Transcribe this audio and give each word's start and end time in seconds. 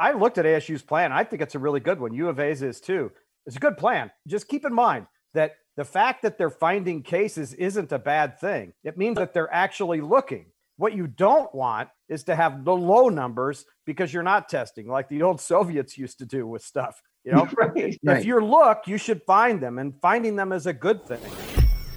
I 0.00 0.12
looked 0.12 0.38
at 0.38 0.46
ASU's 0.46 0.82
plan. 0.82 1.12
I 1.12 1.24
think 1.24 1.42
it's 1.42 1.54
a 1.54 1.58
really 1.58 1.78
good 1.78 2.00
one. 2.00 2.14
U 2.14 2.30
of 2.30 2.40
A's 2.40 2.62
is 2.62 2.80
too. 2.80 3.12
It's 3.44 3.56
a 3.56 3.60
good 3.60 3.76
plan. 3.76 4.10
Just 4.26 4.48
keep 4.48 4.64
in 4.64 4.72
mind 4.72 5.06
that 5.34 5.56
the 5.76 5.84
fact 5.84 6.22
that 6.22 6.38
they're 6.38 6.50
finding 6.50 7.02
cases 7.02 7.52
isn't 7.54 7.92
a 7.92 7.98
bad 7.98 8.40
thing. 8.40 8.72
It 8.82 8.96
means 8.96 9.16
that 9.16 9.34
they're 9.34 9.52
actually 9.52 10.00
looking. 10.00 10.46
What 10.78 10.94
you 10.94 11.06
don't 11.06 11.54
want 11.54 11.90
is 12.08 12.24
to 12.24 12.34
have 12.34 12.64
the 12.64 12.74
low 12.74 13.10
numbers 13.10 13.66
because 13.84 14.14
you're 14.14 14.22
not 14.22 14.48
testing 14.48 14.88
like 14.88 15.10
the 15.10 15.22
old 15.22 15.40
Soviets 15.52 15.98
used 15.98 16.18
to 16.20 16.24
do 16.24 16.46
with 16.46 16.62
stuff. 16.62 17.02
You 17.24 17.32
know, 17.32 17.46
right, 17.58 17.72
if 17.76 17.98
right. 18.02 18.24
you 18.24 18.40
look, 18.40 18.84
you 18.86 18.96
should 18.96 19.22
find 19.24 19.60
them, 19.60 19.78
and 19.78 19.94
finding 20.00 20.36
them 20.36 20.52
is 20.52 20.66
a 20.66 20.72
good 20.72 21.04
thing. 21.04 21.20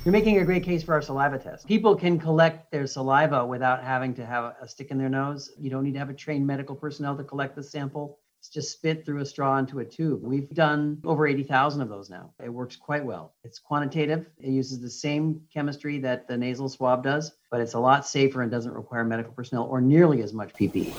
You're 0.05 0.11
making 0.11 0.37
a 0.39 0.43
great 0.43 0.63
case 0.63 0.83
for 0.83 0.93
our 0.93 1.01
saliva 1.01 1.39
test. 1.39 1.65
People 1.65 1.95
can 1.95 2.19
collect 2.19 2.69
their 2.73 2.85
saliva 2.85 3.45
without 3.45 3.81
having 3.85 4.13
to 4.15 4.25
have 4.25 4.53
a 4.61 4.67
stick 4.67 4.91
in 4.91 4.97
their 4.97 5.07
nose. 5.07 5.53
You 5.57 5.69
don't 5.69 5.85
need 5.85 5.93
to 5.93 5.99
have 5.99 6.09
a 6.09 6.13
trained 6.13 6.45
medical 6.45 6.75
personnel 6.75 7.15
to 7.15 7.23
collect 7.23 7.55
the 7.55 7.63
sample. 7.63 8.19
It's 8.37 8.49
just 8.49 8.73
spit 8.73 9.05
through 9.05 9.21
a 9.21 9.25
straw 9.25 9.57
into 9.59 9.79
a 9.79 9.85
tube. 9.85 10.21
We've 10.21 10.49
done 10.49 10.99
over 11.05 11.25
80,000 11.25 11.79
of 11.79 11.87
those 11.87 12.09
now. 12.09 12.33
It 12.43 12.49
works 12.49 12.75
quite 12.75 13.05
well. 13.05 13.35
It's 13.45 13.59
quantitative. 13.59 14.25
It 14.41 14.49
uses 14.49 14.81
the 14.81 14.89
same 14.89 15.39
chemistry 15.53 15.99
that 15.99 16.27
the 16.27 16.35
nasal 16.35 16.67
swab 16.67 17.01
does, 17.01 17.31
but 17.49 17.61
it's 17.61 17.73
a 17.73 17.79
lot 17.79 18.05
safer 18.05 18.41
and 18.41 18.51
doesn't 18.51 18.73
require 18.73 19.05
medical 19.05 19.31
personnel 19.31 19.63
or 19.63 19.79
nearly 19.79 20.21
as 20.21 20.33
much 20.33 20.53
PPE 20.53 20.93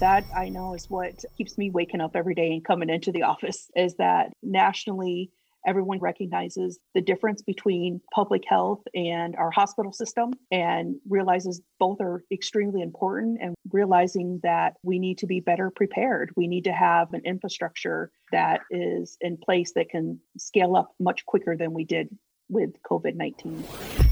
that 0.00 0.24
I 0.34 0.48
know 0.48 0.74
is 0.74 0.90
what 0.90 1.24
keeps 1.38 1.56
me 1.56 1.70
waking 1.70 2.00
up 2.00 2.16
every 2.16 2.34
day 2.34 2.50
and 2.54 2.64
coming 2.64 2.90
into 2.90 3.12
the 3.12 3.22
office 3.22 3.70
is 3.76 3.94
that 3.98 4.32
nationally 4.42 5.30
everyone 5.66 5.98
recognizes 5.98 6.78
the 6.94 7.00
difference 7.00 7.42
between 7.42 8.00
public 8.14 8.42
health 8.46 8.82
and 8.94 9.36
our 9.36 9.50
hospital 9.50 9.92
system 9.92 10.32
and 10.50 10.96
realizes 11.08 11.60
both 11.78 12.00
are 12.00 12.24
extremely 12.32 12.82
important 12.82 13.38
and 13.40 13.54
realizing 13.70 14.40
that 14.42 14.74
we 14.82 14.98
need 14.98 15.18
to 15.18 15.26
be 15.26 15.40
better 15.40 15.70
prepared. 15.70 16.30
We 16.36 16.46
need 16.46 16.64
to 16.64 16.72
have 16.72 17.12
an 17.12 17.22
infrastructure 17.24 18.10
that 18.32 18.60
is 18.70 19.16
in 19.20 19.36
place 19.36 19.72
that 19.74 19.90
can 19.90 20.20
scale 20.36 20.76
up 20.76 20.94
much 20.98 21.24
quicker 21.26 21.56
than 21.56 21.72
we 21.72 21.84
did 21.84 22.08
with 22.48 22.70
COVID 22.82 23.14
19. 23.14 23.64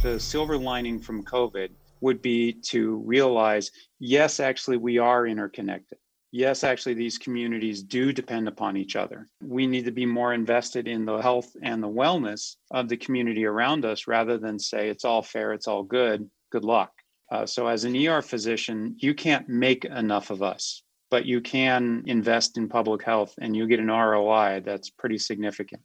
The 0.03 0.19
silver 0.19 0.57
lining 0.57 0.99
from 0.99 1.25
COVID 1.25 1.71
would 2.01 2.23
be 2.23 2.53
to 2.53 2.97
realize 3.05 3.71
yes, 3.99 4.41
actually, 4.41 4.79
we 4.79 4.99
are 4.99 5.27
interconnected 5.27 5.99
yes, 6.33 6.65
actually, 6.65 6.95
these 6.95 7.19
communities 7.19 7.83
do 7.83 8.13
depend 8.13 8.49
upon 8.49 8.77
each 8.77 8.97
other. 8.97 9.29
We 9.43 9.67
need 9.67 9.85
to 9.85 9.93
be 9.93 10.07
more 10.07 10.33
invested 10.33 10.89
in 10.89 11.05
the 11.05 11.19
health 11.19 11.55
and 11.63 11.83
the 11.83 11.89
wellness 11.89 12.57
of 12.71 12.89
the 12.89 12.97
community 12.97 13.45
around 13.45 13.85
us 13.85 14.07
rather 14.07 14.39
than 14.39 14.59
say 14.59 14.89
it's 14.89 15.05
all 15.05 15.23
fair, 15.23 15.53
it's 15.53 15.69
all 15.69 15.83
good, 15.83 16.29
good 16.51 16.65
luck. 16.65 16.93
Uh, 17.31 17.47
so, 17.47 17.67
as 17.67 17.85
an 17.85 17.97
ER 17.97 18.23
physician, 18.23 18.97
you 18.99 19.15
can't 19.15 19.49
make 19.49 19.85
enough 19.85 20.31
of 20.31 20.43
us, 20.43 20.83
but 21.11 21.27
you 21.27 21.41
can 21.41 22.03
invest 22.07 22.59
in 22.59 22.69
public 22.69 23.05
health 23.05 23.35
and 23.41 23.57
you 23.57 23.67
get 23.67 23.81
an 23.81 23.91
ROI 23.91 24.63
that's 24.65 24.91
pretty 24.91 25.19
significant. 25.19 25.83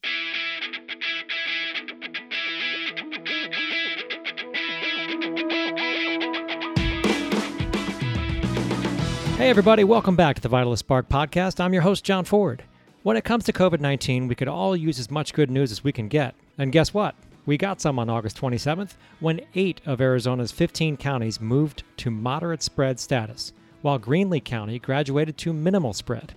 Hey, 9.46 9.52
everybody, 9.52 9.84
welcome 9.84 10.16
back 10.16 10.36
to 10.38 10.42
the 10.42 10.50
Vitalyst 10.50 10.80
Spark 10.80 11.08
podcast. 11.08 11.60
I'm 11.60 11.72
your 11.72 11.84
host, 11.84 12.04
John 12.04 12.26
Ford. 12.26 12.64
When 13.04 13.16
it 13.16 13.24
comes 13.24 13.44
to 13.44 13.54
COVID 13.54 13.80
19, 13.80 14.28
we 14.28 14.34
could 14.34 14.48
all 14.48 14.76
use 14.76 14.98
as 14.98 15.12
much 15.12 15.36
good 15.36 15.52
news 15.52 15.72
as 15.72 15.84
we 15.84 15.92
can 15.92 16.08
get. 16.08 16.34
And 16.58 16.72
guess 16.72 16.96
what? 16.96 17.14
We 17.46 17.56
got 17.56 17.80
some 17.80 18.00
on 18.00 18.10
August 18.10 18.42
27th 18.42 18.96
when 19.20 19.42
eight 19.54 19.82
of 19.86 20.02
Arizona's 20.02 20.52
15 20.52 20.98
counties 20.98 21.40
moved 21.40 21.84
to 21.98 22.10
moderate 22.10 22.64
spread 22.64 23.00
status, 23.00 23.54
while 23.84 24.00
Greenlee 24.00 24.44
County 24.44 24.80
graduated 24.80 25.38
to 25.38 25.54
minimal 25.54 25.94
spread. 25.94 26.34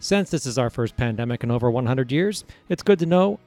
Since 0.00 0.30
this 0.30 0.46
is 0.46 0.56
our 0.56 0.70
first 0.70 0.96
pandemic 0.96 1.44
in 1.44 1.50
over 1.50 1.70
100 1.70 2.10
years, 2.10 2.46
it's 2.70 2.82
good 2.82 3.00
to 3.00 3.04
know 3.04 3.40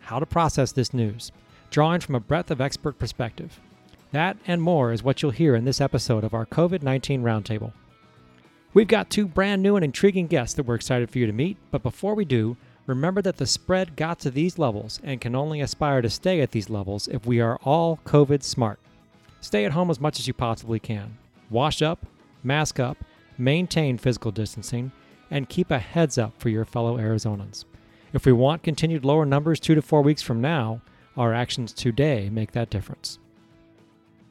how 0.00 0.18
to 0.18 0.26
process 0.26 0.72
this 0.72 0.92
news, 0.92 1.30
drawing 1.70 2.00
from 2.00 2.16
a 2.16 2.20
breadth 2.20 2.50
of 2.50 2.60
expert 2.60 2.98
perspective. 2.98 3.60
That 4.10 4.36
and 4.44 4.60
more 4.60 4.90
is 4.90 5.04
what 5.04 5.22
you'll 5.22 5.30
hear 5.30 5.54
in 5.54 5.66
this 5.66 5.80
episode 5.80 6.24
of 6.24 6.34
our 6.34 6.46
COVID 6.46 6.82
19 6.82 7.22
Roundtable. 7.22 7.72
We've 8.74 8.88
got 8.88 9.08
two 9.08 9.28
brand 9.28 9.62
new 9.62 9.76
and 9.76 9.84
intriguing 9.84 10.26
guests 10.26 10.56
that 10.56 10.64
we're 10.64 10.74
excited 10.74 11.08
for 11.08 11.20
you 11.20 11.26
to 11.26 11.32
meet, 11.32 11.56
but 11.70 11.84
before 11.84 12.16
we 12.16 12.24
do, 12.24 12.56
remember 12.86 13.22
that 13.22 13.36
the 13.36 13.46
spread 13.46 13.94
got 13.94 14.18
to 14.20 14.32
these 14.32 14.58
levels 14.58 14.98
and 15.04 15.20
can 15.20 15.36
only 15.36 15.60
aspire 15.60 16.02
to 16.02 16.10
stay 16.10 16.40
at 16.40 16.50
these 16.50 16.68
levels 16.68 17.06
if 17.06 17.24
we 17.24 17.40
are 17.40 17.56
all 17.62 18.00
COVID 18.04 18.42
smart. 18.42 18.80
Stay 19.40 19.64
at 19.64 19.72
home 19.72 19.90
as 19.90 20.00
much 20.00 20.18
as 20.18 20.26
you 20.26 20.34
possibly 20.34 20.80
can. 20.80 21.16
Wash 21.50 21.82
up, 21.82 22.04
mask 22.42 22.80
up, 22.80 22.98
maintain 23.38 23.96
physical 23.96 24.32
distancing, 24.32 24.90
and 25.30 25.48
keep 25.48 25.70
a 25.70 25.78
heads 25.78 26.18
up 26.18 26.32
for 26.38 26.48
your 26.48 26.64
fellow 26.64 26.98
Arizonans. 26.98 27.66
If 28.12 28.26
we 28.26 28.32
want 28.32 28.64
continued 28.64 29.04
lower 29.04 29.24
numbers 29.24 29.60
two 29.60 29.76
to 29.76 29.82
four 29.82 30.02
weeks 30.02 30.22
from 30.22 30.40
now, 30.40 30.80
our 31.16 31.32
actions 31.32 31.72
today 31.72 32.28
make 32.28 32.50
that 32.52 32.70
difference. 32.70 33.20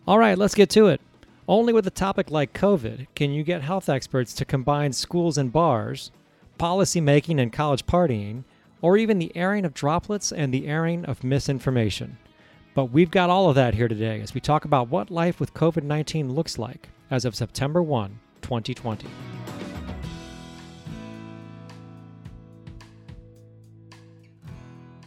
All 0.05 0.19
right, 0.19 0.37
let's 0.37 0.55
get 0.55 0.69
to 0.71 0.87
it. 0.87 0.99
Only 1.47 1.73
with 1.73 1.85
a 1.85 1.91
topic 1.91 2.31
like 2.31 2.53
COVID 2.53 3.07
can 3.15 3.31
you 3.31 3.43
get 3.43 3.61
health 3.61 3.89
experts 3.89 4.33
to 4.35 4.45
combine 4.45 4.93
schools 4.93 5.37
and 5.37 5.51
bars, 5.51 6.09
policy 6.57 7.01
making 7.01 7.37
and 7.39 7.51
college 7.51 7.85
partying, 7.85 8.45
or 8.81 8.95
even 8.95 9.19
the 9.19 9.35
airing 9.35 9.65
of 9.65 9.73
droplets 9.73 10.31
and 10.31 10.53
the 10.53 10.67
airing 10.67 11.03
of 11.03 11.23
misinformation. 11.23 12.17
But 12.73 12.85
we've 12.85 13.11
got 13.11 13.29
all 13.29 13.49
of 13.49 13.55
that 13.55 13.73
here 13.73 13.89
today 13.89 14.21
as 14.21 14.33
we 14.33 14.39
talk 14.39 14.63
about 14.63 14.87
what 14.87 15.11
life 15.11 15.41
with 15.41 15.53
COVID 15.53 15.83
19 15.83 16.33
looks 16.33 16.57
like 16.57 16.87
as 17.11 17.25
of 17.25 17.35
September 17.35 17.83
1, 17.83 18.19
2020. 18.41 19.07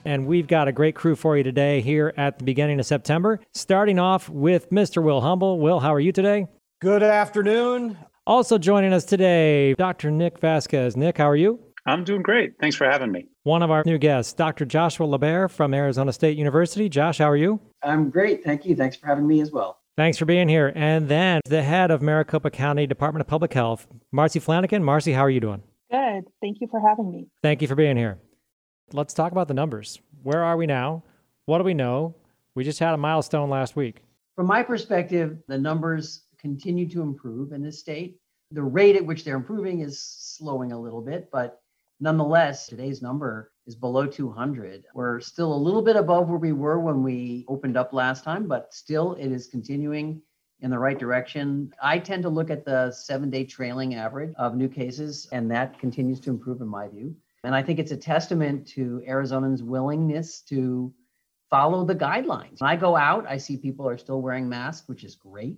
And 0.06 0.26
we've 0.26 0.46
got 0.46 0.68
a 0.68 0.72
great 0.72 0.94
crew 0.94 1.16
for 1.16 1.36
you 1.36 1.42
today 1.42 1.80
here 1.80 2.14
at 2.16 2.38
the 2.38 2.44
beginning 2.44 2.78
of 2.78 2.86
September. 2.86 3.40
Starting 3.52 3.98
off 3.98 4.28
with 4.28 4.70
Mr. 4.70 5.02
Will 5.02 5.20
Humble. 5.20 5.58
Will, 5.58 5.80
how 5.80 5.92
are 5.92 6.00
you 6.00 6.12
today? 6.12 6.46
Good 6.80 7.02
afternoon. 7.02 7.98
Also 8.26 8.56
joining 8.58 8.92
us 8.92 9.04
today, 9.04 9.74
Dr. 9.74 10.10
Nick 10.10 10.38
Vasquez. 10.38 10.96
Nick, 10.96 11.18
how 11.18 11.28
are 11.28 11.36
you? 11.36 11.58
I'm 11.86 12.04
doing 12.04 12.22
great. 12.22 12.54
Thanks 12.60 12.76
for 12.76 12.88
having 12.88 13.12
me. 13.12 13.26
One 13.44 13.62
of 13.62 13.70
our 13.70 13.82
new 13.86 13.98
guests, 13.98 14.32
Dr. 14.32 14.64
Joshua 14.64 15.06
LaBaer 15.06 15.48
from 15.50 15.72
Arizona 15.74 16.12
State 16.12 16.36
University. 16.36 16.88
Josh, 16.88 17.18
how 17.18 17.30
are 17.30 17.36
you? 17.36 17.60
I'm 17.82 18.10
great. 18.10 18.42
Thank 18.42 18.64
you. 18.64 18.74
Thanks 18.74 18.96
for 18.96 19.06
having 19.06 19.26
me 19.26 19.40
as 19.40 19.52
well. 19.52 19.78
Thanks 19.96 20.18
for 20.18 20.24
being 20.24 20.48
here. 20.48 20.72
And 20.74 21.08
then 21.08 21.40
the 21.46 21.62
head 21.62 21.90
of 21.90 22.02
Maricopa 22.02 22.50
County 22.50 22.86
Department 22.86 23.20
of 23.22 23.28
Public 23.28 23.52
Health, 23.54 23.86
Marcy 24.12 24.40
Flanagan. 24.40 24.84
Marcy, 24.84 25.12
how 25.12 25.22
are 25.22 25.30
you 25.30 25.40
doing? 25.40 25.62
Good. 25.90 26.24
Thank 26.40 26.58
you 26.60 26.66
for 26.70 26.80
having 26.86 27.10
me. 27.10 27.28
Thank 27.42 27.62
you 27.62 27.68
for 27.68 27.76
being 27.76 27.96
here. 27.96 28.18
Let's 28.92 29.14
talk 29.14 29.32
about 29.32 29.48
the 29.48 29.54
numbers. 29.54 30.00
Where 30.22 30.44
are 30.44 30.56
we 30.56 30.64
now? 30.64 31.02
What 31.46 31.58
do 31.58 31.64
we 31.64 31.74
know? 31.74 32.14
We 32.54 32.62
just 32.62 32.78
had 32.78 32.94
a 32.94 32.96
milestone 32.96 33.50
last 33.50 33.74
week. 33.74 34.02
From 34.36 34.46
my 34.46 34.62
perspective, 34.62 35.38
the 35.48 35.58
numbers 35.58 36.22
continue 36.38 36.88
to 36.90 37.02
improve 37.02 37.50
in 37.50 37.62
this 37.62 37.80
state. 37.80 38.20
The 38.52 38.62
rate 38.62 38.94
at 38.94 39.04
which 39.04 39.24
they're 39.24 39.34
improving 39.34 39.80
is 39.80 40.00
slowing 40.00 40.70
a 40.70 40.80
little 40.80 41.00
bit, 41.00 41.30
but 41.32 41.62
nonetheless, 41.98 42.68
today's 42.68 43.02
number 43.02 43.50
is 43.66 43.74
below 43.74 44.06
200. 44.06 44.84
We're 44.94 45.18
still 45.18 45.52
a 45.52 45.56
little 45.56 45.82
bit 45.82 45.96
above 45.96 46.28
where 46.28 46.38
we 46.38 46.52
were 46.52 46.78
when 46.78 47.02
we 47.02 47.44
opened 47.48 47.76
up 47.76 47.92
last 47.92 48.22
time, 48.22 48.46
but 48.46 48.72
still 48.72 49.14
it 49.14 49.32
is 49.32 49.48
continuing 49.48 50.22
in 50.60 50.70
the 50.70 50.78
right 50.78 50.98
direction. 50.98 51.72
I 51.82 51.98
tend 51.98 52.22
to 52.22 52.28
look 52.28 52.50
at 52.50 52.64
the 52.64 52.92
seven 52.92 53.30
day 53.30 53.42
trailing 53.44 53.96
average 53.96 54.32
of 54.38 54.54
new 54.54 54.68
cases, 54.68 55.28
and 55.32 55.50
that 55.50 55.76
continues 55.80 56.20
to 56.20 56.30
improve 56.30 56.60
in 56.60 56.68
my 56.68 56.86
view. 56.86 57.16
And 57.46 57.54
I 57.54 57.62
think 57.62 57.78
it's 57.78 57.92
a 57.92 57.96
testament 57.96 58.66
to 58.70 59.04
Arizonans' 59.08 59.62
willingness 59.62 60.40
to 60.48 60.92
follow 61.48 61.84
the 61.84 61.94
guidelines. 61.94 62.60
When 62.60 62.68
I 62.68 62.74
go 62.74 62.96
out, 62.96 63.24
I 63.28 63.36
see 63.36 63.56
people 63.56 63.88
are 63.88 63.96
still 63.96 64.20
wearing 64.20 64.48
masks, 64.48 64.88
which 64.88 65.04
is 65.04 65.14
great. 65.14 65.56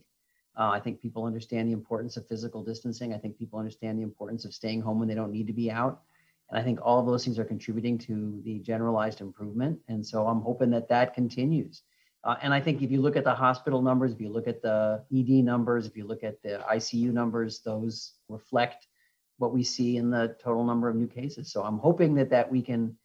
Uh, 0.54 0.68
I 0.68 0.80
think 0.80 1.00
people 1.00 1.24
understand 1.24 1.66
the 1.66 1.72
importance 1.72 2.18
of 2.18 2.28
physical 2.28 2.62
distancing. 2.62 3.14
I 3.14 3.16
think 3.16 3.38
people 3.38 3.58
understand 3.58 3.98
the 3.98 4.02
importance 4.02 4.44
of 4.44 4.52
staying 4.52 4.82
home 4.82 4.98
when 4.98 5.08
they 5.08 5.14
don't 5.14 5.32
need 5.32 5.46
to 5.46 5.54
be 5.54 5.70
out. 5.70 6.02
And 6.50 6.60
I 6.60 6.62
think 6.62 6.78
all 6.82 7.00
of 7.00 7.06
those 7.06 7.24
things 7.24 7.38
are 7.38 7.44
contributing 7.46 7.96
to 8.00 8.42
the 8.44 8.58
generalized 8.58 9.22
improvement. 9.22 9.78
And 9.88 10.04
so 10.04 10.26
I'm 10.26 10.42
hoping 10.42 10.68
that 10.72 10.90
that 10.90 11.14
continues. 11.14 11.84
Uh, 12.22 12.36
and 12.42 12.52
I 12.52 12.60
think 12.60 12.82
if 12.82 12.90
you 12.90 13.00
look 13.00 13.16
at 13.16 13.24
the 13.24 13.34
hospital 13.34 13.80
numbers, 13.80 14.12
if 14.12 14.20
you 14.20 14.28
look 14.28 14.46
at 14.46 14.60
the 14.60 15.02
ED 15.10 15.42
numbers, 15.42 15.86
if 15.86 15.96
you 15.96 16.06
look 16.06 16.22
at 16.22 16.42
the 16.42 16.62
ICU 16.70 17.14
numbers, 17.14 17.60
those 17.60 18.12
reflect 18.28 18.87
what 19.38 19.52
we 19.52 19.62
see 19.62 19.96
in 19.96 20.10
the 20.10 20.36
total 20.42 20.64
number 20.64 20.88
of 20.88 20.96
new 20.96 21.06
cases. 21.06 21.50
So 21.50 21.62
I'm 21.62 21.78
hoping 21.78 22.14
that 22.16 22.30
that 22.30 22.50
we 22.50 22.60
can 22.60 22.96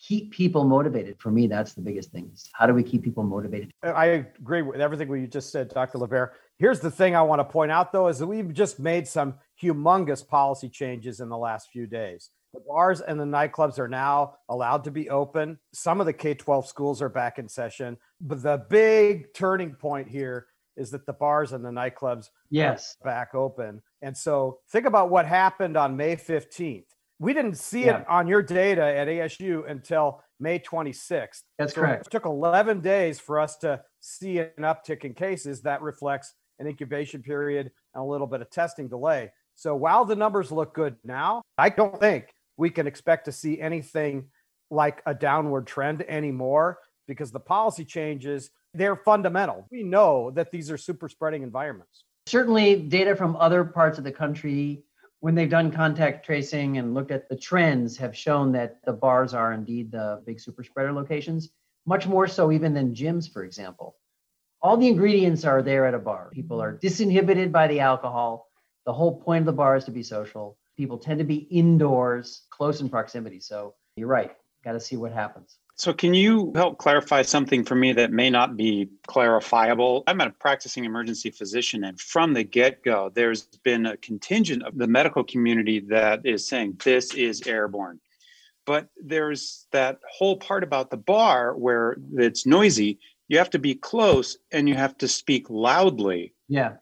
keep 0.00 0.32
people 0.32 0.64
motivated. 0.64 1.16
For 1.18 1.30
me, 1.30 1.46
that's 1.46 1.72
the 1.72 1.80
biggest 1.80 2.10
thing. 2.10 2.30
How 2.52 2.66
do 2.66 2.74
we 2.74 2.82
keep 2.82 3.02
people 3.02 3.22
motivated? 3.22 3.70
Uh, 3.84 3.90
I 3.90 4.06
agree 4.06 4.62
with 4.62 4.80
everything 4.80 5.08
we 5.08 5.26
just 5.26 5.50
said, 5.50 5.68
Dr. 5.68 5.98
LaBaer. 5.98 6.30
Here's 6.58 6.80
the 6.80 6.90
thing 6.90 7.16
I 7.16 7.22
want 7.22 7.40
to 7.40 7.44
point 7.44 7.72
out, 7.72 7.92
though, 7.92 8.08
is 8.08 8.18
that 8.18 8.26
we've 8.26 8.52
just 8.52 8.78
made 8.78 9.06
some 9.08 9.34
humongous 9.62 10.26
policy 10.26 10.68
changes 10.68 11.20
in 11.20 11.28
the 11.28 11.38
last 11.38 11.70
few 11.70 11.86
days. 11.86 12.30
The 12.52 12.60
bars 12.60 13.00
and 13.00 13.18
the 13.18 13.24
nightclubs 13.24 13.80
are 13.80 13.88
now 13.88 14.36
allowed 14.48 14.84
to 14.84 14.92
be 14.92 15.10
open. 15.10 15.58
Some 15.72 16.00
of 16.00 16.06
the 16.06 16.12
K 16.12 16.34
12 16.34 16.68
schools 16.68 17.02
are 17.02 17.08
back 17.08 17.38
in 17.38 17.48
session. 17.48 17.96
But 18.20 18.42
the 18.42 18.64
big 18.68 19.34
turning 19.34 19.74
point 19.74 20.08
here 20.08 20.46
is 20.76 20.90
that 20.90 21.06
the 21.06 21.12
bars 21.12 21.52
and 21.52 21.64
the 21.64 21.70
nightclubs 21.70 22.30
yes 22.50 22.96
back 23.04 23.34
open. 23.34 23.80
And 24.02 24.16
so 24.16 24.58
think 24.70 24.86
about 24.86 25.10
what 25.10 25.26
happened 25.26 25.76
on 25.76 25.96
May 25.96 26.16
15th. 26.16 26.86
We 27.18 27.32
didn't 27.32 27.56
see 27.56 27.86
Yeah. 27.86 28.00
it 28.00 28.08
on 28.08 28.26
your 28.26 28.42
data 28.42 28.82
at 28.82 29.08
ASU 29.08 29.64
until 29.68 30.22
May 30.40 30.58
26th. 30.58 31.42
that's 31.58 31.74
So 31.74 31.80
correct 31.80 32.06
It 32.06 32.10
took 32.10 32.24
11 32.26 32.80
days 32.80 33.20
for 33.20 33.38
us 33.38 33.56
to 33.58 33.82
see 34.00 34.40
an 34.40 34.50
uptick 34.58 35.04
in 35.04 35.14
cases. 35.14 35.62
That 35.62 35.80
reflects 35.80 36.34
an 36.58 36.66
incubation 36.66 37.22
period 37.22 37.70
and 37.94 38.02
a 38.02 38.04
little 38.04 38.26
bit 38.26 38.40
of 38.40 38.50
testing 38.50 38.88
delay. 38.88 39.32
So 39.54 39.76
while 39.76 40.04
the 40.04 40.16
numbers 40.16 40.50
look 40.50 40.74
good 40.74 40.96
now, 41.04 41.42
I 41.56 41.68
don't 41.68 41.98
think 42.00 42.34
we 42.56 42.70
can 42.70 42.86
expect 42.86 43.24
to 43.26 43.32
see 43.32 43.60
anything 43.60 44.28
like 44.70 45.02
a 45.06 45.14
downward 45.14 45.66
trend 45.66 46.02
anymore 46.02 46.80
because 47.06 47.30
the 47.30 47.40
policy 47.40 47.84
changes, 47.84 48.50
they're 48.74 48.96
fundamental. 48.96 49.66
We 49.70 49.82
know 49.82 50.30
that 50.32 50.50
these 50.50 50.70
are 50.70 50.76
super 50.76 51.08
spreading 51.08 51.42
environments. 51.42 52.04
certainly 52.26 52.76
data 52.76 53.14
from 53.14 53.36
other 53.36 53.64
parts 53.64 53.98
of 53.98 54.04
the 54.04 54.12
country 54.12 54.82
when 55.20 55.34
they've 55.34 55.50
done 55.50 55.70
contact 55.70 56.24
tracing 56.24 56.78
and 56.78 56.94
looked 56.94 57.10
at 57.10 57.28
the 57.28 57.36
trends 57.36 57.96
have 57.96 58.16
shown 58.16 58.52
that 58.52 58.78
the 58.84 58.92
bars 58.92 59.34
are 59.34 59.52
indeed 59.52 59.90
the 59.90 60.22
big 60.26 60.40
super 60.40 60.64
spreader 60.64 60.92
locations 60.92 61.50
much 61.86 62.06
more 62.06 62.26
so 62.26 62.50
even 62.50 62.72
than 62.74 62.94
gyms 62.94 63.30
for 63.30 63.44
example. 63.44 63.96
All 64.62 64.76
the 64.78 64.88
ingredients 64.88 65.44
are 65.44 65.62
there 65.62 65.86
at 65.86 65.94
a 65.94 65.98
bar. 65.98 66.30
People 66.32 66.60
are 66.62 66.78
disinhibited 66.78 67.52
by 67.52 67.66
the 67.66 67.80
alcohol. 67.80 68.48
The 68.86 68.92
whole 68.92 69.20
point 69.20 69.42
of 69.42 69.46
the 69.46 69.52
bar 69.52 69.76
is 69.76 69.84
to 69.84 69.90
be 69.90 70.02
social. 70.02 70.56
People 70.76 70.96
tend 70.98 71.18
to 71.18 71.24
be 71.24 71.46
indoors 71.50 72.46
close 72.50 72.80
in 72.80 72.88
proximity. 72.88 73.40
So 73.40 73.74
you're 73.96 74.08
right. 74.08 74.34
Got 74.64 74.72
to 74.72 74.80
see 74.80 74.96
what 74.96 75.12
happens 75.12 75.58
So, 75.76 75.92
can 75.92 76.14
you 76.14 76.52
help 76.54 76.78
clarify 76.78 77.22
something 77.22 77.64
for 77.64 77.74
me 77.74 77.92
that 77.94 78.12
may 78.12 78.30
not 78.30 78.56
be 78.56 78.88
clarifiable? 79.08 80.04
I'm 80.06 80.20
a 80.20 80.30
practicing 80.30 80.84
emergency 80.84 81.30
physician, 81.30 81.82
and 81.82 82.00
from 82.00 82.32
the 82.32 82.44
get 82.44 82.84
go, 82.84 83.10
there's 83.12 83.42
been 83.64 83.86
a 83.86 83.96
contingent 83.96 84.62
of 84.62 84.78
the 84.78 84.86
medical 84.86 85.24
community 85.24 85.80
that 85.80 86.24
is 86.24 86.46
saying 86.46 86.78
this 86.84 87.12
is 87.14 87.42
airborne. 87.46 87.98
But 88.66 88.88
there's 89.02 89.66
that 89.72 89.98
whole 90.10 90.36
part 90.36 90.62
about 90.62 90.90
the 90.90 90.96
bar 90.96 91.54
where 91.56 91.96
it's 92.12 92.46
noisy. 92.46 93.00
You 93.26 93.38
have 93.38 93.50
to 93.50 93.58
be 93.58 93.74
close 93.74 94.38
and 94.52 94.68
you 94.68 94.76
have 94.76 94.96
to 94.98 95.08
speak 95.08 95.50
loudly. 95.50 96.34
yeah 96.48 96.74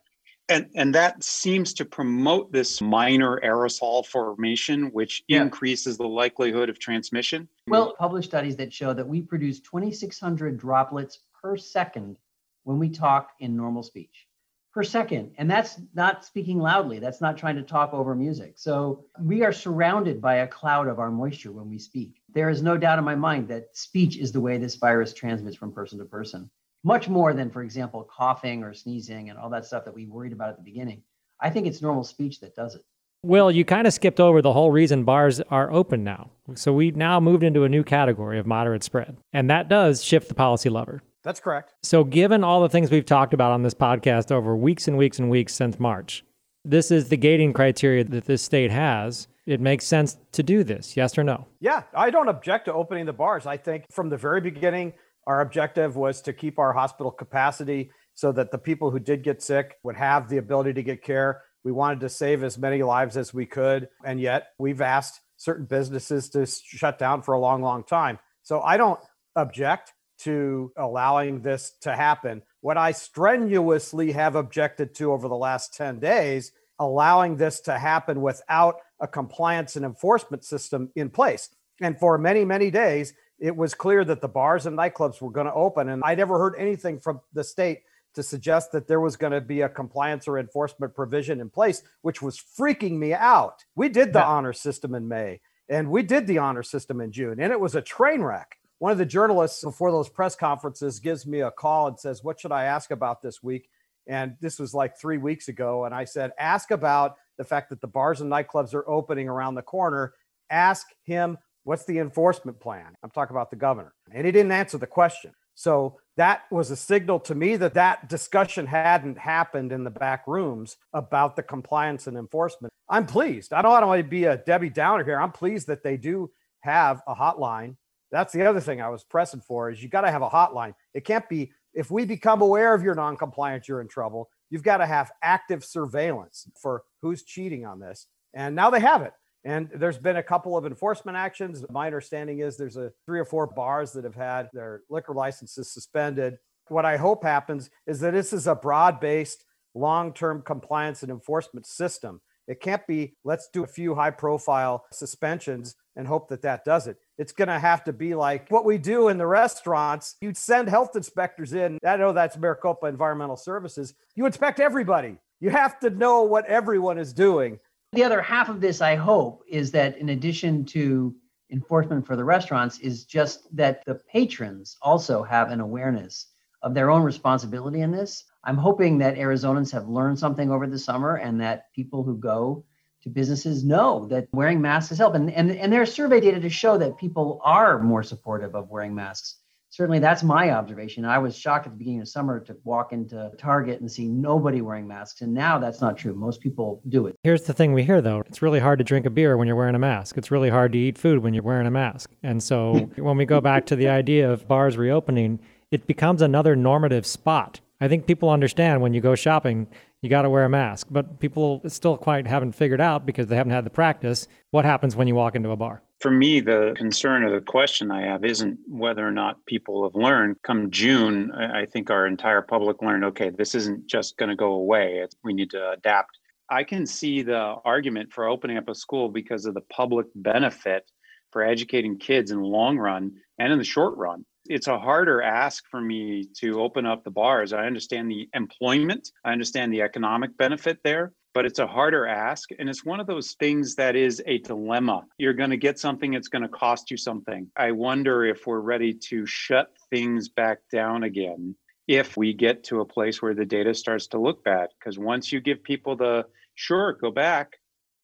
And, 0.52 0.68
and 0.74 0.94
that 0.94 1.24
seems 1.24 1.72
to 1.74 1.84
promote 1.84 2.52
this 2.52 2.80
minor 2.82 3.40
aerosol 3.42 4.04
formation, 4.04 4.90
which 4.92 5.24
Yeah. 5.26 5.42
increases 5.42 5.96
the 5.96 6.06
likelihood 6.06 6.68
of 6.68 6.78
transmission. 6.78 7.48
Well, 7.66 7.94
published 7.98 8.28
studies 8.28 8.56
that 8.56 8.72
show 8.72 8.92
that 8.92 9.08
we 9.08 9.22
produce 9.22 9.60
2,600 9.60 10.58
droplets 10.58 11.20
per 11.40 11.56
second 11.56 12.18
when 12.64 12.78
we 12.78 12.90
talk 12.90 13.30
in 13.40 13.56
normal 13.56 13.82
speech 13.82 14.28
per 14.72 14.82
second. 14.82 15.32
And 15.36 15.50
that's 15.50 15.80
not 15.94 16.24
speaking 16.24 16.58
loudly. 16.58 16.98
That's 16.98 17.20
not 17.20 17.36
trying 17.36 17.56
to 17.56 17.62
talk 17.62 17.92
over 17.92 18.14
music. 18.14 18.54
So 18.56 19.04
we 19.20 19.42
are 19.42 19.52
surrounded 19.52 20.20
by 20.20 20.36
a 20.36 20.46
cloud 20.46 20.88
of 20.88 20.98
our 20.98 21.10
moisture 21.10 21.52
when 21.52 21.68
we 21.68 21.78
speak. 21.78 22.22
There 22.32 22.48
is 22.48 22.62
no 22.62 22.78
doubt 22.78 22.98
in 22.98 23.04
my 23.04 23.14
mind 23.14 23.48
that 23.48 23.76
speech 23.76 24.16
is 24.16 24.32
the 24.32 24.40
way 24.40 24.56
this 24.58 24.76
virus 24.76 25.12
transmits 25.12 25.56
from 25.56 25.72
person 25.72 25.98
to 25.98 26.04
person, 26.04 26.50
much 26.84 27.08
more 27.08 27.32
than, 27.32 27.50
for 27.50 27.62
example, 27.62 28.08
coughing 28.10 28.62
or 28.62 28.74
sneezing 28.74 29.30
and 29.30 29.38
all 29.38 29.50
that 29.50 29.64
stuff 29.64 29.84
that 29.84 29.94
we 29.94 30.06
worried 30.06 30.32
about 30.32 30.50
at 30.50 30.56
the 30.56 30.62
beginning. 30.62 31.02
I 31.40 31.50
think 31.50 31.66
it's 31.66 31.82
normal 31.82 32.04
speech 32.04 32.40
that 32.40 32.54
does 32.54 32.74
it. 32.74 32.82
Well, 33.24 33.52
you 33.52 33.64
kind 33.64 33.86
of 33.86 33.92
skipped 33.92 34.18
over 34.18 34.42
the 34.42 34.52
whole 34.52 34.72
reason 34.72 35.04
bars 35.04 35.40
are 35.42 35.72
open 35.72 36.02
now. 36.02 36.30
So 36.54 36.72
we've 36.72 36.96
now 36.96 37.20
moved 37.20 37.44
into 37.44 37.62
a 37.62 37.68
new 37.68 37.84
category 37.84 38.38
of 38.38 38.46
moderate 38.46 38.82
spread. 38.82 39.16
And 39.32 39.48
that 39.48 39.68
does 39.68 40.02
shift 40.02 40.28
the 40.28 40.34
policy 40.34 40.68
lever. 40.68 41.02
That's 41.22 41.38
correct. 41.38 41.74
So, 41.84 42.02
given 42.02 42.42
all 42.42 42.62
the 42.62 42.68
things 42.68 42.90
we've 42.90 43.06
talked 43.06 43.32
about 43.32 43.52
on 43.52 43.62
this 43.62 43.74
podcast 43.74 44.32
over 44.32 44.56
weeks 44.56 44.88
and 44.88 44.98
weeks 44.98 45.20
and 45.20 45.30
weeks 45.30 45.54
since 45.54 45.78
March, 45.78 46.24
this 46.64 46.90
is 46.90 47.10
the 47.10 47.16
gating 47.16 47.52
criteria 47.52 48.02
that 48.02 48.24
this 48.24 48.42
state 48.42 48.72
has. 48.72 49.28
It 49.46 49.60
makes 49.60 49.84
sense 49.84 50.18
to 50.32 50.42
do 50.42 50.62
this, 50.62 50.96
yes 50.96 51.18
or 51.18 51.24
no? 51.24 51.46
Yeah, 51.60 51.82
I 51.94 52.10
don't 52.10 52.28
object 52.28 52.66
to 52.66 52.72
opening 52.72 53.06
the 53.06 53.12
bars. 53.12 53.46
I 53.46 53.56
think 53.56 53.86
from 53.90 54.08
the 54.08 54.16
very 54.16 54.40
beginning, 54.40 54.92
our 55.26 55.40
objective 55.40 55.96
was 55.96 56.20
to 56.22 56.32
keep 56.32 56.58
our 56.58 56.72
hospital 56.72 57.10
capacity 57.10 57.90
so 58.14 58.32
that 58.32 58.50
the 58.50 58.58
people 58.58 58.90
who 58.90 58.98
did 58.98 59.22
get 59.22 59.42
sick 59.42 59.76
would 59.82 59.96
have 59.96 60.28
the 60.28 60.38
ability 60.38 60.74
to 60.74 60.82
get 60.82 61.02
care. 61.02 61.42
We 61.64 61.72
wanted 61.72 62.00
to 62.00 62.08
save 62.08 62.42
as 62.42 62.58
many 62.58 62.82
lives 62.82 63.16
as 63.16 63.32
we 63.32 63.46
could. 63.46 63.88
And 64.04 64.20
yet 64.20 64.48
we've 64.58 64.80
asked 64.80 65.20
certain 65.36 65.66
businesses 65.66 66.28
to 66.30 66.46
shut 66.46 66.98
down 66.98 67.22
for 67.22 67.34
a 67.34 67.40
long, 67.40 67.62
long 67.62 67.84
time. 67.84 68.18
So 68.42 68.60
I 68.60 68.76
don't 68.76 69.00
object 69.36 69.92
to 70.20 70.72
allowing 70.76 71.42
this 71.42 71.72
to 71.82 71.94
happen. 71.94 72.42
What 72.60 72.76
I 72.76 72.92
strenuously 72.92 74.12
have 74.12 74.36
objected 74.36 74.94
to 74.96 75.12
over 75.12 75.28
the 75.28 75.34
last 75.34 75.74
10 75.74 75.98
days, 75.98 76.52
allowing 76.78 77.36
this 77.36 77.60
to 77.62 77.78
happen 77.78 78.20
without 78.20 78.76
a 79.00 79.08
compliance 79.08 79.76
and 79.76 79.84
enforcement 79.84 80.44
system 80.44 80.90
in 80.94 81.10
place. 81.10 81.48
And 81.80 81.98
for 81.98 82.18
many, 82.18 82.44
many 82.44 82.70
days, 82.70 83.14
it 83.42 83.56
was 83.56 83.74
clear 83.74 84.04
that 84.04 84.20
the 84.22 84.28
bars 84.28 84.66
and 84.66 84.78
nightclubs 84.78 85.20
were 85.20 85.30
going 85.30 85.46
to 85.48 85.52
open. 85.54 85.88
And 85.90 86.02
I 86.04 86.14
never 86.14 86.38
heard 86.38 86.54
anything 86.56 87.00
from 87.00 87.20
the 87.34 87.44
state 87.44 87.80
to 88.14 88.22
suggest 88.22 88.72
that 88.72 88.86
there 88.86 89.00
was 89.00 89.16
going 89.16 89.32
to 89.32 89.40
be 89.40 89.62
a 89.62 89.68
compliance 89.68 90.28
or 90.28 90.38
enforcement 90.38 90.94
provision 90.94 91.40
in 91.40 91.50
place, 91.50 91.82
which 92.02 92.22
was 92.22 92.38
freaking 92.38 92.92
me 92.98 93.14
out. 93.14 93.64
We 93.74 93.88
did 93.88 94.12
the 94.12 94.20
Yeah. 94.20 94.28
honor 94.28 94.52
system 94.52 94.94
in 94.94 95.08
May 95.08 95.40
and 95.68 95.90
we 95.90 96.02
did 96.02 96.26
the 96.26 96.38
honor 96.38 96.62
system 96.62 97.00
in 97.00 97.10
June, 97.12 97.40
and 97.40 97.52
it 97.52 97.58
was 97.60 97.74
a 97.74 97.82
train 97.82 98.22
wreck. 98.22 98.58
One 98.78 98.92
of 98.92 98.98
the 98.98 99.06
journalists 99.06 99.62
before 99.64 99.90
those 99.90 100.08
press 100.08 100.36
conferences 100.36 101.00
gives 101.00 101.26
me 101.26 101.40
a 101.40 101.50
call 101.50 101.88
and 101.88 101.98
says, 101.98 102.22
What 102.22 102.40
should 102.40 102.52
I 102.52 102.64
ask 102.64 102.90
about 102.90 103.22
this 103.22 103.42
week? 103.42 103.68
And 104.06 104.36
this 104.40 104.58
was 104.58 104.74
like 104.74 104.98
three 104.98 105.18
weeks 105.18 105.48
ago. 105.48 105.84
And 105.84 105.94
I 105.94 106.04
said, 106.04 106.32
Ask 106.38 106.70
about 106.72 107.16
the 107.38 107.44
fact 107.44 107.70
that 107.70 107.80
the 107.80 107.86
bars 107.86 108.20
and 108.20 108.30
nightclubs 108.30 108.74
are 108.74 108.88
opening 108.88 109.28
around 109.28 109.54
the 109.54 109.62
corner. 109.62 110.14
Ask 110.50 110.88
him, 111.04 111.38
What's 111.64 111.84
the 111.84 111.98
enforcement 111.98 112.60
plan? 112.60 112.94
I'm 113.02 113.10
talking 113.10 113.34
about 113.34 113.50
the 113.50 113.56
governor. 113.56 113.94
And 114.12 114.26
he 114.26 114.32
didn't 114.32 114.52
answer 114.52 114.78
the 114.78 114.86
question. 114.86 115.32
So 115.54 115.98
that 116.16 116.42
was 116.50 116.70
a 116.70 116.76
signal 116.76 117.20
to 117.20 117.34
me 117.34 117.56
that 117.56 117.74
that 117.74 118.08
discussion 118.08 118.66
hadn't 118.66 119.18
happened 119.18 119.70
in 119.70 119.84
the 119.84 119.90
back 119.90 120.26
rooms 120.26 120.76
about 120.92 121.36
the 121.36 121.42
compliance 121.42 122.06
and 122.06 122.16
enforcement. 122.16 122.72
I'm 122.88 123.06
pleased. 123.06 123.52
I 123.52 123.62
don't 123.62 123.86
want 123.86 124.02
to 124.02 124.08
be 124.08 124.24
a 124.24 124.38
Debbie 124.38 124.70
Downer 124.70 125.04
here. 125.04 125.20
I'm 125.20 125.32
pleased 125.32 125.66
that 125.68 125.82
they 125.82 125.96
do 125.96 126.30
have 126.60 127.02
a 127.06 127.14
hotline. 127.14 127.76
That's 128.10 128.32
the 128.32 128.46
other 128.46 128.60
thing 128.60 128.80
I 128.80 128.88
was 128.88 129.04
pressing 129.04 129.40
for 129.40 129.70
is 129.70 129.82
you 129.82 129.88
got 129.88 130.02
to 130.02 130.10
have 130.10 130.22
a 130.22 130.28
hotline. 130.28 130.74
It 130.94 131.04
can't 131.04 131.28
be 131.28 131.52
if 131.74 131.90
we 131.90 132.04
become 132.04 132.42
aware 132.42 132.74
of 132.74 132.82
your 132.82 132.94
non-compliance, 132.94 133.66
you're 133.66 133.80
in 133.80 133.88
trouble. 133.88 134.28
You've 134.50 134.62
got 134.62 134.78
to 134.78 134.86
have 134.86 135.10
active 135.22 135.64
surveillance 135.64 136.46
for 136.60 136.82
who's 137.00 137.22
cheating 137.22 137.64
on 137.64 137.80
this. 137.80 138.06
And 138.34 138.54
now 138.54 138.68
they 138.68 138.80
have 138.80 139.02
it. 139.02 139.12
And 139.44 139.68
there's 139.74 139.98
been 139.98 140.16
a 140.16 140.22
couple 140.22 140.56
of 140.56 140.66
enforcement 140.66 141.16
actions. 141.16 141.64
My 141.68 141.86
understanding 141.86 142.38
is 142.38 142.56
there's 142.56 142.76
a 142.76 142.92
three 143.06 143.18
or 143.18 143.24
four 143.24 143.46
bars 143.46 143.92
that 143.92 144.04
have 144.04 144.14
had 144.14 144.48
their 144.52 144.82
liquor 144.88 145.14
licenses 145.14 145.72
suspended. 145.72 146.38
What 146.68 146.84
I 146.84 146.96
hope 146.96 147.24
happens 147.24 147.68
is 147.86 148.00
that 148.00 148.12
this 148.12 148.32
is 148.32 148.46
a 148.46 148.54
broad-based, 148.54 149.44
long-term 149.74 150.42
compliance 150.42 151.02
and 151.02 151.10
enforcement 151.10 151.66
system. 151.66 152.20
It 152.46 152.60
can't 152.60 152.86
be 152.86 153.14
let's 153.24 153.48
do 153.52 153.64
a 153.64 153.66
few 153.68 153.94
high-profile 153.94 154.84
suspensions 154.92 155.74
and 155.96 156.06
hope 156.06 156.28
that 156.28 156.42
that 156.42 156.64
does 156.64 156.86
it. 156.86 156.96
It's 157.18 157.32
going 157.32 157.48
to 157.48 157.58
have 157.58 157.84
to 157.84 157.92
be 157.92 158.14
like 158.14 158.48
what 158.50 158.64
we 158.64 158.78
do 158.78 159.08
in 159.08 159.18
the 159.18 159.26
restaurants. 159.26 160.16
You'd 160.20 160.36
send 160.36 160.68
health 160.68 160.96
inspectors 160.96 161.52
in. 161.52 161.78
I 161.84 161.96
know 161.96 162.12
that's 162.12 162.36
Maricopa 162.38 162.86
Environmental 162.86 163.36
Services. 163.36 163.94
You 164.14 164.26
inspect 164.26 164.60
everybody. 164.60 165.18
You 165.40 165.50
have 165.50 165.80
to 165.80 165.90
know 165.90 166.22
what 166.22 166.46
everyone 166.46 166.98
is 166.98 167.12
doing. 167.12 167.58
The 167.92 168.04
other 168.04 168.22
half 168.22 168.48
of 168.48 168.62
this, 168.62 168.80
I 168.80 168.94
hope, 168.94 169.42
is 169.46 169.70
that 169.72 169.98
in 169.98 170.08
addition 170.08 170.64
to 170.66 171.14
enforcement 171.50 172.06
for 172.06 172.16
the 172.16 172.24
restaurants, 172.24 172.78
is 172.78 173.04
just 173.04 173.54
that 173.54 173.84
the 173.84 173.96
patrons 173.96 174.78
also 174.80 175.22
have 175.22 175.50
an 175.50 175.60
awareness 175.60 176.28
of 176.62 176.72
their 176.72 176.90
own 176.90 177.02
responsibility 177.02 177.82
in 177.82 177.90
this. 177.90 178.24
I'm 178.44 178.56
hoping 178.56 178.96
that 178.98 179.16
Arizonans 179.16 179.70
have 179.72 179.88
learned 179.88 180.18
something 180.18 180.50
over 180.50 180.66
the 180.66 180.78
summer 180.78 181.16
and 181.16 181.38
that 181.42 181.70
people 181.74 182.02
who 182.02 182.16
go 182.16 182.64
to 183.02 183.10
businesses 183.10 183.62
know 183.62 184.06
that 184.06 184.28
wearing 184.32 184.62
masks 184.62 184.96
helped. 184.96 185.16
And, 185.16 185.30
and, 185.30 185.50
and 185.50 185.70
there 185.70 185.82
are 185.82 185.86
survey 185.86 186.20
data 186.20 186.40
to 186.40 186.48
show 186.48 186.78
that 186.78 186.96
people 186.96 187.42
are 187.44 187.78
more 187.78 188.02
supportive 188.02 188.54
of 188.54 188.70
wearing 188.70 188.94
masks. 188.94 189.41
Certainly, 189.72 190.00
that's 190.00 190.22
my 190.22 190.50
observation. 190.50 191.06
I 191.06 191.16
was 191.16 191.34
shocked 191.34 191.66
at 191.66 191.72
the 191.72 191.78
beginning 191.78 192.02
of 192.02 192.08
summer 192.08 192.38
to 192.40 192.54
walk 192.62 192.92
into 192.92 193.32
Target 193.38 193.80
and 193.80 193.90
see 193.90 194.06
nobody 194.06 194.60
wearing 194.60 194.86
masks. 194.86 195.22
And 195.22 195.32
now 195.32 195.58
that's 195.58 195.80
not 195.80 195.96
true. 195.96 196.14
Most 196.14 196.42
people 196.42 196.82
do 196.90 197.06
it. 197.06 197.16
Here's 197.22 197.44
the 197.44 197.54
thing 197.54 197.72
we 197.72 197.82
hear 197.82 198.02
though 198.02 198.22
it's 198.28 198.42
really 198.42 198.60
hard 198.60 198.80
to 198.80 198.84
drink 198.84 199.06
a 199.06 199.10
beer 199.10 199.38
when 199.38 199.46
you're 199.46 199.56
wearing 199.56 199.74
a 199.74 199.78
mask. 199.78 200.18
It's 200.18 200.30
really 200.30 200.50
hard 200.50 200.72
to 200.72 200.78
eat 200.78 200.98
food 200.98 201.20
when 201.22 201.32
you're 201.32 201.42
wearing 201.42 201.66
a 201.66 201.70
mask. 201.70 202.10
And 202.22 202.42
so 202.42 202.74
when 202.96 203.16
we 203.16 203.24
go 203.24 203.40
back 203.40 203.64
to 203.66 203.76
the 203.76 203.88
idea 203.88 204.30
of 204.30 204.46
bars 204.46 204.76
reopening, 204.76 205.40
it 205.70 205.86
becomes 205.86 206.20
another 206.20 206.54
normative 206.54 207.06
spot. 207.06 207.60
I 207.80 207.88
think 207.88 208.06
people 208.06 208.28
understand 208.28 208.82
when 208.82 208.92
you 208.92 209.00
go 209.00 209.14
shopping, 209.14 209.68
you 210.02 210.10
got 210.10 210.22
to 210.22 210.30
wear 210.30 210.44
a 210.44 210.50
mask, 210.50 210.88
but 210.90 211.18
people 211.18 211.62
still 211.66 211.96
quite 211.96 212.26
haven't 212.26 212.52
figured 212.52 212.80
out 212.82 213.06
because 213.06 213.28
they 213.28 213.36
haven't 213.36 213.52
had 213.52 213.64
the 213.64 213.70
practice 213.70 214.28
what 214.50 214.66
happens 214.66 214.94
when 214.94 215.08
you 215.08 215.14
walk 215.14 215.34
into 215.34 215.48
a 215.48 215.56
bar. 215.56 215.82
For 216.02 216.10
me, 216.10 216.40
the 216.40 216.74
concern 216.76 217.22
or 217.22 217.30
the 217.30 217.46
question 217.46 217.92
I 217.92 218.02
have 218.02 218.24
isn't 218.24 218.58
whether 218.66 219.06
or 219.06 219.12
not 219.12 219.46
people 219.46 219.84
have 219.84 219.94
learned. 219.94 220.34
Come 220.42 220.68
June, 220.72 221.30
I 221.30 221.64
think 221.64 221.90
our 221.90 222.08
entire 222.08 222.42
public 222.42 222.82
learned 222.82 223.04
okay, 223.04 223.30
this 223.30 223.54
isn't 223.54 223.86
just 223.86 224.16
going 224.16 224.28
to 224.28 224.34
go 224.34 224.54
away. 224.54 225.06
We 225.22 225.32
need 225.32 225.50
to 225.50 225.70
adapt. 225.70 226.18
I 226.50 226.64
can 226.64 226.86
see 226.86 227.22
the 227.22 227.54
argument 227.64 228.12
for 228.12 228.26
opening 228.26 228.56
up 228.56 228.68
a 228.68 228.74
school 228.74 229.10
because 229.10 229.46
of 229.46 229.54
the 229.54 229.60
public 229.60 230.06
benefit 230.16 230.90
for 231.30 231.44
educating 231.44 231.96
kids 231.96 232.32
in 232.32 232.38
the 232.38 232.48
long 232.48 232.78
run 232.78 233.12
and 233.38 233.52
in 233.52 233.58
the 233.60 233.64
short 233.64 233.96
run. 233.96 234.24
It's 234.48 234.66
a 234.66 234.80
harder 234.80 235.22
ask 235.22 235.62
for 235.70 235.80
me 235.80 236.24
to 236.38 236.60
open 236.60 236.84
up 236.84 237.04
the 237.04 237.12
bars. 237.12 237.52
I 237.52 237.66
understand 237.66 238.10
the 238.10 238.28
employment, 238.34 239.12
I 239.24 239.30
understand 239.30 239.72
the 239.72 239.82
economic 239.82 240.36
benefit 240.36 240.80
there 240.82 241.12
but 241.34 241.46
it's 241.46 241.58
a 241.58 241.66
harder 241.66 242.06
ask. 242.06 242.50
And 242.58 242.68
it's 242.68 242.84
one 242.84 243.00
of 243.00 243.06
those 243.06 243.32
things 243.32 243.74
that 243.76 243.96
is 243.96 244.22
a 244.26 244.38
dilemma. 244.38 245.04
You're 245.18 245.32
going 245.32 245.50
to 245.50 245.56
get 245.56 245.78
something, 245.78 246.14
it's 246.14 246.28
going 246.28 246.42
to 246.42 246.48
cost 246.48 246.90
you 246.90 246.96
something. 246.96 247.48
I 247.56 247.72
wonder 247.72 248.24
if 248.24 248.46
we're 248.46 248.60
ready 248.60 248.94
to 249.08 249.26
shut 249.26 249.72
things 249.90 250.28
back 250.28 250.58
down 250.70 251.02
again 251.02 251.54
if 251.88 252.16
we 252.16 252.32
get 252.32 252.64
to 252.64 252.80
a 252.80 252.84
place 252.84 253.20
where 253.20 253.34
the 253.34 253.44
data 253.44 253.74
starts 253.74 254.06
to 254.08 254.18
look 254.18 254.44
bad. 254.44 254.68
Because 254.78 254.98
once 254.98 255.32
you 255.32 255.40
give 255.40 255.62
people 255.62 255.96
the 255.96 256.24
sure, 256.54 256.92
go 256.94 257.10
back, 257.10 257.54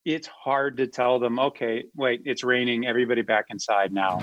it's 0.04 0.26
hard 0.26 0.78
to 0.78 0.86
tell 0.86 1.18
them, 1.18 1.38
okay, 1.38 1.84
wait, 1.94 2.22
it's 2.24 2.42
raining, 2.42 2.86
everybody 2.86 3.22
back 3.22 3.46
inside 3.50 3.92
now. 3.92 4.18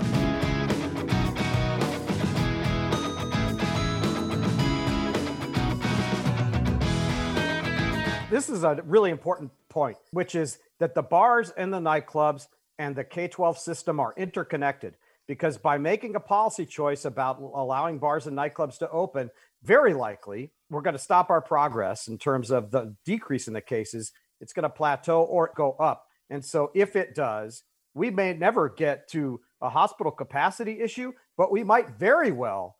This 8.35 8.49
is 8.49 8.65
a 8.65 8.83
really 8.85 9.11
important 9.11 9.49
point, 9.69 9.95
which 10.11 10.35
is 10.35 10.59
that 10.79 10.93
the 10.93 11.01
bars 11.01 11.53
and 11.55 11.73
the 11.73 11.79
nightclubs 11.79 12.47
and 12.77 12.93
the 12.93 13.05
K 13.05 13.29
12 13.29 13.57
system 13.57 13.97
are 13.97 14.13
interconnected 14.17 14.97
because 15.25 15.57
by 15.57 15.77
making 15.77 16.15
a 16.15 16.19
policy 16.19 16.65
choice 16.65 17.05
about 17.05 17.39
allowing 17.39 17.97
bars 17.97 18.27
and 18.27 18.37
nightclubs 18.37 18.77
to 18.79 18.89
open, 18.89 19.31
very 19.63 19.93
likely 19.93 20.51
we're 20.69 20.81
going 20.81 20.97
to 20.97 20.99
stop 21.01 21.29
our 21.29 21.39
progress 21.39 22.09
in 22.09 22.17
terms 22.17 22.51
of 22.51 22.71
the 22.71 22.93
decrease 23.05 23.47
in 23.47 23.53
the 23.53 23.61
cases. 23.61 24.11
It's 24.41 24.51
going 24.51 24.63
to 24.63 24.69
plateau 24.69 25.21
or 25.21 25.53
go 25.55 25.71
up. 25.79 26.03
And 26.29 26.43
so 26.43 26.71
if 26.75 26.97
it 26.97 27.15
does, 27.15 27.63
we 27.93 28.11
may 28.11 28.33
never 28.33 28.67
get 28.67 29.07
to 29.11 29.39
a 29.61 29.69
hospital 29.69 30.11
capacity 30.11 30.81
issue, 30.81 31.13
but 31.37 31.53
we 31.53 31.63
might 31.63 31.91
very 31.91 32.33
well 32.33 32.74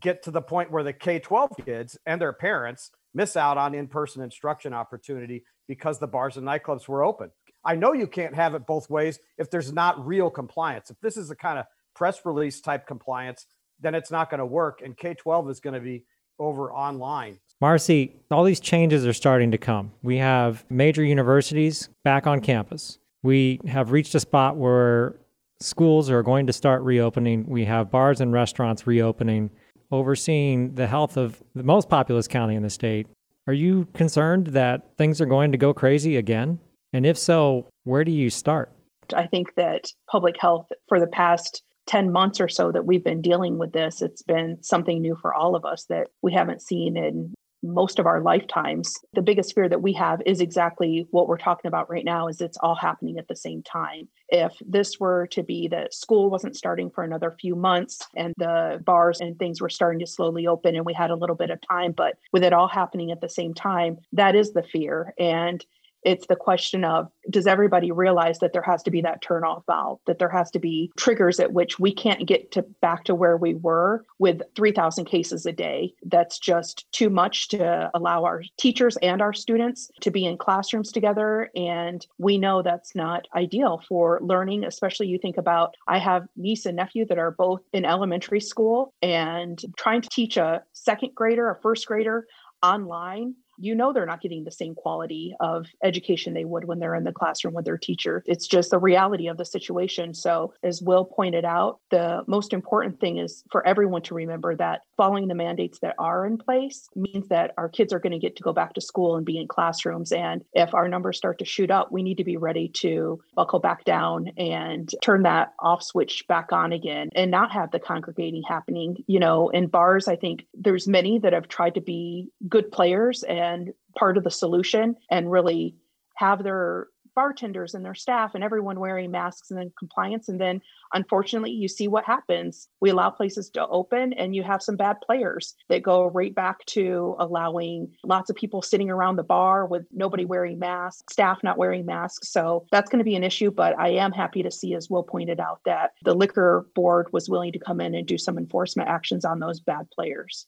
get 0.00 0.22
to 0.24 0.30
the 0.30 0.42
point 0.42 0.70
where 0.70 0.82
the 0.82 0.92
K 0.92 1.18
12 1.18 1.50
kids 1.64 1.98
and 2.06 2.20
their 2.20 2.32
parents 2.32 2.90
miss 3.14 3.36
out 3.36 3.58
on 3.58 3.74
in-person 3.74 4.22
instruction 4.22 4.72
opportunity 4.72 5.44
because 5.68 5.98
the 5.98 6.06
bars 6.06 6.36
and 6.36 6.46
nightclubs 6.46 6.88
were 6.88 7.04
open. 7.04 7.30
I 7.64 7.76
know 7.76 7.92
you 7.92 8.06
can't 8.06 8.34
have 8.34 8.54
it 8.54 8.66
both 8.66 8.90
ways 8.90 9.18
if 9.38 9.50
there's 9.50 9.72
not 9.72 10.04
real 10.04 10.30
compliance. 10.30 10.90
If 10.90 11.00
this 11.00 11.16
is 11.16 11.30
a 11.30 11.36
kind 11.36 11.58
of 11.58 11.66
press 11.94 12.20
release 12.24 12.60
type 12.60 12.86
compliance, 12.86 13.46
then 13.80 13.94
it's 13.94 14.10
not 14.10 14.30
going 14.30 14.40
to 14.40 14.46
work 14.46 14.82
and 14.84 14.96
K12 14.96 15.50
is 15.50 15.60
going 15.60 15.74
to 15.74 15.80
be 15.80 16.04
over 16.38 16.72
online. 16.72 17.38
Marcy, 17.60 18.16
all 18.30 18.44
these 18.44 18.60
changes 18.60 19.06
are 19.06 19.12
starting 19.12 19.52
to 19.52 19.58
come. 19.58 19.92
We 20.02 20.18
have 20.18 20.64
major 20.68 21.04
universities 21.04 21.88
back 22.02 22.26
on 22.26 22.40
campus. 22.40 22.98
We 23.22 23.60
have 23.68 23.92
reached 23.92 24.14
a 24.14 24.20
spot 24.20 24.56
where 24.56 25.16
schools 25.60 26.10
are 26.10 26.22
going 26.22 26.46
to 26.48 26.52
start 26.52 26.82
reopening. 26.82 27.46
We 27.46 27.64
have 27.64 27.90
bars 27.90 28.20
and 28.20 28.32
restaurants 28.32 28.86
reopening 28.86 29.50
overseeing 29.94 30.74
the 30.74 30.86
health 30.86 31.16
of 31.16 31.42
the 31.54 31.62
most 31.62 31.88
populous 31.88 32.28
county 32.28 32.54
in 32.54 32.62
the 32.62 32.70
state, 32.70 33.06
are 33.46 33.52
you 33.52 33.86
concerned 33.94 34.48
that 34.48 34.96
things 34.96 35.20
are 35.20 35.26
going 35.26 35.52
to 35.52 35.58
go 35.58 35.74
crazy 35.74 36.16
again? 36.16 36.58
And 36.92 37.04
if 37.04 37.18
so, 37.18 37.66
where 37.84 38.04
do 38.04 38.12
you 38.12 38.30
start? 38.30 38.72
I 39.14 39.26
think 39.26 39.54
that 39.56 39.86
public 40.10 40.36
health 40.38 40.68
for 40.88 40.98
the 40.98 41.06
past 41.06 41.62
10 41.86 42.10
months 42.10 42.40
or 42.40 42.48
so 42.48 42.72
that 42.72 42.86
we've 42.86 43.04
been 43.04 43.20
dealing 43.20 43.58
with 43.58 43.72
this, 43.72 44.00
it's 44.00 44.22
been 44.22 44.62
something 44.62 45.02
new 45.02 45.16
for 45.20 45.34
all 45.34 45.54
of 45.54 45.64
us 45.64 45.84
that 45.90 46.08
we 46.22 46.32
haven't 46.32 46.62
seen 46.62 46.96
in 46.96 47.34
most 47.64 47.98
of 47.98 48.06
our 48.06 48.20
lifetimes 48.20 48.98
the 49.14 49.22
biggest 49.22 49.54
fear 49.54 49.68
that 49.68 49.82
we 49.82 49.92
have 49.94 50.20
is 50.26 50.40
exactly 50.40 51.06
what 51.10 51.28
we're 51.28 51.38
talking 51.38 51.68
about 51.68 51.90
right 51.90 52.04
now 52.04 52.28
is 52.28 52.40
it's 52.40 52.58
all 52.58 52.74
happening 52.74 53.18
at 53.18 53.26
the 53.28 53.36
same 53.36 53.62
time. 53.62 54.08
If 54.28 54.52
this 54.66 55.00
were 55.00 55.26
to 55.28 55.42
be 55.42 55.68
that 55.68 55.94
school 55.94 56.30
wasn't 56.30 56.56
starting 56.56 56.90
for 56.90 57.04
another 57.04 57.34
few 57.40 57.56
months 57.56 58.06
and 58.16 58.34
the 58.36 58.82
bars 58.84 59.20
and 59.20 59.38
things 59.38 59.60
were 59.60 59.70
starting 59.70 60.00
to 60.00 60.06
slowly 60.06 60.46
open 60.46 60.76
and 60.76 60.84
we 60.84 60.92
had 60.92 61.10
a 61.10 61.16
little 61.16 61.36
bit 61.36 61.50
of 61.50 61.58
time 61.68 61.92
but 61.92 62.16
with 62.32 62.44
it 62.44 62.52
all 62.52 62.68
happening 62.68 63.10
at 63.10 63.20
the 63.20 63.28
same 63.28 63.54
time 63.54 63.98
that 64.12 64.34
is 64.34 64.52
the 64.52 64.62
fear. 64.62 65.14
And 65.18 65.64
it's 66.04 66.26
the 66.26 66.36
question 66.36 66.84
of 66.84 67.08
does 67.30 67.46
everybody 67.46 67.90
realize 67.90 68.38
that 68.38 68.52
there 68.52 68.62
has 68.62 68.82
to 68.82 68.90
be 68.90 69.00
that 69.00 69.22
turn 69.22 69.44
off 69.44 69.64
valve, 69.66 69.98
that 70.06 70.18
there 70.18 70.28
has 70.28 70.50
to 70.52 70.58
be 70.58 70.90
triggers 70.96 71.40
at 71.40 71.52
which 71.52 71.78
we 71.78 71.92
can't 71.92 72.26
get 72.26 72.52
to 72.52 72.62
back 72.80 73.04
to 73.04 73.14
where 73.14 73.36
we 73.36 73.54
were 73.54 74.04
with 74.18 74.42
3,000 74.54 75.06
cases 75.06 75.46
a 75.46 75.52
day. 75.52 75.92
That's 76.04 76.38
just 76.38 76.86
too 76.92 77.10
much 77.10 77.48
to 77.48 77.90
allow 77.94 78.24
our 78.24 78.42
teachers 78.58 78.96
and 78.98 79.22
our 79.22 79.32
students 79.32 79.90
to 80.00 80.10
be 80.10 80.26
in 80.26 80.36
classrooms 80.36 80.92
together. 80.92 81.50
And 81.56 82.06
we 82.18 82.38
know 82.38 82.62
that's 82.62 82.94
not 82.94 83.26
ideal 83.34 83.82
for 83.88 84.20
learning, 84.22 84.64
especially 84.64 85.08
you 85.08 85.18
think 85.18 85.38
about 85.38 85.74
I 85.88 85.98
have 85.98 86.26
niece 86.36 86.66
and 86.66 86.76
nephew 86.76 87.06
that 87.06 87.18
are 87.18 87.30
both 87.32 87.62
in 87.72 87.84
elementary 87.84 88.40
school 88.40 88.92
and 89.02 89.60
trying 89.76 90.02
to 90.02 90.08
teach 90.10 90.36
a 90.36 90.62
second 90.72 91.14
grader, 91.14 91.50
a 91.50 91.60
first 91.60 91.86
grader 91.86 92.26
online 92.62 93.34
you 93.58 93.74
know 93.74 93.92
they're 93.92 94.06
not 94.06 94.20
getting 94.20 94.44
the 94.44 94.50
same 94.50 94.74
quality 94.74 95.34
of 95.40 95.66
education 95.82 96.34
they 96.34 96.44
would 96.44 96.64
when 96.64 96.78
they're 96.78 96.94
in 96.94 97.04
the 97.04 97.12
classroom 97.12 97.54
with 97.54 97.64
their 97.64 97.78
teacher. 97.78 98.22
It's 98.26 98.46
just 98.46 98.70
the 98.70 98.78
reality 98.78 99.28
of 99.28 99.36
the 99.36 99.44
situation. 99.44 100.14
So, 100.14 100.54
as 100.62 100.82
Will 100.82 101.04
pointed 101.04 101.44
out, 101.44 101.80
the 101.90 102.22
most 102.26 102.52
important 102.52 103.00
thing 103.00 103.18
is 103.18 103.44
for 103.50 103.66
everyone 103.66 104.02
to 104.02 104.14
remember 104.14 104.56
that 104.56 104.82
following 104.96 105.28
the 105.28 105.34
mandates 105.34 105.78
that 105.80 105.94
are 105.98 106.26
in 106.26 106.38
place 106.38 106.88
means 106.94 107.28
that 107.28 107.52
our 107.56 107.68
kids 107.68 107.92
are 107.92 107.98
going 107.98 108.12
to 108.12 108.18
get 108.18 108.36
to 108.36 108.42
go 108.42 108.52
back 108.52 108.74
to 108.74 108.80
school 108.80 109.16
and 109.16 109.26
be 109.26 109.38
in 109.38 109.48
classrooms. 109.48 110.12
And 110.12 110.42
if 110.52 110.74
our 110.74 110.88
numbers 110.88 111.16
start 111.16 111.38
to 111.38 111.44
shoot 111.44 111.70
up, 111.70 111.92
we 111.92 112.02
need 112.02 112.18
to 112.18 112.24
be 112.24 112.36
ready 112.36 112.68
to 112.80 113.20
buckle 113.34 113.60
back 113.60 113.84
down 113.84 114.28
and 114.36 114.92
turn 115.02 115.22
that 115.22 115.52
off 115.60 115.82
switch 115.82 116.24
back 116.28 116.52
on 116.52 116.72
again 116.72 117.08
and 117.14 117.30
not 117.30 117.52
have 117.52 117.70
the 117.70 117.78
congregating 117.78 118.42
happening. 118.42 118.96
You 119.06 119.20
know, 119.20 119.48
in 119.50 119.66
bars, 119.66 120.08
I 120.08 120.16
think 120.16 120.46
there's 120.54 120.88
many 120.88 121.18
that 121.20 121.32
have 121.32 121.48
tried 121.48 121.74
to 121.74 121.80
be 121.80 122.30
good 122.48 122.70
players 122.70 123.22
and 123.22 123.43
and 123.44 123.72
part 123.98 124.16
of 124.16 124.24
the 124.24 124.30
solution 124.30 124.96
and 125.10 125.30
really 125.30 125.76
have 126.16 126.42
their 126.42 126.88
bartenders 127.14 127.74
and 127.74 127.84
their 127.84 127.94
staff 127.94 128.34
and 128.34 128.42
everyone 128.42 128.80
wearing 128.80 129.10
masks 129.10 129.50
and 129.50 129.58
then 129.58 129.72
compliance. 129.78 130.28
And 130.28 130.40
then 130.40 130.60
unfortunately, 130.92 131.52
you 131.52 131.68
see 131.68 131.88
what 131.88 132.04
happens. 132.04 132.68
We 132.80 132.90
allow 132.90 133.10
places 133.10 133.50
to 133.50 133.66
open 133.68 134.12
and 134.14 134.34
you 134.34 134.42
have 134.42 134.62
some 134.62 134.76
bad 134.76 134.96
players 135.00 135.54
that 135.68 135.82
go 135.82 136.06
right 136.06 136.34
back 136.34 136.64
to 136.66 137.16
allowing 137.18 137.92
lots 138.04 138.30
of 138.30 138.36
people 138.36 138.62
sitting 138.62 138.90
around 138.90 139.16
the 139.16 139.22
bar 139.22 139.66
with 139.66 139.86
nobody 139.92 140.24
wearing 140.24 140.58
masks, 140.58 141.12
staff 141.12 141.38
not 141.42 141.58
wearing 141.58 141.86
masks. 141.86 142.30
So 142.30 142.66
that's 142.72 142.90
going 142.90 142.98
to 142.98 143.04
be 143.04 143.16
an 143.16 143.24
issue. 143.24 143.50
But 143.50 143.78
I 143.78 143.90
am 143.90 144.12
happy 144.12 144.42
to 144.42 144.50
see, 144.50 144.74
as 144.74 144.90
Will 144.90 145.04
pointed 145.04 145.40
out, 145.40 145.60
that 145.64 145.92
the 146.04 146.14
liquor 146.14 146.66
board 146.74 147.08
was 147.12 147.28
willing 147.28 147.52
to 147.52 147.58
come 147.58 147.80
in 147.80 147.94
and 147.94 148.06
do 148.06 148.18
some 148.18 148.38
enforcement 148.38 148.88
actions 148.88 149.24
on 149.24 149.38
those 149.38 149.60
bad 149.60 149.88
players. 149.92 150.46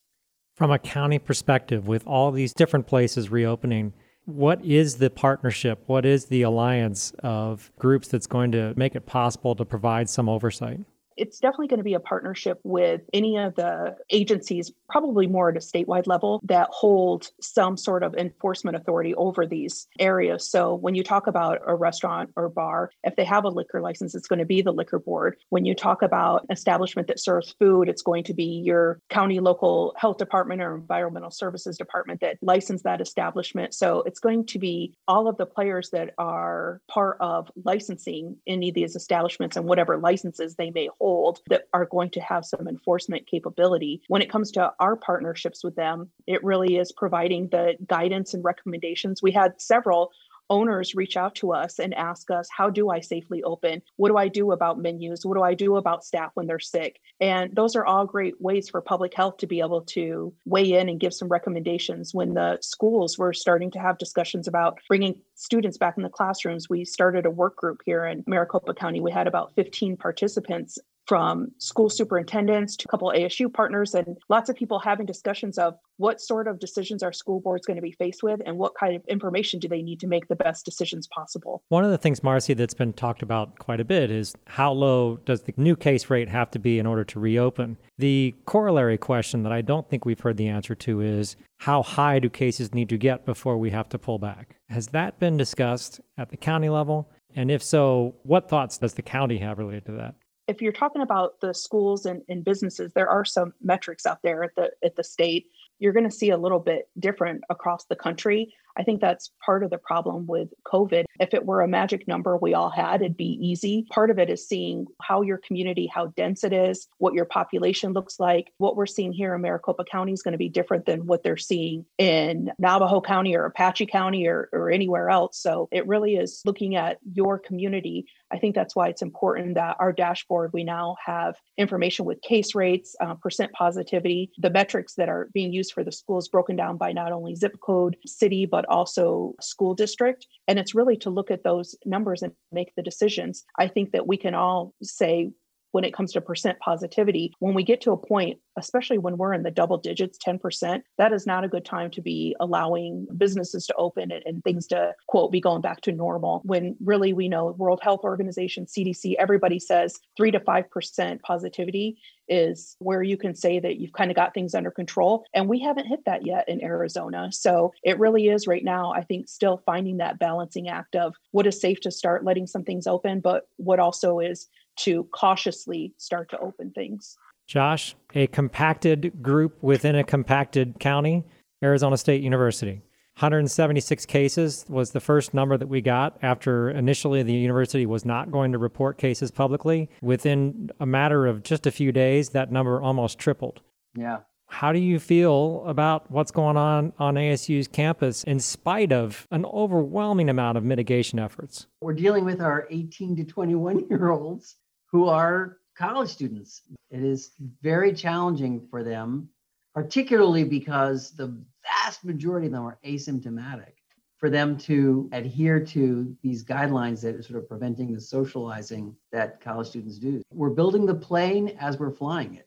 From 0.57 0.71
a 0.71 0.79
county 0.79 1.19
perspective, 1.19 1.87
with 1.87 2.07
all 2.07 2.33
these 2.33 2.55
different 2.55 2.87
places 2.87 3.31
reopening, 3.31 3.93
what 4.25 4.65
is 4.65 4.97
the 4.97 5.11
partnership? 5.11 5.83
What 5.85 6.07
is 6.07 6.25
the 6.25 6.41
alliance 6.41 7.13
of 7.23 7.71
groups 7.79 8.09
that's 8.09 8.27
going 8.27 8.53
to 8.53 8.73
make 8.75 8.97
it 8.97 9.05
possible 9.05 9.55
to 9.55 9.67
provide 9.67 10.09
some 10.09 10.31
oversight? 10.31 10.81
It's 11.17 11.39
definitely 11.39 11.69
going 11.69 11.79
to 11.79 11.85
be 11.85 11.95
a 11.95 12.01
partnership 12.01 12.61
with 12.63 13.03
any 13.13 13.37
of 13.39 13.55
the 13.55 13.97
agencies, 14.11 14.71
probably 14.89 15.27
more 15.27 15.51
at 15.51 15.57
a 15.57 15.61
statewide 15.61 16.07
level, 16.07 16.41
that 16.45 16.69
hold 16.71 17.31
some 17.41 17.77
sort 17.77 18.03
of 18.03 18.15
enforcement 18.15 18.77
authority 18.77 19.15
over 19.15 19.47
these 19.47 19.87
areas. 19.99 20.49
So 20.51 20.75
when 20.75 20.95
you 20.95 21.03
talk 21.03 21.27
about 21.27 21.61
a 21.67 21.75
restaurant 21.75 22.31
or 22.37 22.49
bar, 22.49 22.91
if 23.05 23.17
they 23.17 23.25
have 23.25 23.45
a 23.45 23.49
liquor 23.49 23.81
license, 23.81 24.15
it's 24.15 24.29
going 24.29 24.39
to 24.39 24.45
be 24.45 24.63
the 24.63 24.73
liquor 24.73 24.99
board. 24.99 25.37
When 25.49 25.65
you 25.65 25.75
talk 25.75 26.03
about 26.03 26.47
establishment 26.51 27.09
that 27.09 27.21
serves 27.21 27.55
food, 27.59 27.89
it's 27.89 28.03
going 28.03 28.25
to 28.25 28.35
be 28.35 28.63
your 28.65 29.01
county 29.09 29.41
local 29.41 29.95
health 29.97 30.19
department 30.19 30.61
or 30.61 30.75
environmental 30.75 31.31
services 31.31 31.79
department 31.79 32.21
that 32.21 32.39
license 32.43 32.83
that 32.83 33.01
establishment. 33.01 33.75
So 33.75 34.03
it's 34.03 34.21
going 34.21 34.47
to 34.47 34.59
be 34.59 34.95
all 35.09 35.29
of 35.29 35.37
the 35.37 35.47
players 35.47 35.91
that 35.91 36.15
are 36.19 36.81
part 36.89 37.17
of 37.21 37.51
licensing 37.65 38.37
any 38.47 38.69
of 38.69 38.75
these 38.75 38.97
establishments 38.97 39.57
and 39.57 39.67
whatever 39.67 39.99
licenses 39.99 40.57
they 40.57 40.71
may 40.71 40.89
hold 41.01 41.06
hold 41.07 41.41
that 41.47 41.69
are 41.73 41.87
going 41.87 42.11
to 42.11 42.21
have 42.21 42.45
some 42.45 42.67
enforcement 42.67 43.29
capability. 43.29 44.03
When 44.09 44.23
it 44.23 44.31
comes 44.31 44.51
to 44.53 44.73
our 44.81 44.97
partnerships 44.97 45.63
with 45.63 45.77
them, 45.77 46.11
it 46.27 46.43
really 46.43 46.79
is 46.79 46.91
providing 46.91 47.49
the 47.49 47.77
guidance 47.87 48.35
and 48.35 48.43
recommendations. 48.43 49.23
We 49.23 49.31
had 49.31 49.61
several 49.61 50.11
owners 50.51 50.95
reach 50.95 51.17
out 51.17 51.35
to 51.37 51.53
us 51.53 51.79
and 51.79 51.95
ask 51.95 52.31
us, 52.31 52.49
How 52.57 52.71
do 52.71 52.91
I 52.91 53.01
safely 53.01 53.43
open? 53.43 53.83
What 53.97 54.09
do 54.09 54.17
I 54.17 54.29
do 54.29 54.53
about 54.53 54.79
menus? 54.79 55.25
What 55.25 55.37
do 55.37 55.43
I 55.43 55.55
do 55.55 55.77
about 55.77 56.05
staff 56.05 56.31
when 56.35 56.47
they're 56.47 56.59
sick? 56.59 57.01
And 57.21 57.55
those 57.55 57.77
are 57.77 57.87
all 57.87 58.07
great 58.07 58.41
ways 58.41 58.69
for 58.69 58.81
public 58.81 59.15
health 59.15 59.39
to 59.39 59.47
be 59.47 59.61
able 59.61 59.83
to 59.83 60.33
weigh 60.45 60.73
in 60.73 60.89
and 60.89 61.01
give 61.01 61.15
some 61.15 61.29
recommendations. 61.29 62.15
When 62.15 62.35
the 62.35 62.59
schools 62.61 63.19
were 63.19 63.33
starting 63.33 63.71
to 63.73 63.79
have 63.79 63.99
discussions 63.99 64.49
about 64.49 64.79
bringing 64.89 65.21
students 65.35 65.79
back 65.79 65.97
in 65.97 66.03
the 66.03 66.09
classrooms, 66.09 66.69
we 66.69 66.85
started 66.85 67.27
a 67.27 67.31
work 67.31 67.57
group 67.57 67.81
here 67.85 68.05
in 68.07 68.25
Maricopa 68.27 68.75
County. 68.75 69.01
We 69.01 69.13
had 69.13 69.27
about 69.27 69.53
15 69.55 69.97
participants 69.97 70.79
from 71.07 71.53
school 71.59 71.89
superintendents 71.89 72.77
to 72.77 72.87
a 72.89 72.91
couple 72.91 73.13
ASU 73.15 73.53
partners 73.53 73.95
and 73.95 74.17
lots 74.29 74.49
of 74.49 74.57
people 74.57 74.79
having 74.79 75.07
discussions 75.07 75.57
of 75.57 75.75
what 75.99 76.21
sort 76.21 76.49
of 76.49 76.59
decisions 76.59 77.03
our 77.03 77.13
school 77.13 77.41
board's 77.41 77.67
going 77.67 77.77
to 77.77 77.83
be 77.83 77.93
faced 77.93 78.23
with 78.23 78.41
and 78.45 78.59
what 78.59 78.75
kind 78.75 78.95
of 78.95 79.03
information 79.09 79.61
do 79.61 79.69
they 79.69 79.83
need 79.83 80.01
to 80.01 80.07
make 80.07 80.29
the 80.29 80.37
best 80.37 80.65
decisions 80.65 81.07
possible. 81.07 81.63
One 81.69 81.85
of 81.85 81.91
the 81.91 81.99
things, 81.99 82.23
Marcy, 82.23 82.55
that's 82.55 82.75
been 82.75 82.93
talked 82.93 83.23
about 83.23 83.59
quite 83.59 83.81
a 83.81 83.85
bit 83.85 84.11
is 84.11 84.35
how 84.47 84.73
low 84.73 85.19
does 85.25 85.43
the 85.43 85.55
new 85.57 85.77
case 85.77 86.11
rate 86.11 86.29
have 86.29 86.51
to 86.51 86.59
be 86.59 86.79
in 86.79 86.87
order 86.87 87.05
to 87.05 87.21
reopen? 87.21 87.77
The 87.99 88.35
corollary 88.45 88.99
question 88.99 89.43
that 89.45 89.53
I 89.53 89.63
don't 89.63 89.89
think 89.89 90.05
we've 90.05 90.21
heard 90.21 90.37
the 90.37 90.49
answer 90.49 90.75
to 90.75 91.01
is 91.01 91.37
how 91.59 91.83
high 91.83 92.19
do 92.19 92.29
cases 92.29 92.75
need 92.75 92.89
to 92.91 92.99
get 92.99 93.25
before 93.25 93.57
we 93.57 93.71
have 93.71 93.89
to 93.91 93.99
pull 93.99 94.19
back? 94.19 94.57
Has 94.69 94.89
that 94.89 95.19
been 95.19 95.37
discussed 95.37 96.01
at 96.19 96.31
the 96.31 96.37
county 96.37 96.69
level? 96.69 97.09
And 97.35 97.51
if 97.51 97.63
so, 97.63 98.15
what 98.23 98.49
thoughts 98.49 98.79
does 98.79 98.95
the 98.95 99.03
county 99.03 99.39
have 99.39 99.59
related 99.59 99.87
to 99.87 99.93
that? 99.93 100.15
If 100.49 100.63
you're 100.63 100.73
talking 100.73 101.03
about 101.03 101.41
the 101.41 101.53
schools 101.53 102.07
and, 102.07 102.23
and 102.29 102.45
businesses, 102.45 102.93
there 102.93 103.09
are 103.09 103.25
some 103.25 103.53
metrics 103.63 104.07
out 104.07 104.23
there 104.23 104.43
at 104.45 104.55
the 104.55 104.71
at 104.85 104.97
the 104.97 105.05
state. 105.05 105.51
You're 105.79 105.93
going 105.93 106.09
to 106.09 106.11
see 106.11 106.31
a 106.31 106.39
little 106.39 106.61
bit 106.61 106.89
different 106.99 107.43
across 107.51 107.85
the 107.85 107.97
country. 107.97 108.55
I 108.77 108.83
think 108.83 109.01
that's 109.01 109.31
part 109.45 109.65
of 109.65 109.71
the 109.71 109.79
problem 109.79 110.27
with 110.27 110.49
COVID. 110.67 111.05
If 111.19 111.35
it 111.35 111.47
were 111.47 111.63
a 111.63 111.69
magic 111.69 112.07
number 112.07 112.37
we 112.37 112.55
all 112.55 112.71
had, 112.71 113.03
it'd 113.03 113.17
be 113.17 113.39
easy. 113.41 113.87
Part 113.91 114.11
of 114.11 114.19
it 114.19 114.31
is 114.31 114.47
seeing 114.47 114.87
how 115.03 115.23
your 115.23 115.39
community, 115.39 115.91
how 115.93 116.09
dense 116.17 116.45
it 116.45 116.53
is, 116.53 116.87
what 116.99 117.15
your 117.15 117.25
population 117.25 117.93
looks 117.93 118.21
like. 118.21 118.53
What 118.59 118.77
we're 118.77 118.87
seeing 118.87 119.13
here 119.13 119.35
in 119.35 119.41
Maricopa 119.41 119.85
County 119.85 120.13
is 120.13 120.23
going 120.23 120.33
to 120.33 120.39
be 120.39 120.49
different 120.49 120.87
than 120.87 121.07
what 121.07 121.23
they're 121.23 121.37
seeing 121.37 121.87
in 121.99 122.51
Navajo 122.59 123.01
County 123.01 123.35
or 123.35 123.47
Apache 123.47 123.87
County 123.87 124.27
or, 124.27 124.49
or 124.53 124.71
anywhere 124.71 125.09
else. 125.09 125.39
So 125.41 125.69
it 125.73 125.87
really 125.87 126.17
is 126.17 126.43
looking 126.45 126.77
at 126.77 126.99
your 127.15 127.39
community. 127.39 128.07
I 128.31 128.39
think 128.39 128.55
that's 128.55 128.75
why 128.75 128.89
it's 128.89 129.03
important 129.03 129.55
that 129.55 129.77
our 129.79 129.93
dashboard, 129.93 130.53
we 130.53 130.65
now 130.65 130.97
have 131.05 131.37
information 131.57 132.05
with 132.05 132.21
case 132.23 132.55
rates, 132.55 132.97
uh, 133.01 133.15
percent 133.15 133.53
positivity, 133.53 134.33
the 134.39 134.51
metrics 134.51 134.95
that 134.95 135.09
are 135.09 135.29
being 135.33 135.53
used 135.53 135.73
for 135.73 135.85
the 135.85 135.93
schools 135.93 136.29
broken 136.29 136.57
down 136.57 136.77
by 136.77 136.93
not 136.93 137.13
only 137.13 137.35
zip 137.35 137.57
code, 137.61 137.97
city, 138.05 138.45
but 138.45 138.66
also 138.69 139.35
school 139.41 139.75
district. 139.75 140.27
And 140.49 140.59
it's 140.59 140.75
really 140.75 140.97
to 140.99 141.11
look 141.11 141.31
at 141.31 141.45
those 141.45 141.75
numbers 141.85 142.23
and 142.23 142.33
make 142.53 142.75
the 142.77 142.83
decisions. 142.83 143.45
I 143.59 143.69
think 143.69 143.93
that 143.93 144.07
we 144.07 144.17
can 144.17 144.35
all 144.35 144.75
say, 144.83 145.31
when 145.77 145.85
it 145.85 145.93
comes 145.93 146.11
to 146.11 146.23
percent 146.23 146.59
positivity, 146.59 147.35
when 147.39 147.53
we 147.53 147.63
get 147.63 147.83
to 147.83 147.93
a 147.93 147.99
point, 147.99 148.39
especially 148.57 148.97
when 148.97 149.19
we're 149.19 149.35
in 149.35 149.43
the 149.43 149.51
double 149.51 149.77
digits, 149.77 150.17
10%, 150.27 150.81
that 150.97 151.13
is 151.13 151.27
not 151.27 151.45
a 151.45 151.49
good 151.49 151.67
time 151.67 151.91
to 151.91 152.01
be 152.01 152.35
allowing 152.41 153.07
businesses 153.19 153.67
to 153.67 153.75
open 153.75 154.11
and, 154.11 154.23
and, 154.25 154.43
things 154.43 154.67
to, 154.69 154.95
quote, 155.07 155.31
be 155.31 155.39
going 155.39 155.61
back 155.61 155.83
to 155.83 155.93
normal. 155.93 156.41
When 156.45 156.77
really 156.83 157.13
we 157.13 157.29
know 157.29 157.55
World 157.59 157.81
Health 157.83 158.05
Organization, 158.05 158.65
CDC, 158.65 159.17
everybody 159.19 159.59
says 159.59 159.99
3 160.17 160.31
to 160.31 160.41
5% 160.41 161.21
positivity 161.21 161.99
is 162.29 162.77
where 162.79 163.03
you 163.03 163.17
can 163.17 163.35
say 163.35 163.61
that 163.61 163.77
you've 163.77 163.93
kind 163.93 164.11
of 164.11 164.17
got 164.17 164.35
things 164.35 164.55
under 164.55 164.71
control. 164.71 165.25
And 165.35 165.49
we 165.49 165.61
haven't 165.61 165.87
hit 165.87 166.01
that 166.07 166.27
yet 166.27 166.49
in 166.49 166.63
Arizona. 166.63 167.31
So 167.33 167.73
it 167.85 167.99
really 167.99 168.29
is 168.29 168.47
right 168.47 168.65
now, 168.65 168.93
I 168.93 169.03
think, 169.03 169.29
still 169.29 169.63
finding 169.67 169.99
that 169.99 170.19
balancing 170.19 170.69
act 170.69 170.97
of 170.97 171.15
what 171.33 171.47
is 171.47 171.61
safe 171.61 171.81
to 171.83 171.91
start 171.91 172.25
letting 172.25 172.47
some 172.47 172.65
things 172.65 172.87
open, 172.87 173.21
but 173.21 173.45
what 173.57 173.79
also 173.79 174.21
is 174.21 174.49
to 174.77 175.05
cautiously 175.13 175.95
start 175.97 176.31
to 176.31 176.39
open 176.39 176.71
things. 176.73 177.17
Josh, 177.47 177.95
a 178.15 178.27
compacted 178.27 179.23
group 179.23 179.63
within 179.63 179.95
a 179.95 180.05
compacted 180.05 180.81
county, 180.81 181.25
Arizona 181.63 181.97
State 181.97 182.23
University. 182.23 182.83
176 183.17 184.05
cases 184.05 184.67
was 184.69 184.91
the 184.91 185.01
first 185.01 185.33
number 185.33 185.57
that 185.57 185.69
we 185.69 185.81
got 185.81 186.19
after 186.21 186.69
initially 186.69 187.23
the 187.23 187.33
university 187.33 187.87
was 187.87 188.05
not 188.05 188.31
going 188.31 188.53
to 188.53 188.59
report 188.59 188.99
cases 188.99 189.31
publicly. 189.31 189.89
Within 190.03 190.71
a 190.81 190.87
matter 190.87 191.27
of 191.27 191.43
just 191.43 191.67
a 191.67 191.71
few 191.71 191.93
days, 191.93 192.31
that 192.31 192.53
number 192.53 192.83
almost 192.83 193.19
tripled. 193.19 193.63
Yeah. 193.95 194.19
How 194.49 194.71
do 194.71 194.79
you 194.79 195.01
feel 195.01 195.65
about 195.67 196.11
what's 196.11 196.31
going 196.31 196.59
on 196.59 196.93
on 196.99 197.15
ASU's 197.15 197.69
campus 197.69 198.23
in 198.25 198.39
spite 198.39 198.93
of 198.93 199.27
an 199.31 199.47
overwhelming 199.47 200.29
amount 200.29 200.59
of 200.59 200.65
mitigation 200.65 201.19
efforts? 201.19 201.67
We're 201.81 201.95
dealing 201.95 202.27
with 202.27 202.43
our 202.43 202.69
18 202.71 203.17
to 203.17 203.25
21 203.25 203.87
year 203.89 204.11
olds 204.11 204.57
who 204.97 205.09
are 205.09 205.59
college 205.77 206.09
students. 206.09 206.63
It 206.91 207.03
is 207.03 207.33
very 207.61 207.93
challenging 207.93 208.67
for 208.71 208.83
them, 208.83 209.29
particularly 209.75 210.43
because 210.43 211.11
the 211.11 211.39
vast 211.63 212.03
majority 212.03 212.47
of 212.47 212.55
them 212.55 212.65
are 212.65 212.79
asymptomatic. 212.83 213.75
For 214.17 214.31
them 214.31 214.57
to 214.61 215.11
adhere 215.13 215.63
to 215.63 216.17
these 216.23 216.43
guidelines 216.43 217.03
that 217.03 217.15
are 217.15 217.23
sort 217.23 217.39
of 217.39 217.47
preventing 217.47 217.93
the 217.93 218.01
socializing 218.01 218.97
that 219.13 219.43
college 219.43 219.69
students 219.69 219.99
do. 219.99 220.23
We're 220.33 220.49
building 220.49 220.87
the 220.87 220.95
plane 220.95 221.55
as 221.61 221.79
we're 221.79 221.91
flying 221.91 222.41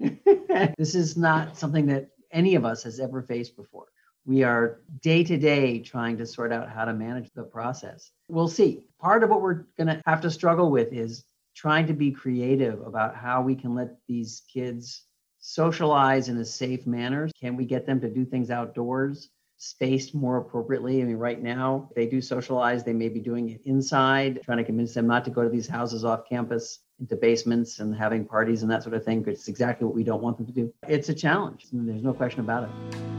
it. 0.00 0.74
this 0.78 0.94
is 0.94 1.18
not 1.18 1.58
something 1.58 1.84
that 1.88 2.08
any 2.32 2.54
of 2.54 2.64
us 2.64 2.82
has 2.84 2.98
ever 3.00 3.20
faced 3.20 3.54
before. 3.54 3.88
We 4.24 4.42
are 4.42 4.80
day 5.02 5.22
to 5.24 5.36
day 5.36 5.80
trying 5.80 6.16
to 6.16 6.24
sort 6.24 6.54
out 6.54 6.70
how 6.70 6.86
to 6.86 6.94
manage 6.94 7.28
the 7.34 7.44
process. 7.44 8.12
We'll 8.30 8.48
see. 8.48 8.86
Part 8.98 9.22
of 9.22 9.28
what 9.28 9.42
we're 9.42 9.66
going 9.76 9.88
to 9.88 10.00
have 10.06 10.22
to 10.22 10.30
struggle 10.30 10.70
with 10.70 10.94
is 10.94 11.22
trying 11.56 11.86
to 11.86 11.94
be 11.94 12.10
creative 12.10 12.86
about 12.86 13.16
how 13.16 13.42
we 13.42 13.56
can 13.56 13.74
let 13.74 13.96
these 14.06 14.42
kids 14.52 15.04
socialize 15.38 16.28
in 16.28 16.36
a 16.38 16.44
safe 16.44 16.86
manner? 16.86 17.28
Can 17.40 17.56
we 17.56 17.64
get 17.64 17.86
them 17.86 18.00
to 18.02 18.08
do 18.08 18.24
things 18.24 18.50
outdoors, 18.50 19.30
spaced 19.56 20.14
more 20.14 20.36
appropriately? 20.36 21.00
I 21.00 21.04
mean, 21.04 21.16
right 21.16 21.42
now, 21.42 21.88
they 21.96 22.06
do 22.06 22.20
socialize, 22.20 22.84
they 22.84 22.92
may 22.92 23.08
be 23.08 23.20
doing 23.20 23.48
it 23.48 23.62
inside, 23.64 24.40
trying 24.44 24.58
to 24.58 24.64
convince 24.64 24.92
them 24.92 25.06
not 25.06 25.24
to 25.24 25.30
go 25.30 25.42
to 25.42 25.48
these 25.48 25.66
houses 25.66 26.04
off 26.04 26.28
campus 26.28 26.80
into 27.00 27.16
basements 27.16 27.78
and 27.78 27.94
having 27.94 28.24
parties 28.24 28.62
and 28.62 28.70
that 28.70 28.82
sort 28.82 28.94
of 28.94 29.04
thing. 29.04 29.24
It's 29.26 29.48
exactly 29.48 29.86
what 29.86 29.94
we 29.94 30.04
don't 30.04 30.22
want 30.22 30.36
them 30.36 30.46
to 30.46 30.52
do. 30.52 30.72
It's 30.86 31.08
a 31.08 31.14
challenge. 31.14 31.66
There's 31.72 32.02
no 32.02 32.12
question 32.12 32.40
about 32.40 32.64
it. 32.64 33.15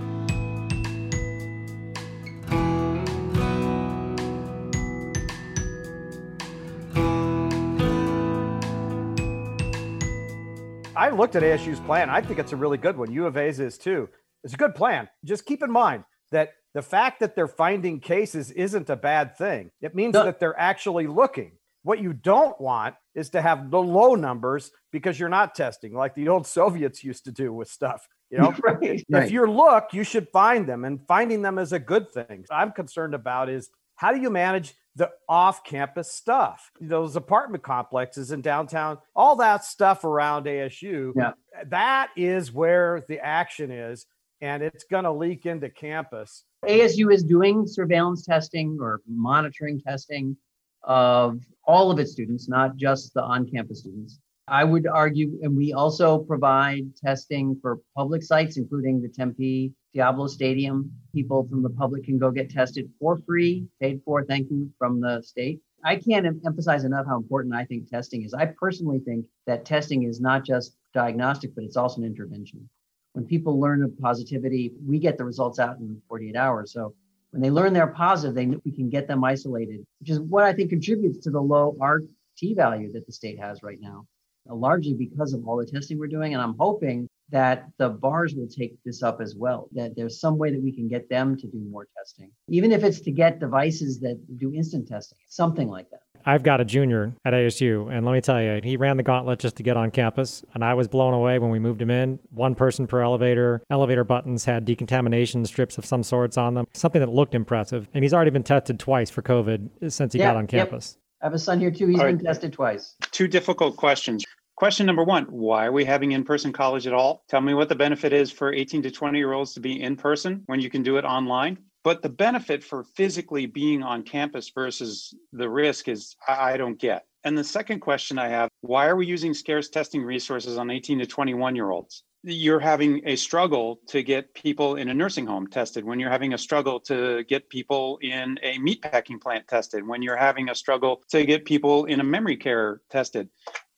I 11.07 11.11
looked 11.11 11.37
at 11.37 11.41
ASU's 11.41 11.79
plan. 11.79 12.09
I 12.09 12.19
think 12.19 12.37
it's 12.37 12.51
a 12.51 12.57
really 12.57 12.77
good 12.77 12.97
one. 12.97 13.09
U 13.13 13.27
of 13.27 13.37
A's 13.37 13.61
is 13.61 13.77
too. 13.77 14.09
It's 14.43 14.53
a 14.53 14.57
good 14.57 14.75
plan. 14.75 15.07
Just 15.23 15.45
keep 15.45 15.63
in 15.63 15.71
mind 15.71 16.03
that 16.33 16.49
the 16.73 16.81
fact 16.81 17.21
that 17.21 17.33
they're 17.33 17.47
finding 17.47 18.01
cases 18.01 18.51
isn't 18.51 18.89
a 18.89 18.97
bad 18.97 19.37
thing. 19.37 19.71
It 19.79 19.95
means 19.95 20.15
no. 20.15 20.25
that 20.25 20.41
they're 20.41 20.59
actually 20.59 21.07
looking. 21.07 21.53
What 21.83 22.01
you 22.01 22.11
don't 22.11 22.59
want 22.59 22.95
is 23.15 23.29
to 23.29 23.41
have 23.41 23.71
the 23.71 23.81
low 23.81 24.15
numbers 24.15 24.71
because 24.91 25.17
you're 25.17 25.29
not 25.29 25.55
testing 25.55 25.93
like 25.93 26.13
the 26.13 26.27
old 26.27 26.45
Soviets 26.57 27.05
used 27.05 27.23
to 27.23 27.31
do 27.31 27.53
with 27.53 27.69
stuff. 27.69 28.05
You 28.29 28.39
know, 28.39 28.53
right, 28.61 28.77
if 28.81 29.03
right. 29.09 29.31
you 29.31 29.49
look, 29.49 29.93
you 29.93 30.03
should 30.03 30.27
find 30.33 30.67
them, 30.67 30.83
and 30.83 30.99
finding 31.07 31.41
them 31.41 31.57
is 31.57 31.71
a 31.71 31.79
good 31.79 32.11
thing. 32.11 32.43
I'm 32.51 32.73
concerned 32.73 33.13
about 33.13 33.47
is 33.47 33.69
how 33.97 34.13
do 34.13 34.19
you 34.19 34.29
manage 34.29 34.73
the 34.95 35.11
off 35.29 35.63
campus 35.63 36.11
stuff, 36.11 36.71
those 36.81 37.15
apartment 37.15 37.63
complexes 37.63 38.31
in 38.31 38.41
downtown, 38.41 38.97
all 39.15 39.35
that 39.35 39.63
stuff 39.63 40.03
around 40.03 40.45
ASU. 40.45 41.13
Yeah. 41.15 41.33
That 41.67 42.09
is 42.17 42.51
where 42.51 43.03
the 43.07 43.19
action 43.19 43.69
is, 43.69 44.07
and 44.41 44.63
it's 44.63 44.85
going 44.85 45.03
to 45.03 45.11
leak 45.11 45.45
into 45.45 45.69
campus. 45.69 46.45
ASU 46.65 47.13
is 47.13 47.23
doing 47.23 47.67
surveillance 47.67 48.25
testing 48.25 48.77
or 48.81 49.01
monitoring 49.07 49.79
testing 49.81 50.35
of 50.83 51.39
all 51.65 51.91
of 51.91 51.99
its 51.99 52.11
students, 52.11 52.49
not 52.49 52.75
just 52.75 53.13
the 53.13 53.21
on 53.21 53.47
campus 53.47 53.81
students. 53.81 54.19
I 54.47 54.63
would 54.63 54.87
argue, 54.87 55.37
and 55.43 55.55
we 55.55 55.73
also 55.73 56.19
provide 56.19 56.95
testing 56.95 57.59
for 57.61 57.79
public 57.95 58.23
sites, 58.23 58.57
including 58.57 59.01
the 59.01 59.09
Tempe 59.09 59.73
Diablo 59.97 60.27
Stadium. 60.27 60.91
People 61.11 61.47
from 61.49 61.63
the 61.63 61.71
public 61.71 62.03
can 62.03 62.19
go 62.19 62.29
get 62.29 62.51
tested 62.51 62.87
for 62.99 63.17
free, 63.17 63.67
paid 63.81 63.99
for, 64.05 64.23
thank 64.23 64.51
you, 64.51 64.71
from 64.77 65.01
the 65.01 65.23
state. 65.23 65.59
I 65.83 65.95
can't 65.95 66.27
emphasize 66.45 66.83
enough 66.83 67.07
how 67.07 67.17
important 67.17 67.55
I 67.55 67.65
think 67.65 67.89
testing 67.89 68.23
is. 68.23 68.31
I 68.31 68.45
personally 68.45 68.99
think 68.99 69.25
that 69.47 69.65
testing 69.65 70.03
is 70.03 70.21
not 70.21 70.45
just 70.45 70.75
diagnostic, 70.93 71.55
but 71.55 71.63
it's 71.63 71.77
also 71.77 72.01
an 72.01 72.07
intervention. 72.07 72.69
When 73.13 73.25
people 73.25 73.59
learn 73.59 73.81
of 73.81 73.97
positivity, 73.99 74.71
we 74.85 74.99
get 74.99 75.17
the 75.17 75.25
results 75.25 75.57
out 75.57 75.79
in 75.79 75.99
48 76.07 76.35
hours. 76.35 76.73
So 76.73 76.93
when 77.31 77.41
they 77.41 77.49
learn 77.49 77.73
they're 77.73 77.87
positive, 77.87 78.35
they, 78.35 78.45
we 78.45 78.71
can 78.71 78.89
get 78.89 79.07
them 79.07 79.23
isolated, 79.23 79.83
which 79.99 80.11
is 80.11 80.19
what 80.19 80.43
I 80.43 80.53
think 80.53 80.69
contributes 80.69 81.23
to 81.23 81.31
the 81.31 81.41
low 81.41 81.75
RT 81.81 82.55
value 82.55 82.91
that 82.93 83.07
the 83.07 83.13
state 83.13 83.39
has 83.39 83.63
right 83.63 83.81
now 83.81 84.05
largely 84.49 84.93
because 84.93 85.33
of 85.33 85.47
all 85.47 85.57
the 85.57 85.65
testing 85.65 85.99
we're 85.99 86.07
doing. 86.07 86.33
And 86.33 86.41
I'm 86.41 86.55
hoping 86.57 87.09
that 87.29 87.67
the 87.77 87.89
bars 87.89 88.33
will 88.35 88.47
take 88.47 88.77
this 88.85 89.03
up 89.03 89.19
as 89.21 89.35
well, 89.35 89.67
that 89.73 89.95
there's 89.95 90.19
some 90.19 90.37
way 90.37 90.51
that 90.51 90.61
we 90.61 90.71
can 90.71 90.87
get 90.87 91.09
them 91.09 91.35
to 91.37 91.47
do 91.47 91.59
more 91.69 91.87
testing, 91.97 92.31
even 92.47 92.71
if 92.71 92.83
it's 92.83 93.01
to 93.01 93.11
get 93.11 93.39
devices 93.39 93.99
that 93.99 94.17
do 94.37 94.53
instant 94.53 94.87
testing, 94.87 95.17
something 95.27 95.67
like 95.67 95.89
that. 95.91 96.01
I've 96.25 96.43
got 96.43 96.59
a 96.59 96.65
junior 96.65 97.13
at 97.23 97.33
ASU, 97.33 97.89
and 97.91 98.05
let 98.05 98.11
me 98.11 98.19
tell 98.21 98.41
you, 98.41 98.59
he 98.61 98.75
ran 98.75 98.97
the 98.97 99.03
gauntlet 99.03 99.39
just 99.39 99.55
to 99.57 99.63
get 99.63 99.77
on 99.77 99.91
campus, 99.91 100.43
and 100.53 100.63
I 100.63 100.73
was 100.73 100.87
blown 100.87 101.13
away 101.13 101.39
when 101.39 101.51
we 101.51 101.59
moved 101.59 101.81
him 101.81 101.89
in. 101.89 102.19
One 102.31 102.53
person 102.53 102.85
per 102.85 103.01
elevator. 103.01 103.61
Elevator 103.69 104.03
buttons 104.03 104.43
had 104.43 104.65
decontamination 104.65 105.45
strips 105.45 105.77
of 105.77 105.85
some 105.85 106.03
sorts 106.03 106.37
on 106.37 106.53
them, 106.53 106.67
something 106.73 106.99
that 106.99 107.09
looked 107.09 107.33
impressive. 107.33 107.87
And 107.93 108.03
he's 108.03 108.13
already 108.13 108.31
been 108.31 108.43
tested 108.43 108.77
twice 108.79 109.09
for 109.09 109.21
COVID 109.21 109.91
since 109.91 110.11
he 110.13 110.19
Yeah, 110.19 110.27
got 110.27 110.35
on 110.35 110.43
yep. 110.43 110.49
campus. 110.49 110.97
I 111.21 111.27
have 111.27 111.33
a 111.33 111.39
son 111.39 111.59
here 111.59 111.71
too. 111.71 111.87
He's 111.87 111.99
All 111.99 112.05
been 112.05 112.17
right. 112.17 112.25
tested 112.25 112.51
twice. 112.53 112.95
Two 113.11 113.27
difficult 113.27 113.77
questions. 113.77 114.23
Question 114.57 114.87
number 114.87 115.03
one 115.03 115.25
Why 115.25 115.67
are 115.67 115.71
we 115.71 115.85
having 115.85 116.13
in 116.13 116.23
person 116.23 116.51
college 116.51 116.87
at 116.87 116.93
all? 116.93 117.23
Tell 117.29 117.41
me 117.41 117.53
what 117.53 117.69
the 117.69 117.75
benefit 117.75 118.11
is 118.11 118.31
for 118.31 118.51
18 118.51 118.81
to 118.81 118.91
20 118.91 119.19
year 119.19 119.33
olds 119.33 119.53
to 119.53 119.59
be 119.59 119.79
in 119.79 119.95
person 119.95 120.41
when 120.47 120.59
you 120.59 120.67
can 120.71 120.81
do 120.81 120.97
it 120.97 121.05
online. 121.05 121.59
But 121.83 122.01
the 122.01 122.09
benefit 122.09 122.63
for 122.63 122.83
physically 122.83 123.45
being 123.45 123.83
on 123.83 124.01
campus 124.01 124.49
versus 124.49 125.13
the 125.31 125.47
risk 125.47 125.87
is 125.87 126.15
I, 126.27 126.57
don't 126.57 126.79
get. 126.79 127.05
And 127.23 127.37
the 127.37 127.43
second 127.43 127.81
question 127.81 128.17
I 128.17 128.29
have 128.29 128.49
why 128.61 128.87
are 128.87 128.95
we 128.95 129.05
using 129.05 129.35
scarce 129.35 129.69
testing 129.69 130.03
resources 130.03 130.57
on 130.57 130.71
18 130.71 130.99
to 130.99 131.05
21 131.05 131.55
year 131.55 131.69
olds? 131.69 132.03
You're 132.23 132.59
having 132.59 133.01
a 133.05 133.15
struggle 133.15 133.79
to 133.89 134.01
get 134.01 134.33
people 134.33 134.75
in 134.77 134.89
a 134.89 134.93
nursing 134.93 135.27
home 135.27 135.45
tested, 135.45 135.85
when 135.85 135.99
you're 135.99 136.09
having 136.09 136.33
a 136.33 136.37
struggle 136.37 136.79
to 136.81 137.23
get 137.25 137.47
people 137.49 137.99
in 138.01 138.39
a 138.41 138.57
meatpacking 138.57 139.21
plant 139.21 139.47
tested, 139.47 139.87
when 139.87 140.01
you're 140.01 140.17
having 140.17 140.49
a 140.49 140.55
struggle 140.55 141.03
to 141.11 141.25
get 141.25 141.45
people 141.45 141.85
in 141.85 141.99
a 141.99 142.03
memory 142.03 142.37
care 142.37 142.81
tested. 142.89 143.29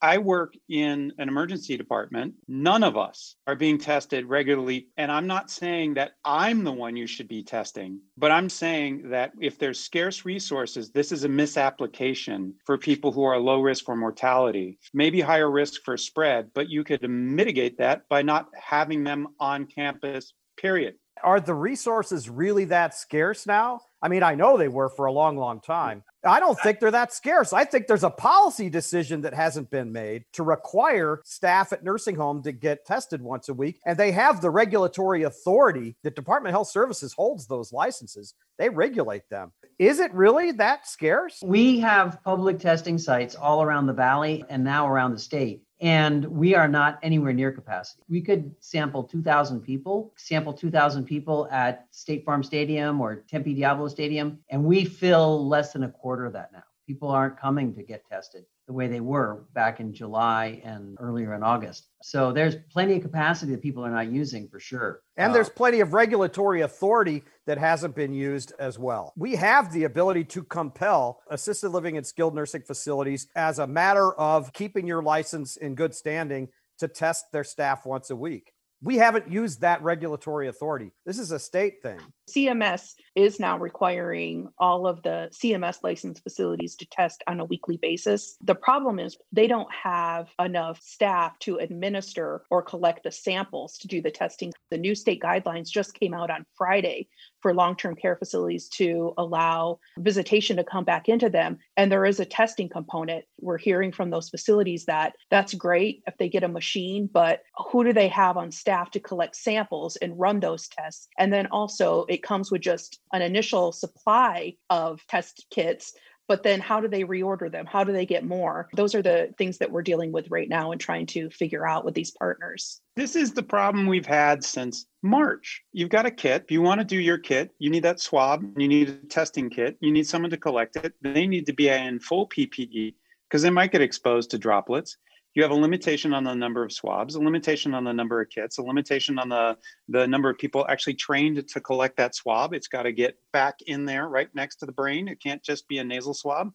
I 0.01 0.17
work 0.17 0.53
in 0.69 1.11
an 1.17 1.27
emergency 1.27 1.75
department. 1.75 2.35
None 2.47 2.83
of 2.83 2.95
us 2.95 3.35
are 3.47 3.55
being 3.55 3.77
tested 3.77 4.25
regularly. 4.25 4.87
And 4.97 5.11
I'm 5.11 5.27
not 5.27 5.51
saying 5.51 5.95
that 5.95 6.11
I'm 6.23 6.63
the 6.63 6.71
one 6.71 6.95
you 6.95 7.05
should 7.05 7.27
be 7.27 7.43
testing, 7.43 7.99
but 8.17 8.31
I'm 8.31 8.49
saying 8.49 9.09
that 9.09 9.33
if 9.41 9.59
there's 9.59 9.79
scarce 9.79 10.23
resources, 10.23 10.91
this 10.91 11.11
is 11.11 11.25
a 11.25 11.29
misapplication 11.29 12.53
for 12.65 12.77
people 12.77 13.11
who 13.11 13.23
are 13.23 13.37
low 13.37 13.61
risk 13.61 13.85
for 13.85 13.95
mortality, 13.95 14.79
maybe 14.93 15.19
higher 15.19 15.51
risk 15.51 15.81
for 15.83 15.97
spread, 15.97 16.51
but 16.53 16.69
you 16.69 16.83
could 16.83 17.07
mitigate 17.09 17.77
that 17.79 18.07
by 18.09 18.21
not 18.21 18.47
having 18.53 19.03
them 19.03 19.27
on 19.39 19.65
campus, 19.65 20.33
period. 20.57 20.95
Are 21.21 21.41
the 21.41 21.53
resources 21.53 22.29
really 22.29 22.65
that 22.65 22.93
scarce 22.95 23.45
now? 23.45 23.81
I 24.01 24.07
mean, 24.07 24.23
I 24.23 24.35
know 24.35 24.57
they 24.57 24.69
were 24.69 24.89
for 24.89 25.05
a 25.05 25.11
long, 25.11 25.35
long 25.35 25.59
time. 25.59 26.03
I 26.25 26.39
don't 26.39 26.59
think 26.59 26.79
they're 26.79 26.91
that 26.91 27.13
scarce. 27.13 27.53
I 27.53 27.63
think 27.63 27.87
there's 27.87 28.03
a 28.03 28.09
policy 28.09 28.69
decision 28.69 29.21
that 29.21 29.33
hasn't 29.33 29.69
been 29.69 29.91
made 29.91 30.25
to 30.33 30.43
require 30.43 31.21
staff 31.23 31.71
at 31.71 31.83
nursing 31.83 32.15
home 32.15 32.43
to 32.43 32.51
get 32.51 32.85
tested 32.85 33.21
once 33.21 33.47
a 33.47 33.53
week. 33.53 33.79
And 33.85 33.97
they 33.97 34.11
have 34.11 34.41
the 34.41 34.49
regulatory 34.49 35.23
authority. 35.23 35.95
The 36.03 36.11
Department 36.11 36.51
of 36.51 36.55
Health 36.55 36.69
Services 36.69 37.13
holds 37.13 37.47
those 37.47 37.71
licenses, 37.71 38.33
they 38.57 38.69
regulate 38.69 39.23
them. 39.29 39.53
Is 39.77 39.99
it 39.99 40.13
really 40.13 40.51
that 40.53 40.87
scarce? 40.87 41.39
We 41.41 41.79
have 41.79 42.21
public 42.23 42.59
testing 42.59 42.97
sites 42.97 43.35
all 43.35 43.63
around 43.63 43.87
the 43.87 43.93
valley 43.93 44.43
and 44.49 44.63
now 44.63 44.89
around 44.89 45.13
the 45.13 45.19
state. 45.19 45.63
And 45.81 46.25
we 46.25 46.55
are 46.55 46.67
not 46.67 46.99
anywhere 47.01 47.31
near 47.31 47.51
capacity. 47.51 48.03
We 48.09 48.21
could 48.21 48.53
sample 48.59 49.03
2,000 49.03 49.61
people, 49.61 50.13
sample 50.17 50.53
2,000 50.53 51.05
people 51.05 51.47
at 51.51 51.87
State 51.91 52.25
Farm 52.25 52.43
Stadium 52.43 52.99
or 52.99 53.15
Tempe 53.15 53.53
Diablo 53.53 53.87
Stadium, 53.87 54.39
and 54.49 54.63
we 54.63 54.83
fill 54.83 55.47
less 55.47 55.71
than 55.71 55.83
a 55.83 55.89
quarter 55.89 56.25
of 56.25 56.33
that 56.33 56.51
now. 56.51 56.63
People 56.85 57.09
aren't 57.09 57.37
coming 57.37 57.73
to 57.75 57.83
get 57.83 58.05
tested 58.09 58.45
the 58.69 58.73
way 58.73 58.87
they 58.87 58.99
were 58.99 59.45
back 59.55 59.79
in 59.79 59.91
July 59.91 60.61
and 60.63 60.95
earlier 60.99 61.33
in 61.33 61.41
August. 61.41 61.87
So 62.03 62.31
there's 62.31 62.55
plenty 62.71 62.97
of 62.97 63.01
capacity 63.01 63.51
that 63.53 63.63
people 63.63 63.83
are 63.83 63.89
not 63.89 64.11
using 64.11 64.47
for 64.47 64.59
sure. 64.59 65.01
And 65.17 65.31
Uh, 65.31 65.33
there's 65.33 65.49
plenty 65.49 65.79
of 65.79 65.93
regulatory 65.93 66.61
authority 66.61 67.23
that 67.47 67.57
hasn't 67.57 67.95
been 67.95 68.13
used 68.13 68.53
as 68.59 68.77
well. 68.77 69.11
We 69.17 69.35
have 69.37 69.73
the 69.73 69.85
ability 69.85 70.25
to 70.25 70.43
compel 70.43 71.23
assisted 71.31 71.69
living 71.69 71.97
and 71.97 72.05
skilled 72.05 72.35
nursing 72.35 72.61
facilities 72.61 73.27
as 73.35 73.57
a 73.57 73.65
matter 73.65 74.13
of 74.13 74.53
keeping 74.53 74.85
your 74.85 75.01
license 75.01 75.57
in 75.57 75.73
good 75.73 75.95
standing 75.95 76.49
to 76.77 76.87
test 76.87 77.31
their 77.31 77.43
staff 77.43 77.87
once 77.87 78.11
a 78.11 78.15
week. 78.15 78.53
We 78.81 78.95
haven't 78.97 79.29
used 79.29 79.61
that 79.61 79.83
regulatory 79.83 80.47
authority. 80.47 80.91
This 81.05 81.19
is 81.19 81.31
a 81.31 81.39
state 81.39 81.81
thing. 81.83 81.99
CMS 82.29 82.93
is 83.15 83.39
now 83.39 83.57
requiring 83.57 84.47
all 84.57 84.87
of 84.87 85.03
the 85.03 85.29
CMS 85.33 85.77
licensed 85.83 86.23
facilities 86.23 86.75
to 86.77 86.85
test 86.85 87.21
on 87.27 87.41
a 87.41 87.45
weekly 87.45 87.77
basis. 87.77 88.37
The 88.41 88.55
problem 88.55 88.99
is 88.99 89.17
they 89.33 89.47
don't 89.47 89.71
have 89.73 90.29
enough 90.39 90.79
staff 90.81 91.37
to 91.39 91.57
administer 91.57 92.43
or 92.49 92.61
collect 92.61 93.03
the 93.03 93.11
samples 93.11 93.77
to 93.79 93.87
do 93.87 94.01
the 94.01 94.11
testing. 94.11 94.53
The 94.71 94.77
new 94.77 94.95
state 94.95 95.21
guidelines 95.21 95.69
just 95.69 95.93
came 95.93 96.13
out 96.13 96.29
on 96.29 96.45
Friday 96.55 97.09
for 97.41 97.53
long 97.53 97.75
term 97.75 97.95
care 97.95 98.15
facilities 98.15 98.67
to 98.69 99.13
allow 99.17 99.79
visitation 99.97 100.57
to 100.57 100.63
come 100.63 100.83
back 100.83 101.09
into 101.09 101.29
them. 101.29 101.57
And 101.77 101.91
there 101.91 102.05
is 102.05 102.19
a 102.19 102.25
testing 102.25 102.69
component. 102.69 103.25
We're 103.39 103.57
hearing 103.57 103.91
from 103.91 104.09
those 104.09 104.29
facilities 104.29 104.85
that 104.85 105.13
that's 105.29 105.53
great 105.53 106.03
if 106.07 106.17
they 106.17 106.29
get 106.29 106.43
a 106.43 106.47
machine, 106.47 107.09
but 107.11 107.41
who 107.71 107.83
do 107.83 107.93
they 107.93 108.07
have 108.09 108.37
on 108.37 108.51
staff 108.51 108.91
to 108.91 108.99
collect 108.99 109.35
samples 109.35 109.95
and 109.97 110.19
run 110.19 110.39
those 110.39 110.67
tests? 110.67 111.07
And 111.17 111.31
then 111.31 111.47
also, 111.47 112.05
it 112.09 112.23
comes 112.23 112.51
with 112.51 112.61
just 112.61 112.99
an 113.13 113.21
initial 113.21 113.71
supply 113.71 114.55
of 114.69 115.01
test 115.07 115.45
kits. 115.49 115.93
But 116.29 116.43
then, 116.43 116.59
how 116.59 116.79
do 116.79 116.87
they 116.87 117.03
reorder 117.03 117.51
them? 117.51 117.65
How 117.65 117.83
do 117.83 117.91
they 117.91 118.05
get 118.05 118.23
more? 118.23 118.69
Those 118.75 118.93
are 118.93 119.01
the 119.01 119.33
things 119.39 119.57
that 119.57 119.71
we're 119.71 119.81
dealing 119.81 120.11
with 120.11 120.29
right 120.29 120.47
now 120.47 120.71
and 120.71 120.79
trying 120.79 121.07
to 121.07 121.31
figure 121.31 121.67
out 121.67 121.83
with 121.83 121.95
these 121.95 122.11
partners. 122.11 122.81
This 122.95 123.15
is 123.15 123.33
the 123.33 123.41
problem 123.41 123.87
we've 123.87 124.05
had 124.05 124.43
since 124.43 124.85
March. 125.01 125.63
You've 125.73 125.89
got 125.89 126.05
a 126.05 126.11
kit. 126.11 126.43
If 126.43 126.51
You 126.51 126.61
want 126.61 126.81
to 126.81 126.85
do 126.85 126.99
your 126.99 127.17
kit. 127.17 127.49
You 127.57 127.71
need 127.71 127.83
that 127.83 127.99
swab. 127.99 128.43
You 128.57 128.67
need 128.67 128.89
a 128.89 129.07
testing 129.07 129.49
kit. 129.49 129.75
You 129.81 129.91
need 129.91 130.05
someone 130.05 130.29
to 130.29 130.37
collect 130.37 130.75
it. 130.75 130.93
They 131.01 131.25
need 131.25 131.47
to 131.47 131.53
be 131.53 131.67
in 131.67 131.99
full 131.99 132.29
PPE 132.29 132.93
because 133.27 133.41
they 133.41 133.49
might 133.49 133.71
get 133.71 133.81
exposed 133.81 134.29
to 134.29 134.37
droplets. 134.37 134.97
You 135.39 135.43
have 135.43 135.51
a 135.51 135.55
limitation 135.55 136.13
on 136.13 136.25
the 136.25 136.35
number 136.35 136.65
of 136.65 136.73
swabs, 136.73 137.15
a 137.15 137.21
limitation 137.21 137.73
on 137.73 137.85
the 137.85 137.93
number 137.93 138.19
of 138.19 138.29
kits, 138.29 138.57
a 138.57 138.61
limitation 138.61 139.17
on 139.17 139.29
the, 139.29 139.57
the 139.87 140.05
number 140.05 140.29
of 140.29 140.37
people 140.37 140.65
actually 140.67 140.95
trained 140.95 141.47
to 141.47 141.61
collect 141.61 141.95
that 141.95 142.13
swab. 142.13 142.53
It's 142.53 142.67
got 142.67 142.83
to 142.83 142.91
get 142.91 143.15
back 143.31 143.55
in 143.65 143.85
there 143.85 144.09
right 144.09 144.27
next 144.35 144.57
to 144.57 144.65
the 144.65 144.73
brain. 144.73 145.07
It 145.07 145.23
can't 145.23 145.41
just 145.41 145.65
be 145.69 145.77
a 145.77 145.83
nasal 145.85 146.13
swab. 146.13 146.51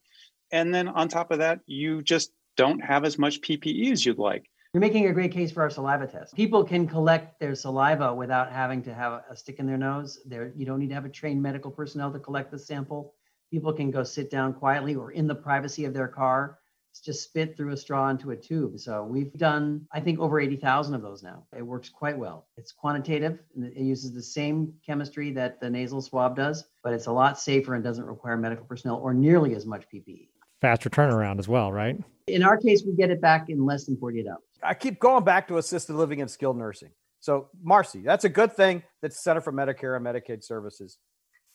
And 0.53 0.75
then 0.75 0.87
on 0.89 1.09
top 1.09 1.31
of 1.31 1.39
that, 1.39 1.61
you 1.65 2.03
just 2.03 2.33
don't 2.59 2.79
have 2.85 3.07
as 3.07 3.19
much 3.19 3.41
PPE 3.41 3.91
as 3.91 4.05
you'd 4.05 4.19
like. 4.19 4.51
You're 4.75 4.83
making 4.83 5.07
a 5.07 5.15
great 5.15 5.33
case 5.33 5.51
for 5.51 5.63
our 5.63 5.71
saliva 5.71 6.07
test. 6.07 6.35
People 6.35 6.63
can 6.63 6.87
collect 6.87 7.41
their 7.41 7.55
saliva 7.55 8.15
without 8.15 8.53
having 8.53 8.83
to 8.83 8.93
have 8.93 9.23
a 9.31 9.35
stick 9.35 9.61
in 9.61 9.67
their 9.67 9.79
nose. 9.79 10.21
There, 10.27 10.53
you 10.55 10.67
don't 10.67 10.79
need 10.79 10.89
to 10.89 10.95
have 10.95 11.07
a 11.07 11.09
trained 11.09 11.43
medical 11.43 11.71
personnel 11.71 12.13
to 12.13 12.19
collect 12.19 12.51
the 12.51 12.59
sample. 12.59 13.15
People 13.51 13.73
can 13.73 13.91
go 13.91 14.05
sit 14.05 14.31
down 14.31 14.53
quietly 14.53 14.95
or 14.95 15.13
in 15.13 15.27
the 15.27 15.35
privacy 15.35 15.87
of 15.87 15.95
their 15.95 16.09
car, 16.09 16.59
just 17.01 17.25
spit 17.25 17.57
through 17.57 17.73
a 17.73 17.77
straw 17.77 18.09
into 18.11 18.31
a 18.31 18.37
tube. 18.37 18.79
So 18.79 19.05
we've 19.05 19.33
done, 19.35 19.87
I 19.93 20.01
think, 20.01 20.21
over 20.21 20.41
80,000 20.41 20.95
of 20.95 21.03
those 21.03 21.23
now. 21.23 21.45
It 21.57 21.63
works 21.63 21.89
quite 21.89 22.17
well. 22.17 22.47
It's 22.57 22.73
quantitative 22.73 23.39
and 23.55 23.65
it 23.65 23.77
uses 23.77 24.13
the 24.13 24.23
same 24.23 24.75
chemistry 24.85 25.33
that 25.33 25.61
the 25.61 25.71
nasal 25.71 26.03
swab 26.03 26.37
does, 26.37 26.65
but 26.83 26.93
it's 26.93 27.07
a 27.07 27.13
lot 27.13 27.39
safer 27.39 27.75
and 27.75 27.83
doesn't 27.83 28.05
require 28.05 28.37
medical 28.37 28.65
personnel 28.65 28.97
or 28.97 29.15
nearly 29.15 29.55
as 29.55 29.67
much 29.67 29.85
PPE. 29.93 30.29
Faster 30.61 30.89
turnaround 30.89 31.39
as 31.39 31.49
well, 31.49 31.73
right? 31.73 31.99
In 32.27 32.43
our 32.43 32.57
case, 32.57 32.85
we 32.87 32.95
get 32.95 33.11
it 33.11 33.21
back 33.21 33.51
in 33.51 33.67
less 33.67 33.85
than 33.85 33.97
48 33.97 34.27
hours. 34.27 34.39
I 34.63 34.75
keep 34.75 34.99
going 34.99 35.25
back 35.25 35.49
to 35.49 35.59
assisted 35.59 35.95
living 35.95 36.21
and 36.23 36.31
skilled 36.31 36.57
nursing. 36.57 36.91
So, 37.21 37.49
Marcy, 37.63 38.01
that's 38.01 38.25
a 38.25 38.29
good 38.29 38.53
thing 38.53 38.83
that 39.03 39.11
the 39.11 39.15
Center 39.15 39.41
for 39.41 39.53
Medicare 39.53 39.97
and 39.97 40.05
Medicaid 40.05 40.45
Services. 40.45 40.99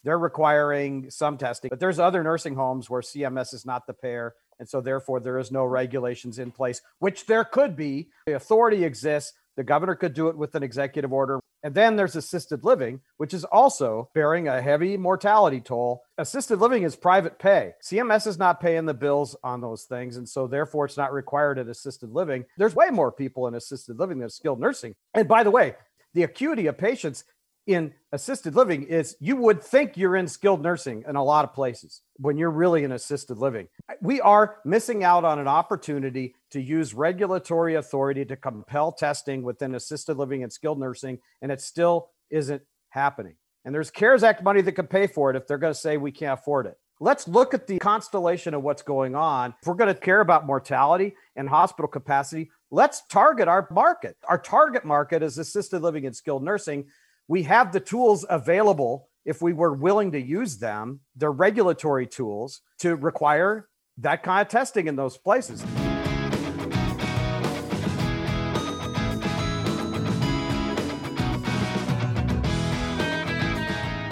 They're 0.04 0.17
requiring 0.17 1.12
some 1.12 1.38
testing, 1.38 1.69
but 1.69 1.80
there's 1.80 1.99
other 1.99 2.23
nursing 2.23 2.56
homes 2.56 2.89
where 2.89 3.02
CMS 3.02 3.54
is 3.54 3.65
not 3.65 3.86
the 3.86 3.93
payer. 3.93 4.34
And 4.60 4.67
so, 4.67 4.82
therefore, 4.82 5.19
there 5.19 5.39
is 5.39 5.52
no 5.52 5.65
regulations 5.65 6.39
in 6.39 6.52
place, 6.52 6.82
which 7.00 7.26
there 7.26 7.43
could 7.43 7.76
be. 7.76 8.10
The 8.26 8.36
authority 8.36 8.84
exists. 8.84 9.34
The 9.56 9.63
governor 9.63 9.95
could 9.95 10.13
do 10.13 10.30
it 10.30 10.38
with 10.38 10.56
an 10.56 10.63
executive 10.63 11.12
order. 11.12 11.39
And 11.63 11.76
then 11.76 11.95
there's 11.98 12.15
assisted 12.15 12.63
living, 12.63 13.02
which 13.17 13.34
is 13.34 13.43
also 13.43 14.10
bearing 14.13 14.48
a 14.48 14.62
heavy 14.62 14.95
mortality 14.95 15.60
toll. 15.60 16.04
Assisted 16.17 16.60
living 16.60 16.84
is 16.84 16.95
private 16.95 17.38
pay. 17.39 17.74
CMS 17.84 18.26
is 18.28 18.38
not 18.38 18.62
paying 18.62 18.86
the 18.86 18.93
bills 18.93 19.36
on 19.43 19.60
those 19.60 19.84
things. 19.84 20.15
And 20.15 20.28
so, 20.28 20.48
therefore, 20.48 20.86
it's 20.86 20.98
not 20.98 21.13
required 21.13 21.60
at 21.60 21.67
assisted 21.67 22.12
living. 22.12 22.45
There's 22.58 22.76
way 22.76 22.89
more 22.89 23.12
people 23.12 23.48
in 23.48 23.56
assisted 23.56 24.00
living 24.00 24.19
than 24.19 24.30
skilled 24.30 24.60
nursing. 24.60 24.95
And 25.13 25.28
by 25.28 25.43
the 25.43 25.52
way, 25.52 25.76
the 26.13 26.24
acuity 26.24 26.67
of 26.67 26.78
patients 26.78 27.24
in 27.69 27.93
assisted 28.12 28.55
living 28.55 28.84
is 28.84 29.15
you 29.19 29.36
would 29.36 29.62
think 29.62 29.95
you're 29.95 30.15
in 30.15 30.27
skilled 30.27 30.63
nursing 30.63 31.03
in 31.08 31.15
a 31.15 31.23
lot 31.23 31.45
of 31.45 31.53
places 31.53 32.01
when 32.17 32.38
you're 32.38 32.49
really 32.49 32.84
in 32.84 32.91
assisted 32.91 33.38
living. 33.38 33.67
We 34.01 34.19
are 34.21 34.58
missing 34.65 35.03
out 35.03 35.23
on 35.23 35.38
an 35.38 35.47
opportunity 35.47 36.34
to 36.51 36.60
use 36.60 36.95
regulatory 36.95 37.75
authority 37.75 38.25
to 38.25 38.36
compel 38.36 38.91
testing 38.91 39.43
within 39.43 39.75
assisted 39.75 40.17
living 40.17 40.41
and 40.41 40.51
skilled 40.51 40.79
nursing, 40.79 41.19
and 41.41 41.51
it 41.51 41.62
still 41.62 42.10
isn't 42.32 42.63
happening. 42.89 43.36
And 43.65 43.75
there's 43.75 43.91
CARES 43.91 44.23
Act 44.23 44.43
money 44.43 44.62
that 44.62 44.71
can 44.71 44.88
pay 44.88 45.05
for 45.05 45.29
it 45.29 45.36
if 45.36 45.45
they're 45.45 45.58
going 45.60 45.73
to 45.73 45.79
say 45.79 45.97
we 45.97 46.12
can't 46.12 46.39
afford 46.39 46.65
it. 46.65 46.77
Let's 46.99 47.27
look 47.27 47.53
at 47.53 47.67
the 47.67 47.77
constellation 47.79 48.53
of 48.53 48.63
what's 48.63 48.82
going 48.82 49.15
on. 49.15 49.53
If 49.62 49.67
we're 49.67 49.75
going 49.75 49.93
to 49.93 49.99
care 49.99 50.19
about 50.21 50.45
mortality 50.45 51.15
and 51.36 51.47
hospital 51.47 51.88
capacity, 51.88 52.49
let's 52.71 53.03
target 53.08 53.47
our 53.47 53.67
market. 53.71 54.17
Our 54.27 54.38
target 54.38 54.84
market 54.84 55.23
is 55.23 55.38
assisted 55.38 55.82
living 55.82 56.05
and 56.05 56.15
skilled 56.15 56.43
nursing. 56.43 56.88
We 57.30 57.44
have 57.44 57.72
the 57.72 57.80
tools 57.80 58.26
available 58.28 59.08
if 59.24 59.39
we 59.39 59.54
were 59.54 59.72
willing 59.72 60.13
to 60.13 60.20
use 60.20 60.58
them, 60.58 61.02
the 61.15 61.30
regulatory 61.30 62.08
tools 62.08 62.62
to 62.80 62.96
require 62.96 63.70
that 64.00 64.24
kind 64.24 64.42
of 64.42 64.48
testing 64.48 64.88
in 64.88 64.96
those 64.96 65.15
places. 65.15 65.63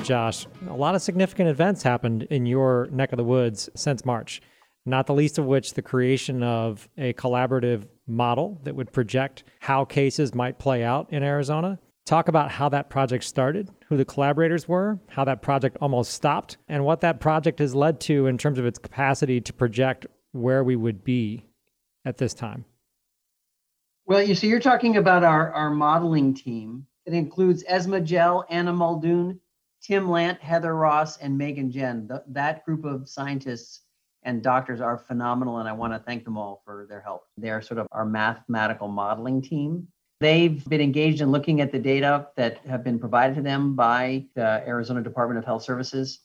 Josh, 0.03 0.45
a 0.69 0.75
lot 0.75 0.93
of 0.93 1.01
significant 1.01 1.49
events 1.49 1.81
happened 1.81 2.27
in 2.29 2.45
your 2.45 2.87
neck 2.91 3.13
of 3.13 3.17
the 3.17 3.23
woods 3.23 3.67
since 3.75 4.05
March, 4.05 4.43
not 4.85 5.07
the 5.07 5.15
least 5.15 5.39
of 5.39 5.45
which 5.45 5.73
the 5.73 5.81
creation 5.81 6.43
of 6.43 6.87
a 6.99 7.13
collaborative 7.13 7.87
model 8.05 8.59
that 8.61 8.75
would 8.75 8.93
project 8.93 9.43
how 9.59 9.85
cases 9.85 10.35
might 10.35 10.59
play 10.59 10.83
out 10.83 11.11
in 11.11 11.23
Arizona. 11.23 11.79
Talk 12.07 12.29
about 12.29 12.49
how 12.51 12.69
that 12.69 12.89
project 12.89 13.25
started, 13.25 13.69
who 13.89 13.97
the 13.97 14.05
collaborators 14.05 14.65
were, 14.65 14.97
how 15.09 15.25
that 15.25 15.41
project 15.41 15.75
almost 15.81 16.13
stopped, 16.13 16.55
and 16.69 16.85
what 16.85 17.01
that 17.01 17.19
project 17.19 17.59
has 17.59 17.75
led 17.75 17.99
to 18.01 18.27
in 18.27 18.37
terms 18.37 18.57
of 18.57 18.65
its 18.65 18.79
capacity 18.79 19.41
to 19.41 19.51
project 19.51 20.07
where 20.31 20.63
we 20.63 20.77
would 20.77 21.03
be 21.03 21.43
at 22.05 22.17
this 22.17 22.33
time. 22.33 22.63
Well, 24.05 24.23
you 24.23 24.35
see, 24.35 24.47
you're 24.47 24.61
talking 24.61 24.95
about 24.95 25.25
our, 25.25 25.51
our 25.51 25.69
modeling 25.69 26.33
team. 26.33 26.87
It 27.05 27.13
includes 27.13 27.65
Esma 27.65 28.01
Gel, 28.01 28.45
Anna 28.49 28.71
Muldoon, 28.71 29.41
Tim 29.81 30.09
Lant, 30.09 30.39
Heather 30.39 30.77
Ross, 30.77 31.17
and 31.17 31.37
Megan 31.37 31.69
Jehn. 31.73 32.07
That 32.29 32.63
group 32.63 32.85
of 32.85 33.09
scientists 33.09 33.81
and 34.23 34.41
doctors 34.41 34.79
are 34.79 34.97
phenomenal, 34.97 35.57
and 35.57 35.67
I 35.67 35.73
want 35.73 35.91
to 35.91 35.99
thank 35.99 36.23
them 36.23 36.37
all 36.37 36.61
for 36.63 36.85
their 36.87 37.01
help. 37.01 37.23
They're 37.35 37.61
sort 37.61 37.79
of 37.79 37.87
our 37.91 38.05
mathematical 38.05 38.87
modeling 38.87 39.41
team. 39.41 39.89
They've 40.19 40.63
been 40.65 40.81
engaged 40.81 41.21
in 41.21 41.31
looking 41.31 41.61
at 41.61 41.71
the 41.71 41.79
data 41.79 42.27
that 42.37 42.65
have 42.65 42.83
been 42.83 42.97
provided 42.97 43.35
to 43.35 43.41
them 43.41 43.75
by 43.75 44.25
the 44.33 44.63
Arizona 44.67 45.03
Department 45.03 45.37
of 45.37 45.45
Health 45.45 45.63
Services 45.63 46.21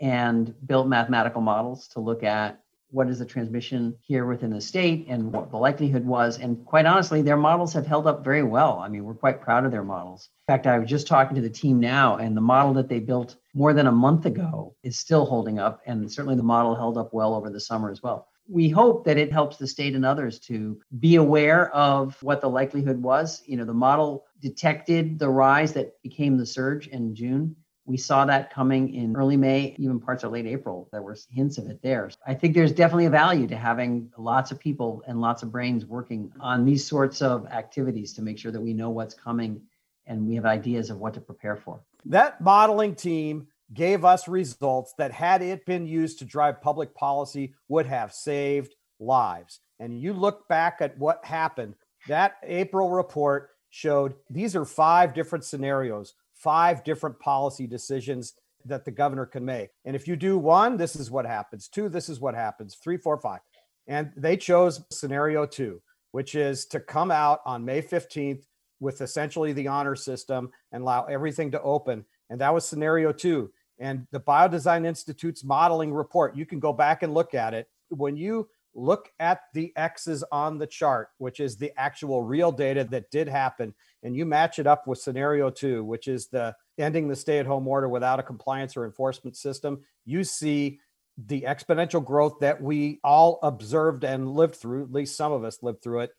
and 0.00 0.54
built 0.66 0.88
mathematical 0.88 1.42
models 1.42 1.88
to 1.88 2.00
look 2.00 2.22
at 2.22 2.60
what 2.90 3.10
is 3.10 3.18
the 3.18 3.26
transmission 3.26 3.94
here 4.00 4.24
within 4.24 4.50
the 4.50 4.60
state 4.60 5.06
and 5.08 5.32
what 5.32 5.50
the 5.50 5.56
likelihood 5.56 6.06
was. 6.06 6.38
And 6.38 6.64
quite 6.64 6.86
honestly, 6.86 7.20
their 7.20 7.36
models 7.36 7.72
have 7.74 7.86
held 7.86 8.06
up 8.06 8.24
very 8.24 8.42
well. 8.42 8.78
I 8.78 8.88
mean, 8.88 9.04
we're 9.04 9.14
quite 9.14 9.42
proud 9.42 9.66
of 9.66 9.72
their 9.72 9.84
models. 9.84 10.30
In 10.48 10.54
fact, 10.54 10.66
I 10.66 10.78
was 10.78 10.88
just 10.88 11.06
talking 11.06 11.34
to 11.34 11.42
the 11.42 11.50
team 11.50 11.80
now, 11.80 12.16
and 12.16 12.36
the 12.36 12.40
model 12.40 12.72
that 12.74 12.88
they 12.88 13.00
built 13.00 13.36
more 13.54 13.74
than 13.74 13.86
a 13.86 13.92
month 13.92 14.24
ago 14.24 14.74
is 14.82 14.98
still 14.98 15.26
holding 15.26 15.58
up. 15.58 15.82
And 15.84 16.10
certainly 16.10 16.36
the 16.36 16.42
model 16.42 16.74
held 16.74 16.96
up 16.96 17.12
well 17.12 17.34
over 17.34 17.50
the 17.50 17.60
summer 17.60 17.90
as 17.90 18.02
well. 18.02 18.28
We 18.48 18.68
hope 18.68 19.04
that 19.04 19.18
it 19.18 19.32
helps 19.32 19.56
the 19.56 19.66
state 19.66 19.94
and 19.94 20.04
others 20.04 20.38
to 20.40 20.80
be 20.98 21.16
aware 21.16 21.74
of 21.74 22.20
what 22.22 22.40
the 22.40 22.48
likelihood 22.48 23.02
was. 23.02 23.42
You 23.46 23.56
know, 23.56 23.64
the 23.64 23.74
model 23.74 24.24
detected 24.40 25.18
the 25.18 25.28
rise 25.28 25.72
that 25.72 26.00
became 26.02 26.36
the 26.36 26.46
surge 26.46 26.86
in 26.86 27.14
June 27.14 27.56
we 27.86 27.96
saw 27.96 28.24
that 28.24 28.52
coming 28.52 28.94
in 28.94 29.16
early 29.16 29.36
May, 29.36 29.76
even 29.78 30.00
parts 30.00 30.24
of 30.24 30.32
late 30.32 30.46
April. 30.46 30.88
There 30.90 31.02
were 31.02 31.16
hints 31.30 31.56
of 31.56 31.68
it 31.68 31.80
there. 31.82 32.10
I 32.26 32.34
think 32.34 32.54
there's 32.54 32.72
definitely 32.72 33.06
a 33.06 33.10
value 33.10 33.46
to 33.46 33.56
having 33.56 34.10
lots 34.18 34.50
of 34.50 34.58
people 34.58 35.02
and 35.06 35.20
lots 35.20 35.44
of 35.44 35.52
brains 35.52 35.86
working 35.86 36.32
on 36.40 36.64
these 36.64 36.84
sorts 36.84 37.22
of 37.22 37.46
activities 37.46 38.12
to 38.14 38.22
make 38.22 38.38
sure 38.38 38.50
that 38.50 38.60
we 38.60 38.74
know 38.74 38.90
what's 38.90 39.14
coming 39.14 39.62
and 40.04 40.26
we 40.26 40.34
have 40.34 40.44
ideas 40.44 40.90
of 40.90 40.98
what 40.98 41.14
to 41.14 41.20
prepare 41.20 41.56
for. 41.56 41.80
That 42.06 42.40
modeling 42.40 42.96
team 42.96 43.46
gave 43.74 44.04
us 44.04 44.28
results 44.28 44.94
that, 44.98 45.12
had 45.12 45.42
it 45.42 45.66
been 45.66 45.86
used 45.86 46.18
to 46.18 46.24
drive 46.24 46.62
public 46.62 46.94
policy, 46.94 47.54
would 47.68 47.86
have 47.86 48.12
saved 48.12 48.74
lives. 49.00 49.60
And 49.78 50.00
you 50.00 50.12
look 50.12 50.48
back 50.48 50.78
at 50.80 50.96
what 50.98 51.24
happened, 51.24 51.74
that 52.08 52.36
April 52.44 52.90
report 52.90 53.50
showed 53.70 54.14
these 54.30 54.54
are 54.54 54.64
five 54.64 55.12
different 55.12 55.44
scenarios 55.44 56.14
five 56.36 56.84
different 56.84 57.18
policy 57.18 57.66
decisions 57.66 58.34
that 58.64 58.84
the 58.84 58.90
governor 58.90 59.26
can 59.26 59.44
make. 59.44 59.70
And 59.84 59.96
if 59.96 60.06
you 60.06 60.16
do 60.16 60.38
one, 60.38 60.76
this 60.76 60.96
is 60.96 61.10
what 61.10 61.24
happens. 61.24 61.68
Two, 61.68 61.88
this 61.88 62.08
is 62.08 62.20
what 62.20 62.34
happens. 62.34 62.74
Three, 62.76 62.96
four, 62.96 63.18
five. 63.18 63.40
And 63.86 64.12
they 64.16 64.36
chose 64.36 64.84
scenario 64.90 65.46
two, 65.46 65.80
which 66.12 66.34
is 66.34 66.66
to 66.66 66.80
come 66.80 67.10
out 67.10 67.40
on 67.46 67.64
May 67.64 67.80
15th 67.80 68.44
with 68.80 69.00
essentially 69.00 69.52
the 69.52 69.68
honor 69.68 69.96
system 69.96 70.50
and 70.72 70.82
allow 70.82 71.04
everything 71.04 71.50
to 71.52 71.62
open. 71.62 72.04
And 72.28 72.40
that 72.40 72.52
was 72.52 72.66
scenario 72.66 73.12
two. 73.12 73.50
And 73.78 74.06
the 74.10 74.20
Biodesign 74.20 74.86
Institute's 74.86 75.44
modeling 75.44 75.92
report, 75.92 76.36
you 76.36 76.46
can 76.46 76.60
go 76.60 76.72
back 76.72 77.02
and 77.02 77.12
look 77.12 77.34
at 77.34 77.54
it. 77.54 77.68
When 77.90 78.16
you 78.16 78.48
look 78.74 79.10
at 79.18 79.40
the 79.54 79.72
X's 79.76 80.22
on 80.30 80.58
the 80.58 80.66
chart, 80.66 81.08
which 81.18 81.40
is 81.40 81.56
the 81.56 81.72
actual 81.76 82.22
real 82.22 82.52
data 82.52 82.84
that 82.90 83.10
did 83.10 83.28
happen, 83.28 83.74
and 84.02 84.14
you 84.14 84.26
match 84.26 84.58
it 84.58 84.66
up 84.66 84.86
with 84.86 84.98
scenario 84.98 85.50
two, 85.50 85.82
which 85.84 86.08
is 86.08 86.28
the 86.28 86.54
ending 86.78 87.08
the 87.08 87.16
stay 87.16 87.38
at 87.38 87.46
home 87.46 87.66
order 87.66 87.88
without 87.88 88.20
a 88.20 88.22
compliance 88.22 88.76
or 88.76 88.84
enforcement 88.84 89.36
system, 89.36 89.80
you 90.04 90.24
see 90.24 90.78
the 91.18 91.42
exponential 91.42 92.04
growth 92.04 92.40
that 92.40 92.60
we 92.60 93.00
all 93.02 93.38
observed 93.42 94.04
and 94.04 94.30
lived 94.30 94.56
through, 94.56 94.82
at 94.84 94.92
least 94.92 95.16
some 95.16 95.32
of 95.32 95.44
us 95.44 95.62
lived 95.62 95.82
through 95.82 96.00
it 96.00 96.10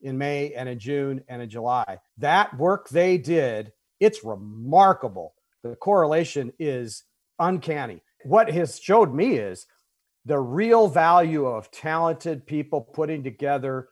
in 0.00 0.16
May 0.16 0.54
and 0.54 0.68
in 0.68 0.78
June 0.78 1.22
and 1.28 1.42
in 1.42 1.50
July. 1.50 1.98
That 2.18 2.56
work 2.56 2.88
they 2.88 3.18
did, 3.18 3.72
it's 4.00 4.24
remarkable. 4.24 5.34
The 5.70 5.76
correlation 5.76 6.52
is 6.58 7.04
uncanny. 7.38 8.02
What 8.24 8.50
has 8.50 8.78
showed 8.80 9.12
me 9.12 9.34
is 9.34 9.66
the 10.24 10.38
real 10.38 10.88
value 10.88 11.46
of 11.46 11.70
talented 11.70 12.46
people 12.46 12.80
putting 12.80 13.22
together 13.22 13.88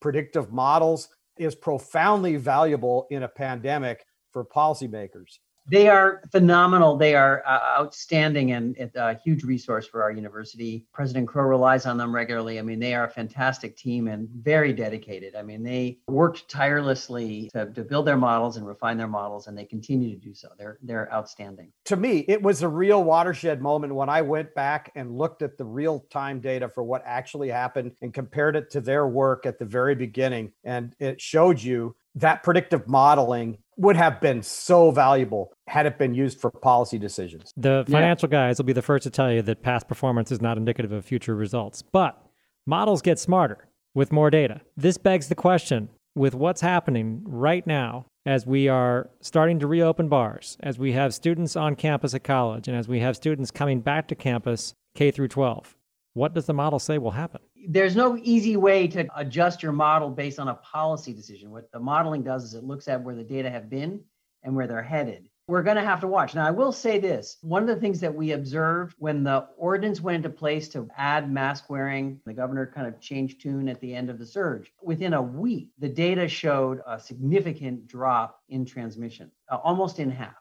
predictive 0.00 0.52
models 0.52 1.08
is 1.38 1.54
profoundly 1.54 2.36
valuable 2.36 3.06
in 3.10 3.22
a 3.22 3.28
pandemic 3.28 4.04
for 4.32 4.44
policymakers. 4.44 5.38
They 5.70 5.88
are 5.88 6.22
phenomenal. 6.32 6.96
They 6.96 7.14
are 7.14 7.42
uh, 7.46 7.80
outstanding 7.80 8.52
and 8.52 8.90
a 8.94 9.14
huge 9.14 9.44
resource 9.44 9.86
for 9.86 10.02
our 10.02 10.10
university. 10.10 10.86
President 10.92 11.28
Crow 11.28 11.44
relies 11.44 11.84
on 11.84 11.98
them 11.98 12.14
regularly. 12.14 12.58
I 12.58 12.62
mean, 12.62 12.80
they 12.80 12.94
are 12.94 13.04
a 13.04 13.10
fantastic 13.10 13.76
team 13.76 14.08
and 14.08 14.28
very 14.30 14.72
dedicated. 14.72 15.34
I 15.34 15.42
mean, 15.42 15.62
they 15.62 15.98
worked 16.08 16.48
tirelessly 16.48 17.50
to, 17.52 17.66
to 17.66 17.84
build 17.84 18.06
their 18.06 18.16
models 18.16 18.56
and 18.56 18.66
refine 18.66 18.96
their 18.96 19.08
models, 19.08 19.46
and 19.46 19.56
they 19.56 19.64
continue 19.64 20.10
to 20.14 20.20
do 20.20 20.34
so. 20.34 20.48
They're 20.58 20.78
they're 20.82 21.12
outstanding. 21.12 21.72
To 21.86 21.96
me, 21.96 22.24
it 22.28 22.40
was 22.40 22.62
a 22.62 22.68
real 22.68 23.04
watershed 23.04 23.60
moment 23.60 23.94
when 23.94 24.08
I 24.08 24.22
went 24.22 24.54
back 24.54 24.90
and 24.94 25.16
looked 25.16 25.42
at 25.42 25.58
the 25.58 25.64
real 25.64 26.00
time 26.10 26.40
data 26.40 26.68
for 26.68 26.82
what 26.82 27.02
actually 27.04 27.50
happened 27.50 27.92
and 28.00 28.14
compared 28.14 28.56
it 28.56 28.70
to 28.70 28.80
their 28.80 29.06
work 29.06 29.44
at 29.44 29.58
the 29.58 29.64
very 29.64 29.94
beginning, 29.94 30.52
and 30.64 30.94
it 30.98 31.20
showed 31.20 31.60
you 31.60 31.94
that 32.14 32.42
predictive 32.42 32.88
modeling 32.88 33.58
would 33.78 33.96
have 33.96 34.20
been 34.20 34.42
so 34.42 34.90
valuable 34.90 35.52
had 35.68 35.86
it 35.86 35.98
been 35.98 36.12
used 36.12 36.40
for 36.40 36.50
policy 36.50 36.98
decisions. 36.98 37.52
The 37.56 37.84
financial 37.88 38.28
yeah. 38.28 38.48
guys 38.48 38.58
will 38.58 38.64
be 38.64 38.72
the 38.72 38.82
first 38.82 39.04
to 39.04 39.10
tell 39.10 39.32
you 39.32 39.40
that 39.42 39.62
past 39.62 39.88
performance 39.88 40.32
is 40.32 40.40
not 40.40 40.58
indicative 40.58 40.92
of 40.92 41.04
future 41.04 41.34
results, 41.34 41.82
but 41.82 42.20
models 42.66 43.00
get 43.00 43.18
smarter 43.18 43.68
with 43.94 44.12
more 44.12 44.30
data. 44.30 44.60
This 44.76 44.98
begs 44.98 45.28
the 45.28 45.34
question 45.34 45.88
with 46.14 46.34
what's 46.34 46.60
happening 46.60 47.22
right 47.24 47.66
now 47.66 48.06
as 48.26 48.44
we 48.44 48.68
are 48.68 49.08
starting 49.20 49.58
to 49.60 49.66
reopen 49.66 50.08
bars, 50.08 50.58
as 50.60 50.78
we 50.78 50.92
have 50.92 51.14
students 51.14 51.56
on 51.56 51.76
campus 51.76 52.12
at 52.14 52.24
college, 52.24 52.68
and 52.68 52.76
as 52.76 52.88
we 52.88 53.00
have 53.00 53.16
students 53.16 53.50
coming 53.50 53.80
back 53.80 54.08
to 54.08 54.14
campus 54.14 54.74
K 54.94 55.10
through 55.10 55.28
12. 55.28 55.76
What 56.14 56.34
does 56.34 56.46
the 56.46 56.52
model 56.52 56.78
say 56.78 56.98
will 56.98 57.12
happen? 57.12 57.40
There's 57.66 57.96
no 57.96 58.16
easy 58.22 58.56
way 58.56 58.86
to 58.88 59.08
adjust 59.16 59.62
your 59.62 59.72
model 59.72 60.10
based 60.10 60.38
on 60.38 60.48
a 60.48 60.54
policy 60.54 61.12
decision. 61.12 61.50
What 61.50 61.70
the 61.72 61.80
modeling 61.80 62.22
does 62.22 62.44
is 62.44 62.54
it 62.54 62.64
looks 62.64 62.88
at 62.88 63.02
where 63.02 63.14
the 63.14 63.24
data 63.24 63.50
have 63.50 63.68
been 63.68 64.00
and 64.42 64.54
where 64.54 64.66
they're 64.66 64.82
headed. 64.82 65.28
We're 65.48 65.62
going 65.62 65.76
to 65.78 65.82
have 65.82 66.00
to 66.00 66.06
watch. 66.06 66.34
Now, 66.34 66.46
I 66.46 66.50
will 66.50 66.72
say 66.72 66.98
this 66.98 67.38
one 67.40 67.62
of 67.62 67.68
the 67.68 67.80
things 67.80 68.00
that 68.00 68.14
we 68.14 68.32
observed 68.32 68.94
when 68.98 69.24
the 69.24 69.48
ordinance 69.56 69.98
went 69.98 70.16
into 70.16 70.28
place 70.28 70.68
to 70.70 70.86
add 70.96 71.32
mask 71.32 71.70
wearing, 71.70 72.20
the 72.26 72.34
governor 72.34 72.66
kind 72.66 72.86
of 72.86 73.00
changed 73.00 73.40
tune 73.40 73.66
at 73.66 73.80
the 73.80 73.94
end 73.94 74.10
of 74.10 74.18
the 74.18 74.26
surge. 74.26 74.70
Within 74.82 75.14
a 75.14 75.22
week, 75.22 75.70
the 75.78 75.88
data 75.88 76.28
showed 76.28 76.82
a 76.86 77.00
significant 77.00 77.86
drop 77.86 78.42
in 78.50 78.66
transmission, 78.66 79.30
uh, 79.50 79.56
almost 79.56 79.98
in 79.98 80.10
half, 80.10 80.36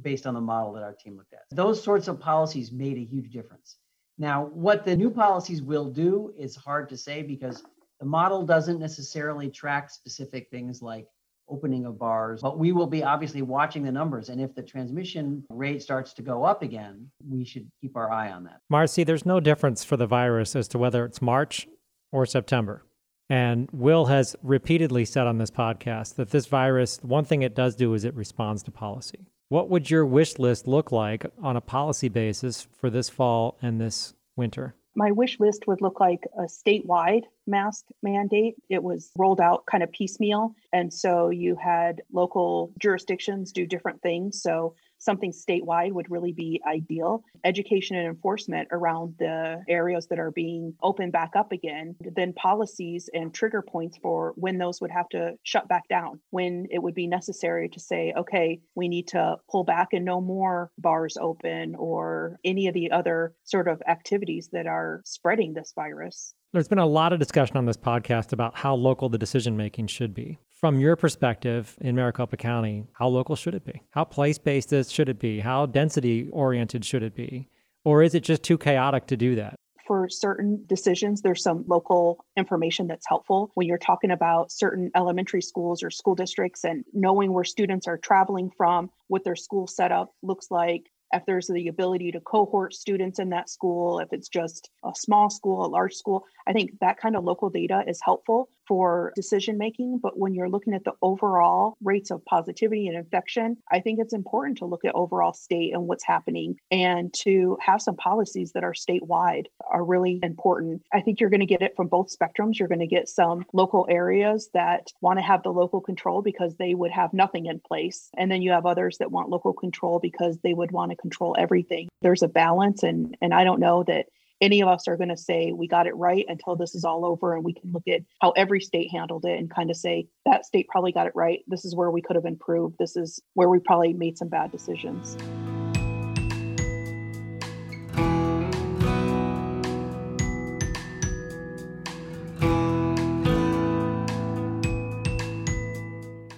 based 0.00 0.26
on 0.26 0.32
the 0.32 0.40
model 0.40 0.72
that 0.72 0.82
our 0.82 0.94
team 0.94 1.18
looked 1.18 1.34
at. 1.34 1.42
Those 1.50 1.82
sorts 1.82 2.08
of 2.08 2.18
policies 2.18 2.72
made 2.72 2.96
a 2.96 3.04
huge 3.04 3.30
difference. 3.30 3.76
Now, 4.18 4.46
what 4.46 4.84
the 4.84 4.96
new 4.96 5.10
policies 5.10 5.62
will 5.62 5.90
do 5.90 6.32
is 6.38 6.56
hard 6.56 6.88
to 6.88 6.96
say 6.96 7.22
because 7.22 7.62
the 8.00 8.06
model 8.06 8.44
doesn't 8.44 8.78
necessarily 8.78 9.50
track 9.50 9.90
specific 9.90 10.48
things 10.50 10.82
like 10.82 11.06
opening 11.48 11.84
of 11.86 11.98
bars, 11.98 12.42
but 12.42 12.58
we 12.58 12.72
will 12.72 12.86
be 12.86 13.04
obviously 13.04 13.42
watching 13.42 13.82
the 13.82 13.92
numbers. 13.92 14.28
And 14.30 14.40
if 14.40 14.54
the 14.54 14.62
transmission 14.62 15.44
rate 15.50 15.82
starts 15.82 16.12
to 16.14 16.22
go 16.22 16.44
up 16.44 16.62
again, 16.62 17.08
we 17.28 17.44
should 17.44 17.70
keep 17.80 17.96
our 17.96 18.10
eye 18.10 18.32
on 18.32 18.44
that. 18.44 18.60
Marcy, 18.68 19.04
there's 19.04 19.26
no 19.26 19.38
difference 19.38 19.84
for 19.84 19.96
the 19.96 20.06
virus 20.06 20.56
as 20.56 20.66
to 20.68 20.78
whether 20.78 21.04
it's 21.04 21.22
March 21.22 21.68
or 22.10 22.26
September. 22.26 22.84
And 23.28 23.68
Will 23.72 24.06
has 24.06 24.36
repeatedly 24.42 25.04
said 25.04 25.26
on 25.26 25.38
this 25.38 25.50
podcast 25.50 26.14
that 26.14 26.30
this 26.30 26.46
virus, 26.46 27.00
one 27.02 27.24
thing 27.24 27.42
it 27.42 27.54
does 27.54 27.74
do 27.74 27.92
is 27.94 28.04
it 28.04 28.14
responds 28.14 28.62
to 28.64 28.70
policy. 28.70 29.26
What 29.48 29.70
would 29.70 29.90
your 29.90 30.04
wish 30.04 30.40
list 30.40 30.66
look 30.66 30.90
like 30.90 31.24
on 31.40 31.56
a 31.56 31.60
policy 31.60 32.08
basis 32.08 32.66
for 32.78 32.90
this 32.90 33.08
fall 33.08 33.56
and 33.62 33.80
this 33.80 34.12
winter? 34.34 34.74
My 34.96 35.12
wish 35.12 35.38
list 35.38 35.68
would 35.68 35.80
look 35.80 36.00
like 36.00 36.26
a 36.36 36.44
statewide 36.44 37.24
mask 37.46 37.84
mandate. 38.02 38.56
It 38.68 38.82
was 38.82 39.12
rolled 39.16 39.40
out 39.40 39.64
kind 39.66 39.84
of 39.84 39.92
piecemeal. 39.92 40.54
And 40.72 40.92
so 40.92 41.30
you 41.30 41.54
had 41.54 42.02
local 42.12 42.72
jurisdictions 42.80 43.52
do 43.52 43.66
different 43.66 44.02
things. 44.02 44.42
So 44.42 44.74
something 44.98 45.32
statewide 45.32 45.92
would 45.92 46.10
really 46.10 46.32
be 46.32 46.60
ideal. 46.66 47.24
Education 47.44 47.96
and 47.96 48.06
enforcement 48.06 48.68
around 48.72 49.14
the 49.18 49.62
areas 49.68 50.06
that 50.08 50.18
are 50.18 50.30
being 50.30 50.74
opened 50.82 51.12
back 51.12 51.32
up 51.36 51.52
again, 51.52 51.94
then 52.00 52.32
policies 52.32 53.08
and 53.12 53.32
trigger 53.32 53.62
points 53.62 53.98
for 54.02 54.32
when 54.36 54.58
those 54.58 54.80
would 54.80 54.90
have 54.90 55.08
to 55.10 55.32
shut 55.42 55.68
back 55.68 55.88
down, 55.88 56.20
when 56.30 56.66
it 56.70 56.82
would 56.82 56.94
be 56.94 57.06
necessary 57.06 57.68
to 57.68 57.80
say, 57.80 58.12
okay, 58.16 58.60
we 58.74 58.88
need 58.88 59.08
to 59.08 59.36
pull 59.50 59.64
back 59.64 59.88
and 59.92 60.04
no 60.04 60.20
more 60.20 60.70
bars 60.78 61.16
open 61.20 61.74
or 61.76 62.38
any 62.44 62.66
of 62.66 62.74
the 62.74 62.90
other 62.90 63.34
sort 63.44 63.68
of 63.68 63.82
activities 63.88 64.48
that 64.52 64.66
are 64.66 65.02
spreading 65.04 65.54
this 65.54 65.72
virus. 65.74 66.34
There's 66.52 66.68
been 66.68 66.78
a 66.78 66.86
lot 66.86 67.12
of 67.12 67.18
discussion 67.18 67.56
on 67.56 67.66
this 67.66 67.76
podcast 67.76 68.32
about 68.32 68.56
how 68.56 68.74
local 68.74 69.08
the 69.08 69.18
decision 69.18 69.56
making 69.56 69.88
should 69.88 70.14
be. 70.14 70.38
From 70.56 70.80
your 70.80 70.96
perspective 70.96 71.76
in 71.82 71.94
Maricopa 71.96 72.38
County, 72.38 72.86
how 72.94 73.08
local 73.08 73.36
should 73.36 73.54
it 73.54 73.66
be? 73.66 73.82
How 73.90 74.04
place 74.04 74.38
based 74.38 74.72
should 74.90 75.10
it 75.10 75.18
be? 75.18 75.38
How 75.38 75.66
density 75.66 76.30
oriented 76.32 76.82
should 76.82 77.02
it 77.02 77.14
be? 77.14 77.50
Or 77.84 78.02
is 78.02 78.14
it 78.14 78.22
just 78.22 78.42
too 78.42 78.56
chaotic 78.56 79.06
to 79.08 79.18
do 79.18 79.34
that? 79.34 79.56
For 79.86 80.08
certain 80.08 80.64
decisions, 80.66 81.20
there's 81.20 81.42
some 81.42 81.66
local 81.68 82.24
information 82.38 82.86
that's 82.86 83.06
helpful 83.06 83.50
when 83.52 83.66
you're 83.66 83.76
talking 83.76 84.10
about 84.10 84.50
certain 84.50 84.90
elementary 84.96 85.42
schools 85.42 85.82
or 85.82 85.90
school 85.90 86.14
districts 86.14 86.64
and 86.64 86.86
knowing 86.94 87.34
where 87.34 87.44
students 87.44 87.86
are 87.86 87.98
traveling 87.98 88.50
from, 88.56 88.88
what 89.08 89.24
their 89.24 89.36
school 89.36 89.66
setup 89.66 90.14
looks 90.22 90.46
like, 90.50 90.86
if 91.12 91.24
there's 91.26 91.46
the 91.46 91.68
ability 91.68 92.12
to 92.12 92.20
cohort 92.20 92.74
students 92.74 93.18
in 93.18 93.30
that 93.30 93.48
school, 93.48 94.00
if 94.00 94.08
it's 94.12 94.28
just 94.28 94.70
a 94.84 94.92
small 94.94 95.30
school, 95.30 95.64
a 95.64 95.68
large 95.68 95.94
school. 95.94 96.24
I 96.46 96.52
think 96.52 96.72
that 96.80 96.98
kind 96.98 97.16
of 97.16 97.24
local 97.24 97.50
data 97.50 97.84
is 97.86 98.00
helpful 98.02 98.48
for 98.66 99.12
decision 99.14 99.58
making. 99.58 100.00
But 100.02 100.18
when 100.18 100.34
you're 100.34 100.48
looking 100.48 100.74
at 100.74 100.84
the 100.84 100.92
overall 101.02 101.76
rates 101.82 102.10
of 102.10 102.24
positivity 102.24 102.88
and 102.88 102.96
infection, 102.96 103.56
I 103.70 103.80
think 103.80 103.98
it's 104.00 104.14
important 104.14 104.58
to 104.58 104.66
look 104.66 104.84
at 104.84 104.94
overall 104.94 105.32
state 105.32 105.72
and 105.72 105.86
what's 105.86 106.04
happening 106.04 106.56
and 106.70 107.12
to 107.22 107.56
have 107.60 107.82
some 107.82 107.96
policies 107.96 108.52
that 108.52 108.64
are 108.64 108.72
statewide 108.72 109.46
are 109.70 109.84
really 109.84 110.20
important. 110.22 110.82
I 110.92 111.00
think 111.00 111.20
you're 111.20 111.30
going 111.30 111.40
to 111.40 111.46
get 111.46 111.62
it 111.62 111.74
from 111.76 111.88
both 111.88 112.14
spectrums. 112.16 112.58
You're 112.58 112.68
going 112.68 112.80
to 112.80 112.86
get 112.86 113.08
some 113.08 113.44
local 113.52 113.86
areas 113.88 114.50
that 114.54 114.88
want 115.00 115.18
to 115.18 115.24
have 115.24 115.42
the 115.42 115.50
local 115.50 115.80
control 115.80 116.22
because 116.22 116.56
they 116.56 116.74
would 116.74 116.90
have 116.90 117.12
nothing 117.12 117.46
in 117.46 117.60
place. 117.60 118.08
And 118.16 118.30
then 118.30 118.42
you 118.42 118.50
have 118.50 118.66
others 118.66 118.98
that 118.98 119.10
want 119.10 119.30
local 119.30 119.52
control 119.52 120.00
because 120.00 120.38
they 120.42 120.54
would 120.54 120.72
want 120.72 120.90
to 120.90 120.96
control 120.96 121.36
everything. 121.38 121.88
There's 122.02 122.22
a 122.22 122.28
balance 122.28 122.82
and 122.82 123.16
and 123.20 123.32
I 123.34 123.44
don't 123.44 123.60
know 123.60 123.84
that 123.84 124.06
any 124.40 124.60
of 124.60 124.68
us 124.68 124.86
are 124.86 124.96
going 124.96 125.08
to 125.08 125.16
say 125.16 125.52
we 125.52 125.66
got 125.66 125.86
it 125.86 125.96
right 125.96 126.24
until 126.28 126.56
this 126.56 126.74
is 126.74 126.84
all 126.84 127.06
over 127.06 127.34
and 127.34 127.44
we 127.44 127.54
can 127.54 127.72
look 127.72 127.88
at 127.88 128.02
how 128.20 128.30
every 128.32 128.60
state 128.60 128.90
handled 128.90 129.24
it 129.24 129.38
and 129.38 129.50
kind 129.50 129.70
of 129.70 129.76
say 129.76 130.06
that 130.26 130.44
state 130.44 130.68
probably 130.68 130.92
got 130.92 131.06
it 131.06 131.12
right. 131.14 131.40
This 131.46 131.64
is 131.64 131.74
where 131.74 131.90
we 131.90 132.02
could 132.02 132.16
have 132.16 132.26
improved. 132.26 132.76
This 132.78 132.96
is 132.96 133.20
where 133.34 133.48
we 133.48 133.58
probably 133.58 133.94
made 133.94 134.18
some 134.18 134.28
bad 134.28 134.52
decisions. 134.52 135.16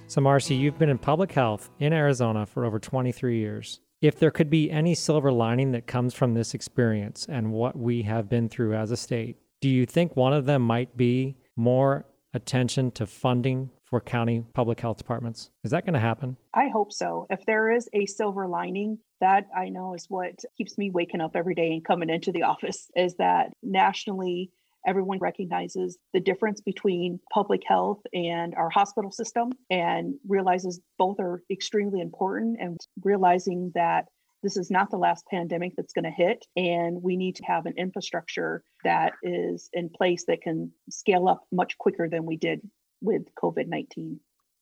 So, 0.07 0.23
Marcy, 0.23 0.57
you've 0.57 0.79
been 0.79 0.89
in 0.89 0.99
public 0.99 1.31
health 1.31 1.71
in 1.79 1.93
Arizona 1.93 2.47
for 2.47 2.65
over 2.65 2.79
23 2.79 3.39
years 3.39 3.81
if 4.01 4.19
there 4.19 4.31
could 4.31 4.51
be 4.51 4.71
any 4.71 4.95
silver 4.95 5.33
lining 5.33 5.73
that 5.73 5.87
comes 5.87 6.15
from 6.15 6.35
this 6.35 6.55
experience 6.55 7.27
and 7.29 7.53
what 7.53 7.77
we 7.77 8.03
have 8.03 8.29
been 8.29 8.49
through 8.49 8.75
as 8.75 8.91
a 8.91 8.97
state, 8.97 9.37
do 9.61 9.69
you 9.69 9.87
think 9.87 10.17
one 10.17 10.33
of 10.33 10.47
them 10.47 10.63
might 10.63 10.97
be 10.97 11.37
more 11.57 12.07
attention 12.33 12.91
to 12.93 13.07
funding 13.07 13.71
for 13.83 14.01
county 14.01 14.45
public 14.53 14.81
health 14.81 14.99
departments? 14.99 15.51
Is 15.65 15.73
that 15.73 15.85
going 15.85 15.95
to 15.95 16.01
happen? 16.01 16.37
I 16.55 16.69
hope 16.69 16.93
so. 16.93 17.27
If 17.31 17.45
there 17.47 17.73
is 17.73 17.89
a 17.93 18.07
silver 18.07 18.47
lining, 18.47 18.99
that 19.21 19.47
I 19.57 19.69
know 19.69 19.95
is 19.95 20.07
what 20.09 20.45
keeps 20.57 20.79
me 20.79 20.91
waking 20.91 21.21
up 21.21 21.33
every 21.35 21.55
day 21.55 21.73
and 21.73 21.85
coming 21.85 22.11
into 22.11 22.31
the 22.31 22.43
office 22.45 22.89
is 22.95 23.17
that 23.17 23.53
nationally 23.63 24.53
everyone 24.89 25.19
recognizes 25.19 25.99
the 26.15 26.21
difference 26.21 26.61
between 26.61 27.21
public 27.33 27.63
health 27.67 28.01
and 28.15 28.55
our 28.55 28.71
hospital 28.71 29.13
system 29.13 29.53
and 29.71 30.15
realizes 30.27 30.81
both 30.99 31.21
are 31.21 31.43
extremely 31.51 32.01
important 32.01 32.57
and 32.59 32.79
realizing 33.05 33.71
that 33.75 34.07
this 34.43 34.57
is 34.57 34.71
not 34.71 34.91
the 34.91 34.97
last 34.97 35.25
pandemic 35.31 35.73
that's 35.77 35.93
going 35.93 36.05
to 36.05 36.11
hit 36.11 36.45
and 36.57 37.03
we 37.03 37.17
need 37.17 37.37
to 37.37 37.45
have 37.45 37.67
an 37.67 37.75
infrastructure 37.77 38.63
that 38.85 39.13
is 39.23 39.69
in 39.73 39.91
place 39.91 40.25
that 40.27 40.41
can 40.41 40.73
scale 40.89 41.29
up 41.29 41.43
much 41.53 41.77
quicker 41.79 42.09
than 42.09 42.25
we 42.25 42.37
did 42.37 42.61
with 43.03 43.23
covid-19 43.41 44.17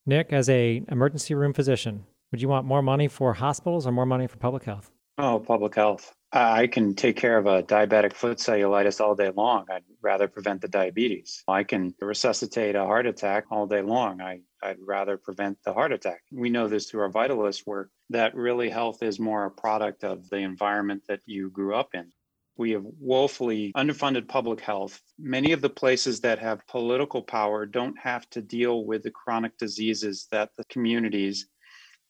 nick 0.06 0.32
as 0.32 0.48
a 0.48 0.82
emergency 0.88 1.34
room 1.34 1.52
physician 1.52 2.04
would 2.32 2.42
you 2.42 2.48
want 2.48 2.66
more 2.66 2.82
money 2.82 3.08
for 3.08 3.32
hospitals 3.34 3.86
or 3.86 3.92
more 3.92 4.06
money 4.06 4.26
for 4.26 4.36
public 4.36 4.64
health? 4.64 4.90
Oh 5.18 5.38
public 5.38 5.74
health 5.74 6.12
I 6.36 6.66
can 6.66 6.94
take 6.94 7.16
care 7.16 7.38
of 7.38 7.46
a 7.46 7.62
diabetic 7.62 8.12
foot 8.12 8.36
cellulitis 8.36 9.00
all 9.00 9.14
day 9.14 9.30
long. 9.34 9.64
I'd 9.70 9.84
rather 10.02 10.28
prevent 10.28 10.60
the 10.60 10.68
diabetes. 10.68 11.42
I 11.48 11.64
can 11.64 11.94
resuscitate 11.98 12.74
a 12.74 12.84
heart 12.84 13.06
attack 13.06 13.44
all 13.50 13.66
day 13.66 13.80
long. 13.80 14.20
I, 14.20 14.40
I'd 14.62 14.76
rather 14.78 15.16
prevent 15.16 15.56
the 15.64 15.72
heart 15.72 15.92
attack. 15.92 16.20
We 16.30 16.50
know 16.50 16.68
this 16.68 16.90
through 16.90 17.00
our 17.00 17.10
Vitalyst 17.10 17.66
work 17.66 17.90
that 18.10 18.34
really 18.34 18.68
health 18.68 19.02
is 19.02 19.18
more 19.18 19.46
a 19.46 19.50
product 19.50 20.04
of 20.04 20.28
the 20.28 20.36
environment 20.36 21.04
that 21.08 21.20
you 21.24 21.48
grew 21.48 21.74
up 21.74 21.94
in. 21.94 22.12
We 22.58 22.72
have 22.72 22.84
woefully 23.00 23.72
underfunded 23.74 24.28
public 24.28 24.60
health. 24.60 25.00
Many 25.18 25.52
of 25.52 25.62
the 25.62 25.70
places 25.70 26.20
that 26.20 26.38
have 26.40 26.66
political 26.66 27.22
power 27.22 27.64
don't 27.64 27.98
have 27.98 28.28
to 28.30 28.42
deal 28.42 28.84
with 28.84 29.04
the 29.04 29.10
chronic 29.10 29.56
diseases 29.56 30.28
that 30.32 30.50
the 30.58 30.64
communities 30.64 31.48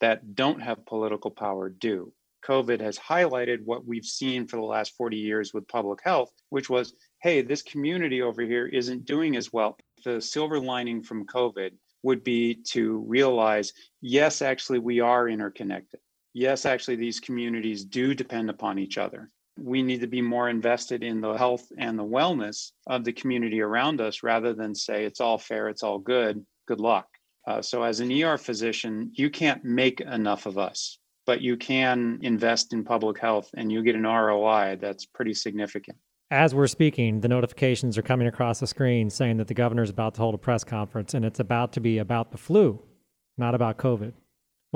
that 0.00 0.34
don't 0.34 0.60
have 0.60 0.84
political 0.84 1.30
power 1.30 1.68
do. 1.68 2.12
COVID 2.46 2.80
has 2.80 2.98
highlighted 2.98 3.64
what 3.64 3.86
we've 3.86 4.04
seen 4.04 4.46
for 4.46 4.56
the 4.56 4.62
last 4.62 4.96
40 4.96 5.16
years 5.16 5.52
with 5.52 5.66
public 5.66 6.00
health, 6.04 6.30
which 6.50 6.70
was 6.70 6.94
hey, 7.22 7.42
this 7.42 7.62
community 7.62 8.22
over 8.22 8.42
here 8.42 8.66
isn't 8.66 9.04
doing 9.04 9.36
as 9.36 9.52
well. 9.52 9.76
The 10.04 10.20
silver 10.20 10.60
lining 10.60 11.02
from 11.02 11.26
COVID 11.26 11.72
would 12.04 12.22
be 12.22 12.54
to 12.68 12.98
realize 12.98 13.72
yes, 14.00 14.42
actually, 14.42 14.78
we 14.78 15.00
are 15.00 15.28
interconnected. 15.28 15.98
Yes, 16.34 16.66
actually, 16.66 16.96
these 16.96 17.18
communities 17.18 17.84
do 17.84 18.14
depend 18.14 18.50
upon 18.50 18.78
each 18.78 18.98
other. 18.98 19.30
We 19.58 19.82
need 19.82 20.02
to 20.02 20.06
be 20.06 20.22
more 20.22 20.48
invested 20.48 21.02
in 21.02 21.20
the 21.20 21.32
health 21.32 21.66
and 21.78 21.98
the 21.98 22.04
wellness 22.04 22.72
of 22.86 23.04
the 23.04 23.12
community 23.12 23.60
around 23.60 24.00
us 24.00 24.22
rather 24.22 24.52
than 24.52 24.74
say 24.74 25.04
it's 25.04 25.20
all 25.20 25.38
fair, 25.38 25.68
it's 25.68 25.82
all 25.82 25.98
good, 25.98 26.44
good 26.68 26.78
luck. 26.78 27.08
Uh, 27.48 27.62
so, 27.62 27.82
as 27.82 28.00
an 28.00 28.12
ER 28.12 28.38
physician, 28.38 29.10
you 29.14 29.30
can't 29.30 29.64
make 29.64 30.00
enough 30.00 30.46
of 30.46 30.58
us 30.58 30.98
but 31.26 31.40
you 31.40 31.56
can 31.56 32.18
invest 32.22 32.72
in 32.72 32.84
public 32.84 33.18
health 33.18 33.50
and 33.56 33.70
you 33.70 33.82
get 33.82 33.96
an 33.96 34.04
ROI 34.04 34.78
that's 34.80 35.04
pretty 35.04 35.34
significant. 35.34 35.98
As 36.30 36.54
we're 36.54 36.66
speaking, 36.66 37.20
the 37.20 37.28
notifications 37.28 37.98
are 37.98 38.02
coming 38.02 38.26
across 38.26 38.58
the 38.58 38.66
screen 38.66 39.10
saying 39.10 39.36
that 39.36 39.46
the 39.46 39.54
governor 39.54 39.82
is 39.82 39.90
about 39.90 40.14
to 40.14 40.20
hold 40.20 40.34
a 40.34 40.38
press 40.38 40.64
conference 40.64 41.14
and 41.14 41.24
it's 41.24 41.40
about 41.40 41.72
to 41.74 41.80
be 41.80 41.98
about 41.98 42.32
the 42.32 42.38
flu, 42.38 42.82
not 43.36 43.54
about 43.54 43.76
COVID. 43.78 44.12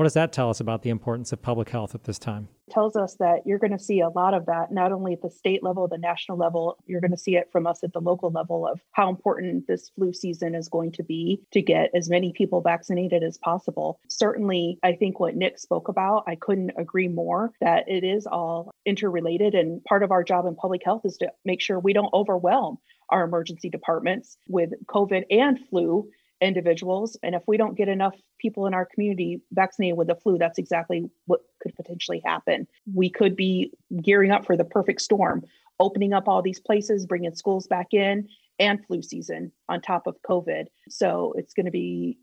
What 0.00 0.04
does 0.04 0.14
that 0.14 0.32
tell 0.32 0.48
us 0.48 0.60
about 0.60 0.80
the 0.80 0.88
importance 0.88 1.30
of 1.30 1.42
public 1.42 1.68
health 1.68 1.94
at 1.94 2.04
this 2.04 2.18
time? 2.18 2.48
It 2.68 2.72
tells 2.72 2.96
us 2.96 3.16
that 3.16 3.40
you're 3.44 3.58
going 3.58 3.76
to 3.76 3.78
see 3.78 4.00
a 4.00 4.08
lot 4.08 4.32
of 4.32 4.46
that, 4.46 4.72
not 4.72 4.92
only 4.92 5.12
at 5.12 5.20
the 5.20 5.28
state 5.28 5.62
level, 5.62 5.86
the 5.88 5.98
national 5.98 6.38
level, 6.38 6.78
you're 6.86 7.02
going 7.02 7.10
to 7.10 7.18
see 7.18 7.36
it 7.36 7.50
from 7.52 7.66
us 7.66 7.84
at 7.84 7.92
the 7.92 8.00
local 8.00 8.30
level 8.30 8.66
of 8.66 8.80
how 8.92 9.10
important 9.10 9.66
this 9.66 9.90
flu 9.90 10.14
season 10.14 10.54
is 10.54 10.70
going 10.70 10.92
to 10.92 11.02
be 11.02 11.42
to 11.52 11.60
get 11.60 11.90
as 11.94 12.08
many 12.08 12.32
people 12.32 12.62
vaccinated 12.62 13.22
as 13.22 13.36
possible. 13.36 14.00
Certainly, 14.08 14.78
I 14.82 14.94
think 14.94 15.20
what 15.20 15.36
Nick 15.36 15.58
spoke 15.58 15.88
about, 15.88 16.24
I 16.26 16.34
couldn't 16.34 16.72
agree 16.78 17.08
more 17.08 17.52
that 17.60 17.86
it 17.86 18.02
is 18.02 18.26
all 18.26 18.70
interrelated. 18.86 19.54
And 19.54 19.84
part 19.84 20.02
of 20.02 20.12
our 20.12 20.24
job 20.24 20.46
in 20.46 20.56
public 20.56 20.80
health 20.82 21.02
is 21.04 21.18
to 21.18 21.30
make 21.44 21.60
sure 21.60 21.78
we 21.78 21.92
don't 21.92 22.14
overwhelm 22.14 22.78
our 23.10 23.22
emergency 23.24 23.68
departments 23.68 24.38
with 24.48 24.70
COVID 24.86 25.24
and 25.30 25.58
flu 25.68 26.08
individuals. 26.40 27.16
And 27.22 27.34
if 27.34 27.42
we 27.46 27.56
don't 27.56 27.76
get 27.76 27.88
enough 27.88 28.14
people 28.38 28.66
in 28.66 28.74
our 28.74 28.86
community 28.86 29.40
vaccinated 29.52 29.96
with 29.96 30.08
the 30.08 30.14
flu, 30.14 30.38
that's 30.38 30.58
exactly 30.58 31.08
what 31.26 31.40
could 31.62 31.74
potentially 31.74 32.22
happen. 32.24 32.66
We 32.92 33.10
could 33.10 33.36
be 33.36 33.72
gearing 34.02 34.30
up 34.30 34.46
for 34.46 34.56
the 34.56 34.64
perfect 34.64 35.02
storm, 35.02 35.44
opening 35.78 36.12
up 36.12 36.28
all 36.28 36.42
these 36.42 36.60
places, 36.60 37.06
bringing 37.06 37.34
schools 37.34 37.66
back 37.66 37.92
in, 37.92 38.28
and 38.58 38.84
flu 38.86 39.02
season 39.02 39.52
on 39.68 39.80
top 39.80 40.06
of 40.06 40.16
COVID. 40.28 40.66
So 40.88 41.34
it's 41.36 41.54
going 41.54 41.66
to 41.66 41.72
be 41.72 42.18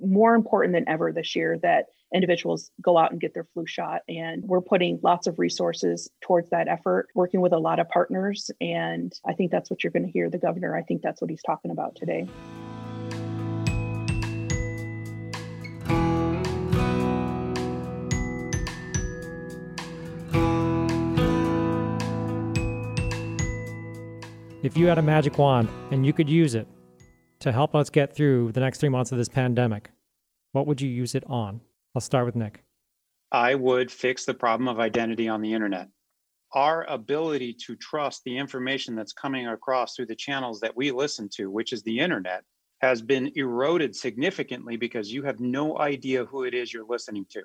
more 0.00 0.34
important 0.34 0.74
than 0.74 0.88
ever 0.88 1.12
this 1.12 1.36
year 1.36 1.58
that 1.62 1.86
individuals 2.12 2.70
go 2.80 2.98
out 2.98 3.12
and 3.12 3.20
get 3.20 3.34
their 3.34 3.44
flu 3.44 3.66
shot. 3.66 4.02
And 4.08 4.42
we're 4.44 4.60
putting 4.60 5.00
lots 5.02 5.26
of 5.26 5.38
resources 5.38 6.10
towards 6.20 6.50
that 6.50 6.68
effort, 6.68 7.08
working 7.14 7.40
with 7.40 7.52
a 7.52 7.58
lot 7.58 7.80
of 7.80 7.88
partners. 7.88 8.50
And 8.60 9.12
I 9.26 9.32
think 9.34 9.50
that's 9.50 9.70
what 9.70 9.82
you're 9.82 9.90
going 9.90 10.06
to 10.06 10.12
hear 10.12 10.30
the 10.30 10.38
governor. 10.38 10.76
I 10.76 10.82
think 10.82 11.02
that's 11.02 11.20
what 11.20 11.30
he's 11.30 11.42
talking 11.42 11.70
about 11.70 11.96
today. 11.96 12.28
If 24.64 24.78
you 24.78 24.86
had 24.86 24.96
a 24.96 25.02
magic 25.02 25.36
wand 25.36 25.68
and 25.90 26.06
you 26.06 26.12
could 26.14 26.28
use 26.28 26.54
it 26.54 26.66
to 27.38 27.52
help 27.52 27.74
us 27.74 27.90
get 27.90 28.16
through 28.16 28.50
the 28.52 28.60
next 28.60 28.78
three 28.78 28.88
months 28.88 29.12
of 29.12 29.18
this 29.18 29.28
pandemic, 29.28 29.90
what 30.52 30.66
would 30.66 30.80
you 30.80 30.88
use 30.88 31.14
it 31.14 31.22
on? 31.26 31.60
I'll 31.94 32.00
start 32.00 32.24
with 32.24 32.34
Nick. 32.34 32.64
I 33.30 33.54
would 33.56 33.92
fix 33.92 34.24
the 34.24 34.32
problem 34.32 34.66
of 34.66 34.80
identity 34.80 35.28
on 35.28 35.42
the 35.42 35.52
internet. 35.52 35.88
Our 36.54 36.84
ability 36.84 37.54
to 37.66 37.76
trust 37.76 38.22
the 38.24 38.38
information 38.38 38.94
that's 38.94 39.12
coming 39.12 39.48
across 39.48 39.94
through 39.94 40.06
the 40.06 40.16
channels 40.16 40.60
that 40.60 40.74
we 40.74 40.90
listen 40.92 41.28
to, 41.34 41.50
which 41.50 41.74
is 41.74 41.82
the 41.82 41.98
internet, 41.98 42.42
has 42.80 43.02
been 43.02 43.30
eroded 43.34 43.94
significantly 43.94 44.78
because 44.78 45.12
you 45.12 45.22
have 45.24 45.40
no 45.40 45.78
idea 45.78 46.24
who 46.24 46.44
it 46.44 46.54
is 46.54 46.72
you're 46.72 46.86
listening 46.88 47.26
to 47.32 47.42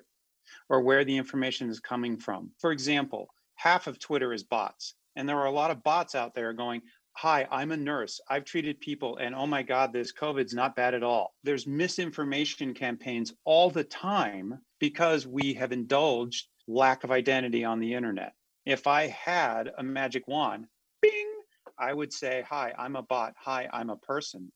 or 0.70 0.80
where 0.80 1.04
the 1.04 1.18
information 1.18 1.68
is 1.68 1.80
coming 1.80 2.16
from. 2.16 2.50
For 2.60 2.72
example, 2.72 3.28
half 3.56 3.86
of 3.86 3.98
Twitter 3.98 4.32
is 4.32 4.42
bots. 4.42 4.94
And 5.16 5.28
there 5.28 5.38
are 5.38 5.46
a 5.46 5.52
lot 5.52 5.70
of 5.70 5.82
bots 5.82 6.14
out 6.14 6.34
there 6.34 6.52
going, 6.52 6.82
Hi, 7.16 7.46
I'm 7.50 7.72
a 7.72 7.76
nurse. 7.76 8.20
I've 8.28 8.44
treated 8.44 8.80
people, 8.80 9.18
and 9.18 9.34
oh 9.34 9.46
my 9.46 9.62
God, 9.62 9.92
this 9.92 10.12
COVID's 10.12 10.54
not 10.54 10.76
bad 10.76 10.94
at 10.94 11.02
all. 11.02 11.34
There's 11.42 11.66
misinformation 11.66 12.72
campaigns 12.72 13.34
all 13.44 13.68
the 13.68 13.84
time 13.84 14.58
because 14.78 15.26
we 15.26 15.52
have 15.54 15.72
indulged 15.72 16.48
lack 16.66 17.04
of 17.04 17.10
identity 17.10 17.64
on 17.64 17.78
the 17.78 17.92
internet. 17.92 18.32
If 18.64 18.86
I 18.86 19.08
had 19.08 19.70
a 19.76 19.82
magic 19.82 20.26
wand, 20.28 20.66
bing, 21.02 21.32
I 21.78 21.92
would 21.92 22.12
say, 22.12 22.44
Hi, 22.48 22.72
I'm 22.78 22.96
a 22.96 23.02
bot. 23.02 23.34
Hi, 23.38 23.68
I'm 23.72 23.90
a 23.90 23.96
person. 23.96 24.50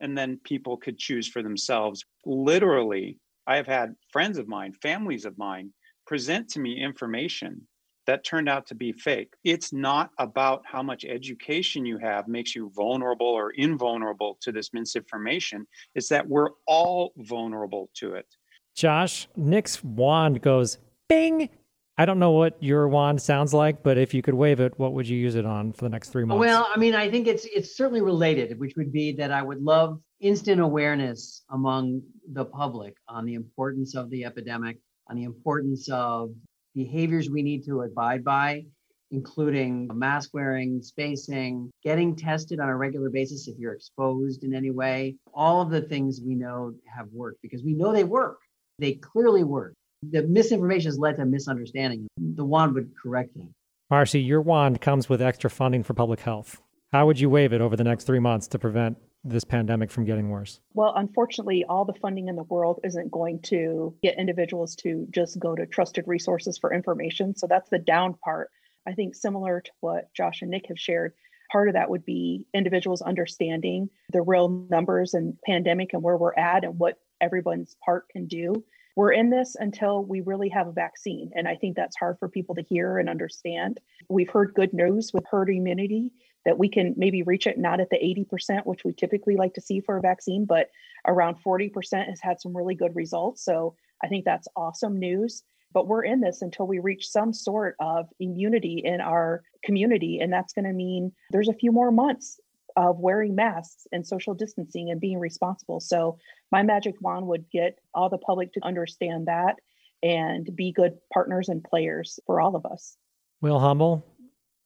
And 0.00 0.16
then 0.16 0.40
people 0.42 0.76
could 0.76 0.98
choose 0.98 1.28
for 1.28 1.42
themselves. 1.42 2.04
Literally, 2.24 3.18
I 3.46 3.56
have 3.56 3.66
had 3.66 3.94
friends 4.10 4.38
of 4.38 4.48
mine, 4.48 4.72
families 4.72 5.24
of 5.24 5.38
mine, 5.38 5.72
present 6.06 6.48
to 6.50 6.60
me 6.60 6.82
information 6.82 7.66
that 8.08 8.24
turned 8.24 8.48
out 8.48 8.66
to 8.66 8.74
be 8.74 8.90
fake. 8.90 9.34
It's 9.44 9.70
not 9.70 10.10
about 10.18 10.62
how 10.64 10.82
much 10.82 11.04
education 11.04 11.84
you 11.84 11.98
have 11.98 12.26
makes 12.26 12.56
you 12.56 12.72
vulnerable 12.74 13.26
or 13.26 13.50
invulnerable 13.50 14.38
to 14.40 14.50
this 14.50 14.72
misinformation. 14.72 15.66
It's 15.94 16.08
that 16.08 16.26
we're 16.26 16.48
all 16.66 17.12
vulnerable 17.18 17.90
to 17.96 18.14
it. 18.14 18.26
Josh, 18.74 19.28
Nick's 19.36 19.84
wand 19.84 20.40
goes 20.40 20.78
bing. 21.06 21.50
I 21.98 22.06
don't 22.06 22.18
know 22.18 22.30
what 22.30 22.56
your 22.62 22.88
wand 22.88 23.20
sounds 23.20 23.52
like, 23.52 23.82
but 23.82 23.98
if 23.98 24.14
you 24.14 24.22
could 24.22 24.34
wave 24.34 24.58
it, 24.58 24.78
what 24.78 24.94
would 24.94 25.06
you 25.06 25.18
use 25.18 25.34
it 25.34 25.44
on 25.44 25.74
for 25.74 25.84
the 25.84 25.90
next 25.90 26.08
three 26.08 26.24
months? 26.24 26.40
Well, 26.40 26.66
I 26.74 26.78
mean, 26.78 26.94
I 26.94 27.10
think 27.10 27.26
it's 27.26 27.44
it's 27.44 27.76
certainly 27.76 28.00
related, 28.00 28.58
which 28.58 28.72
would 28.78 28.90
be 28.90 29.12
that 29.16 29.32
I 29.32 29.42
would 29.42 29.60
love 29.60 30.00
instant 30.20 30.62
awareness 30.62 31.42
among 31.50 32.00
the 32.32 32.46
public 32.46 32.94
on 33.06 33.26
the 33.26 33.34
importance 33.34 33.94
of 33.94 34.08
the 34.08 34.24
epidemic, 34.24 34.78
on 35.10 35.16
the 35.16 35.24
importance 35.24 35.90
of 35.90 36.30
behaviors 36.78 37.28
we 37.28 37.42
need 37.42 37.64
to 37.64 37.82
abide 37.82 38.22
by, 38.24 38.64
including 39.10 39.90
mask 39.92 40.30
wearing, 40.32 40.80
spacing, 40.80 41.70
getting 41.82 42.14
tested 42.14 42.60
on 42.60 42.68
a 42.68 42.76
regular 42.76 43.10
basis 43.10 43.48
if 43.48 43.58
you're 43.58 43.74
exposed 43.74 44.44
in 44.44 44.54
any 44.54 44.70
way. 44.70 45.16
All 45.34 45.60
of 45.60 45.70
the 45.70 45.82
things 45.82 46.20
we 46.24 46.36
know 46.36 46.74
have 46.96 47.08
worked 47.12 47.42
because 47.42 47.64
we 47.64 47.74
know 47.74 47.92
they 47.92 48.04
work. 48.04 48.38
They 48.78 48.92
clearly 48.92 49.42
work. 49.42 49.74
The 50.08 50.22
misinformation 50.22 50.88
has 50.88 50.98
led 50.98 51.16
to 51.16 51.24
misunderstanding. 51.24 52.06
The 52.16 52.44
wand 52.44 52.74
would 52.74 52.92
correct 53.02 53.34
that. 53.34 53.48
Marcy, 53.90 54.20
your 54.20 54.40
wand 54.40 54.80
comes 54.80 55.08
with 55.08 55.20
extra 55.20 55.50
funding 55.50 55.82
for 55.82 55.94
public 55.94 56.20
health. 56.20 56.62
How 56.92 57.06
would 57.06 57.18
you 57.18 57.28
wave 57.28 57.52
it 57.52 57.60
over 57.60 57.74
the 57.74 57.84
next 57.84 58.04
three 58.04 58.20
months 58.20 58.46
to 58.48 58.58
prevent 58.58 58.98
this 59.30 59.44
pandemic 59.44 59.90
from 59.90 60.04
getting 60.04 60.30
worse? 60.30 60.60
Well, 60.74 60.92
unfortunately, 60.96 61.64
all 61.68 61.84
the 61.84 61.94
funding 61.94 62.28
in 62.28 62.36
the 62.36 62.44
world 62.44 62.80
isn't 62.84 63.10
going 63.10 63.40
to 63.42 63.94
get 64.02 64.18
individuals 64.18 64.76
to 64.76 65.06
just 65.10 65.38
go 65.38 65.54
to 65.54 65.66
trusted 65.66 66.04
resources 66.06 66.58
for 66.58 66.72
information. 66.72 67.36
So 67.36 67.46
that's 67.46 67.68
the 67.70 67.78
down 67.78 68.14
part. 68.24 68.50
I 68.86 68.92
think 68.92 69.14
similar 69.14 69.60
to 69.60 69.70
what 69.80 70.12
Josh 70.14 70.42
and 70.42 70.50
Nick 70.50 70.66
have 70.68 70.78
shared, 70.78 71.12
part 71.50 71.68
of 71.68 71.74
that 71.74 71.90
would 71.90 72.04
be 72.04 72.46
individuals 72.54 73.02
understanding 73.02 73.90
the 74.12 74.22
real 74.22 74.66
numbers 74.70 75.14
and 75.14 75.34
pandemic 75.44 75.92
and 75.92 76.02
where 76.02 76.16
we're 76.16 76.34
at 76.34 76.64
and 76.64 76.78
what 76.78 76.98
everyone's 77.20 77.76
part 77.84 78.08
can 78.10 78.26
do. 78.26 78.64
We're 78.96 79.12
in 79.12 79.30
this 79.30 79.54
until 79.58 80.04
we 80.04 80.22
really 80.22 80.48
have 80.48 80.66
a 80.66 80.72
vaccine. 80.72 81.30
And 81.34 81.46
I 81.46 81.54
think 81.54 81.76
that's 81.76 81.96
hard 81.96 82.18
for 82.18 82.28
people 82.28 82.56
to 82.56 82.62
hear 82.62 82.98
and 82.98 83.08
understand. 83.08 83.78
We've 84.08 84.28
heard 84.28 84.54
good 84.54 84.72
news 84.72 85.12
with 85.14 85.24
herd 85.30 85.50
immunity 85.50 86.10
that 86.48 86.58
we 86.58 86.66
can 86.66 86.94
maybe 86.96 87.22
reach 87.22 87.46
it 87.46 87.58
not 87.58 87.78
at 87.78 87.90
the 87.90 87.98
80%, 87.98 88.64
which 88.64 88.82
we 88.82 88.94
typically 88.94 89.36
like 89.36 89.52
to 89.52 89.60
see 89.60 89.80
for 89.80 89.98
a 89.98 90.00
vaccine, 90.00 90.46
but 90.46 90.70
around 91.06 91.36
40% 91.46 92.08
has 92.08 92.20
had 92.22 92.40
some 92.40 92.56
really 92.56 92.74
good 92.74 92.96
results. 92.96 93.44
So 93.44 93.76
I 94.02 94.08
think 94.08 94.24
that's 94.24 94.48
awesome 94.56 94.98
news. 94.98 95.42
But 95.74 95.88
we're 95.88 96.04
in 96.04 96.22
this 96.22 96.40
until 96.40 96.66
we 96.66 96.78
reach 96.78 97.06
some 97.06 97.34
sort 97.34 97.76
of 97.80 98.06
immunity 98.18 98.80
in 98.82 99.02
our 99.02 99.42
community. 99.62 100.20
And 100.20 100.32
that's 100.32 100.54
going 100.54 100.64
to 100.64 100.72
mean 100.72 101.12
there's 101.32 101.50
a 101.50 101.52
few 101.52 101.70
more 101.70 101.90
months 101.90 102.40
of 102.76 102.98
wearing 102.98 103.34
masks 103.34 103.86
and 103.92 104.06
social 104.06 104.32
distancing 104.32 104.88
and 104.90 104.98
being 104.98 105.18
responsible. 105.18 105.80
So 105.80 106.16
my 106.50 106.62
magic 106.62 106.94
wand 107.02 107.26
would 107.26 107.44
get 107.50 107.78
all 107.92 108.08
the 108.08 108.16
public 108.16 108.54
to 108.54 108.64
understand 108.64 109.26
that 109.26 109.56
and 110.02 110.48
be 110.56 110.72
good 110.72 110.96
partners 111.12 111.50
and 111.50 111.62
players 111.62 112.18
for 112.24 112.40
all 112.40 112.56
of 112.56 112.64
us. 112.64 112.96
Will 113.42 113.60
Humble, 113.60 114.02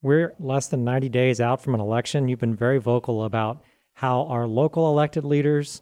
we're 0.03 0.35
less 0.37 0.67
than 0.67 0.83
90 0.83 1.09
days 1.09 1.41
out 1.41 1.61
from 1.61 1.73
an 1.73 1.79
election. 1.79 2.27
You've 2.27 2.39
been 2.39 2.55
very 2.55 2.77
vocal 2.77 3.23
about 3.23 3.63
how 3.93 4.25
our 4.25 4.45
local 4.45 4.89
elected 4.89 5.23
leaders 5.23 5.81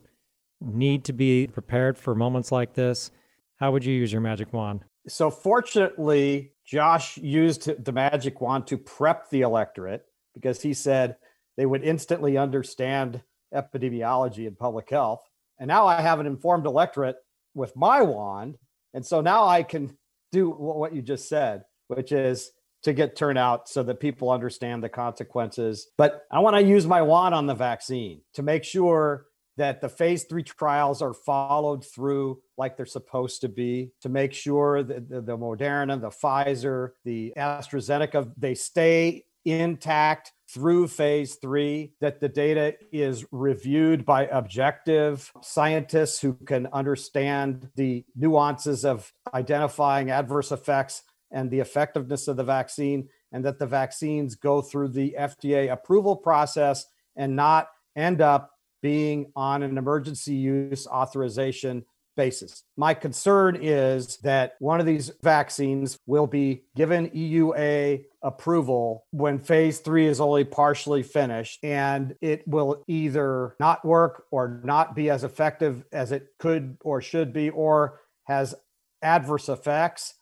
need 0.61 1.03
to 1.05 1.13
be 1.13 1.47
prepared 1.47 1.97
for 1.97 2.13
moments 2.13 2.51
like 2.51 2.75
this. 2.75 3.11
How 3.59 3.71
would 3.71 3.83
you 3.83 3.93
use 3.93 4.11
your 4.11 4.21
magic 4.21 4.53
wand? 4.53 4.85
So, 5.07 5.31
fortunately, 5.31 6.53
Josh 6.65 7.17
used 7.17 7.83
the 7.83 7.91
magic 7.91 8.39
wand 8.39 8.67
to 8.67 8.77
prep 8.77 9.29
the 9.31 9.41
electorate 9.41 10.05
because 10.35 10.61
he 10.61 10.75
said 10.75 11.17
they 11.57 11.65
would 11.65 11.83
instantly 11.83 12.37
understand 12.37 13.23
epidemiology 13.53 14.45
and 14.45 14.57
public 14.57 14.89
health. 14.91 15.21
And 15.59 15.67
now 15.67 15.87
I 15.87 16.01
have 16.01 16.19
an 16.19 16.27
informed 16.27 16.67
electorate 16.67 17.17
with 17.55 17.75
my 17.75 18.01
wand. 18.03 18.57
And 18.93 19.05
so 19.05 19.21
now 19.21 19.47
I 19.47 19.63
can 19.63 19.97
do 20.31 20.51
what 20.51 20.93
you 20.93 21.01
just 21.01 21.27
said, 21.27 21.63
which 21.87 22.11
is 22.11 22.51
to 22.83 22.93
get 22.93 23.15
turnout 23.15 23.69
so 23.69 23.83
that 23.83 23.99
people 23.99 24.31
understand 24.31 24.83
the 24.83 24.89
consequences. 24.89 25.87
But 25.97 26.23
I 26.31 26.39
want 26.39 26.55
to 26.55 26.63
use 26.63 26.87
my 26.87 27.01
wand 27.01 27.35
on 27.35 27.45
the 27.45 27.53
vaccine 27.53 28.21
to 28.33 28.43
make 28.43 28.63
sure 28.63 29.27
that 29.57 29.81
the 29.81 29.89
phase 29.89 30.23
three 30.23 30.43
trials 30.43 31.01
are 31.01 31.13
followed 31.13 31.85
through 31.85 32.41
like 32.57 32.77
they're 32.77 32.85
supposed 32.85 33.41
to 33.41 33.49
be, 33.49 33.91
to 34.01 34.09
make 34.09 34.33
sure 34.33 34.81
that 34.81 35.09
the, 35.09 35.21
the 35.21 35.37
Moderna, 35.37 35.99
the 35.99 36.09
Pfizer, 36.09 36.91
the 37.05 37.33
AstraZeneca, 37.37 38.31
they 38.37 38.55
stay 38.55 39.25
intact 39.45 40.31
through 40.49 40.87
phase 40.87 41.35
three, 41.35 41.93
that 42.01 42.19
the 42.19 42.29
data 42.29 42.75
is 42.91 43.25
reviewed 43.31 44.05
by 44.05 44.27
objective 44.27 45.31
scientists 45.41 46.19
who 46.19 46.33
can 46.33 46.67
understand 46.73 47.69
the 47.75 48.03
nuances 48.15 48.83
of 48.85 49.11
identifying 49.33 50.11
adverse 50.11 50.51
effects 50.51 51.03
and 51.31 51.49
the 51.49 51.59
effectiveness 51.59 52.27
of 52.27 52.37
the 52.37 52.43
vaccine, 52.43 53.07
and 53.31 53.43
that 53.45 53.59
the 53.59 53.67
vaccines 53.67 54.35
go 54.35 54.61
through 54.61 54.89
the 54.89 55.15
FDA 55.17 55.71
approval 55.71 56.15
process 56.15 56.85
and 57.15 57.35
not 57.35 57.69
end 57.95 58.21
up 58.21 58.51
being 58.81 59.31
on 59.35 59.63
an 59.63 59.77
emergency 59.77 60.33
use 60.33 60.87
authorization 60.87 61.85
basis. 62.15 62.63
My 62.77 62.93
concern 62.93 63.57
is 63.61 64.17
that 64.17 64.55
one 64.59 64.79
of 64.79 64.85
these 64.85 65.11
vaccines 65.21 65.97
will 66.05 66.27
be 66.27 66.63
given 66.75 67.09
EUA 67.09 68.03
approval 68.21 69.05
when 69.11 69.39
phase 69.39 69.79
three 69.79 70.07
is 70.07 70.19
only 70.19 70.43
partially 70.43 71.03
finished, 71.03 71.63
and 71.63 72.15
it 72.21 72.47
will 72.47 72.83
either 72.87 73.55
not 73.59 73.85
work 73.85 74.25
or 74.31 74.61
not 74.63 74.95
be 74.95 75.09
as 75.09 75.23
effective 75.23 75.83
as 75.91 76.11
it 76.11 76.27
could 76.39 76.77
or 76.81 77.01
should 77.01 77.33
be, 77.33 77.49
or 77.49 77.99
has 78.25 78.55
adverse 79.01 79.49
effects. 79.49 80.15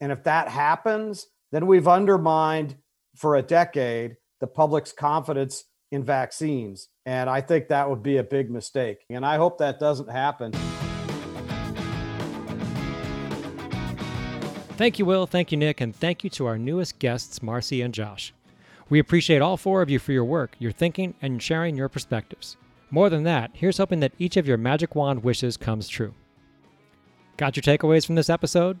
And 0.00 0.12
if 0.12 0.24
that 0.24 0.48
happens, 0.48 1.26
then 1.52 1.66
we've 1.66 1.88
undermined 1.88 2.76
for 3.16 3.36
a 3.36 3.42
decade 3.42 4.16
the 4.40 4.46
public's 4.46 4.92
confidence 4.92 5.64
in 5.92 6.02
vaccines. 6.02 6.88
And 7.06 7.30
I 7.30 7.40
think 7.40 7.68
that 7.68 7.88
would 7.88 8.02
be 8.02 8.16
a 8.16 8.24
big 8.24 8.50
mistake. 8.50 9.04
And 9.08 9.24
I 9.24 9.36
hope 9.36 9.58
that 9.58 9.78
doesn't 9.78 10.10
happen. 10.10 10.52
Thank 14.76 14.98
you, 14.98 15.04
Will. 15.04 15.26
Thank 15.26 15.52
you, 15.52 15.58
Nick. 15.58 15.80
And 15.80 15.94
thank 15.94 16.24
you 16.24 16.30
to 16.30 16.46
our 16.46 16.58
newest 16.58 16.98
guests, 16.98 17.42
Marcy 17.42 17.80
and 17.80 17.94
Josh. 17.94 18.34
We 18.90 18.98
appreciate 18.98 19.40
all 19.40 19.56
four 19.56 19.82
of 19.82 19.88
you 19.88 20.00
for 20.00 20.10
your 20.12 20.24
work, 20.24 20.56
your 20.58 20.72
thinking, 20.72 21.14
and 21.22 21.40
sharing 21.40 21.76
your 21.76 21.88
perspectives. 21.88 22.56
More 22.90 23.08
than 23.08 23.22
that, 23.22 23.52
here's 23.54 23.78
hoping 23.78 24.00
that 24.00 24.12
each 24.18 24.36
of 24.36 24.48
your 24.48 24.58
magic 24.58 24.94
wand 24.94 25.22
wishes 25.22 25.56
comes 25.56 25.88
true. 25.88 26.14
Got 27.36 27.56
your 27.56 27.62
takeaways 27.62 28.04
from 28.04 28.16
this 28.16 28.28
episode? 28.28 28.78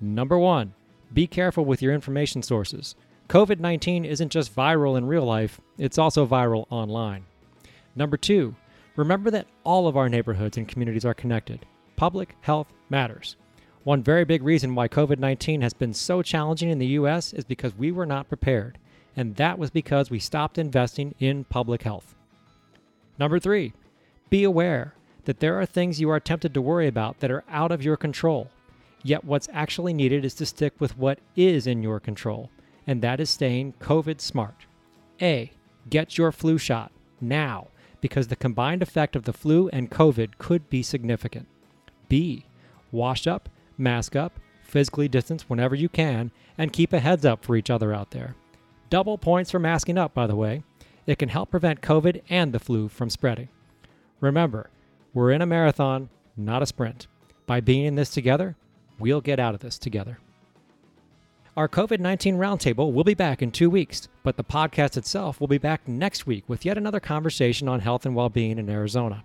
Number 0.00 0.38
one, 0.38 0.74
be 1.12 1.26
careful 1.26 1.64
with 1.64 1.80
your 1.80 1.94
information 1.94 2.42
sources. 2.42 2.96
COVID 3.28 3.60
19 3.60 4.04
isn't 4.04 4.28
just 4.30 4.54
viral 4.54 4.98
in 4.98 5.06
real 5.06 5.24
life, 5.24 5.60
it's 5.78 5.98
also 5.98 6.26
viral 6.26 6.66
online. 6.70 7.24
Number 7.96 8.16
two, 8.16 8.54
remember 8.96 9.30
that 9.30 9.46
all 9.62 9.86
of 9.86 9.96
our 9.96 10.08
neighborhoods 10.08 10.56
and 10.56 10.68
communities 10.68 11.04
are 11.04 11.14
connected. 11.14 11.64
Public 11.96 12.36
health 12.42 12.72
matters. 12.90 13.36
One 13.84 14.02
very 14.02 14.24
big 14.24 14.42
reason 14.42 14.74
why 14.74 14.88
COVID 14.88 15.18
19 15.18 15.60
has 15.60 15.72
been 15.74 15.94
so 15.94 16.22
challenging 16.22 16.70
in 16.70 16.78
the 16.78 16.98
US 16.98 17.32
is 17.32 17.44
because 17.44 17.76
we 17.76 17.92
were 17.92 18.06
not 18.06 18.28
prepared. 18.28 18.78
and 19.16 19.36
that 19.36 19.58
was 19.58 19.70
because 19.70 20.10
we 20.10 20.18
stopped 20.18 20.58
investing 20.58 21.14
in 21.20 21.44
public 21.44 21.82
health. 21.82 22.16
Number 23.18 23.38
three, 23.38 23.72
be 24.28 24.42
aware 24.42 24.94
that 25.24 25.38
there 25.38 25.58
are 25.60 25.66
things 25.66 26.00
you 26.00 26.10
are 26.10 26.18
tempted 26.18 26.52
to 26.54 26.60
worry 26.60 26.88
about 26.88 27.20
that 27.20 27.30
are 27.30 27.44
out 27.48 27.70
of 27.70 27.82
your 27.82 27.96
control. 27.96 28.50
Yet, 29.04 29.22
what's 29.22 29.48
actually 29.52 29.92
needed 29.92 30.24
is 30.24 30.34
to 30.34 30.46
stick 30.46 30.72
with 30.80 30.98
what 30.98 31.18
is 31.36 31.66
in 31.66 31.82
your 31.82 32.00
control, 32.00 32.50
and 32.86 33.02
that 33.02 33.20
is 33.20 33.30
staying 33.30 33.74
COVID 33.78 34.20
smart. 34.20 34.64
A. 35.20 35.52
Get 35.90 36.16
your 36.16 36.32
flu 36.32 36.56
shot 36.56 36.90
now, 37.20 37.68
because 38.00 38.28
the 38.28 38.36
combined 38.36 38.82
effect 38.82 39.14
of 39.14 39.24
the 39.24 39.32
flu 39.32 39.68
and 39.68 39.90
COVID 39.90 40.38
could 40.38 40.70
be 40.70 40.82
significant. 40.82 41.46
B. 42.08 42.46
Wash 42.92 43.26
up, 43.26 43.50
mask 43.76 44.16
up, 44.16 44.40
physically 44.62 45.08
distance 45.08 45.48
whenever 45.48 45.74
you 45.74 45.90
can, 45.90 46.30
and 46.56 46.72
keep 46.72 46.92
a 46.92 46.98
heads 46.98 47.26
up 47.26 47.44
for 47.44 47.56
each 47.56 47.70
other 47.70 47.92
out 47.92 48.10
there. 48.10 48.34
Double 48.88 49.18
points 49.18 49.50
for 49.50 49.58
masking 49.58 49.98
up, 49.98 50.14
by 50.14 50.26
the 50.26 50.36
way. 50.36 50.62
It 51.06 51.18
can 51.18 51.28
help 51.28 51.50
prevent 51.50 51.82
COVID 51.82 52.22
and 52.30 52.52
the 52.52 52.58
flu 52.58 52.88
from 52.88 53.10
spreading. 53.10 53.48
Remember, 54.20 54.70
we're 55.12 55.30
in 55.30 55.42
a 55.42 55.46
marathon, 55.46 56.08
not 56.36 56.62
a 56.62 56.66
sprint. 56.66 57.06
By 57.46 57.60
being 57.60 57.84
in 57.84 57.94
this 57.94 58.10
together, 58.10 58.56
we'll 59.04 59.20
get 59.20 59.38
out 59.38 59.54
of 59.54 59.60
this 59.60 59.76
together. 59.78 60.18
Our 61.58 61.68
COVID 61.68 62.00
19 62.00 62.38
roundtable 62.38 62.90
will 62.90 63.04
be 63.04 63.12
back 63.12 63.42
in 63.42 63.50
two 63.50 63.68
weeks, 63.68 64.08
but 64.22 64.38
the 64.38 64.42
podcast 64.42 64.96
itself 64.96 65.38
will 65.38 65.46
be 65.46 65.58
back 65.58 65.86
next 65.86 66.26
week 66.26 66.44
with 66.48 66.64
yet 66.64 66.78
another 66.78 67.00
conversation 67.00 67.68
on 67.68 67.80
health 67.80 68.06
and 68.06 68.16
well 68.16 68.30
being 68.30 68.58
in 68.58 68.70
Arizona. 68.70 69.22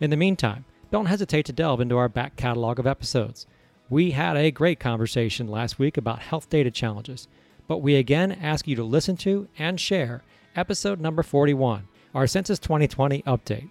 In 0.00 0.10
the 0.10 0.18
meantime, 0.18 0.66
don't 0.90 1.06
hesitate 1.06 1.46
to 1.46 1.52
delve 1.54 1.80
into 1.80 1.96
our 1.96 2.10
back 2.10 2.36
catalog 2.36 2.78
of 2.78 2.86
episodes. 2.86 3.46
We 3.88 4.10
had 4.10 4.36
a 4.36 4.50
great 4.50 4.78
conversation 4.78 5.48
last 5.48 5.78
week 5.78 5.96
about 5.96 6.18
health 6.18 6.50
data 6.50 6.70
challenges, 6.70 7.26
but 7.66 7.78
we 7.78 7.96
again 7.96 8.32
ask 8.32 8.68
you 8.68 8.76
to 8.76 8.84
listen 8.84 9.16
to 9.18 9.48
and 9.58 9.80
share 9.80 10.22
episode 10.54 11.00
number 11.00 11.22
41, 11.22 11.88
our 12.14 12.26
Census 12.26 12.58
2020 12.58 13.22
update. 13.22 13.70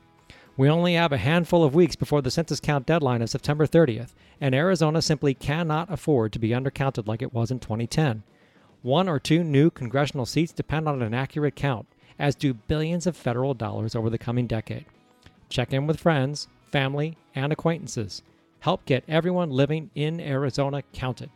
We 0.57 0.69
only 0.69 0.95
have 0.95 1.13
a 1.13 1.17
handful 1.17 1.63
of 1.63 1.73
weeks 1.73 1.95
before 1.95 2.21
the 2.21 2.31
census 2.31 2.59
count 2.59 2.85
deadline 2.85 3.21
of 3.21 3.29
September 3.29 3.65
30th, 3.65 4.09
and 4.41 4.53
Arizona 4.53 5.01
simply 5.01 5.33
cannot 5.33 5.91
afford 5.91 6.33
to 6.33 6.39
be 6.39 6.49
undercounted 6.49 7.07
like 7.07 7.21
it 7.21 7.33
was 7.33 7.51
in 7.51 7.59
2010. 7.59 8.23
One 8.81 9.07
or 9.07 9.19
two 9.19 9.43
new 9.43 9.69
congressional 9.69 10.25
seats 10.25 10.51
depend 10.51 10.89
on 10.89 11.01
an 11.01 11.13
accurate 11.13 11.55
count, 11.55 11.87
as 12.19 12.35
do 12.35 12.53
billions 12.53 13.07
of 13.07 13.15
federal 13.15 13.53
dollars 13.53 13.95
over 13.95 14.09
the 14.09 14.17
coming 14.17 14.45
decade. 14.45 14.85
Check 15.49 15.71
in 15.71 15.87
with 15.87 15.99
friends, 15.99 16.47
family, 16.71 17.17
and 17.33 17.53
acquaintances. 17.53 18.21
Help 18.59 18.85
get 18.85 19.03
everyone 19.07 19.51
living 19.51 19.89
in 19.95 20.19
Arizona 20.19 20.83
counted. 20.93 21.29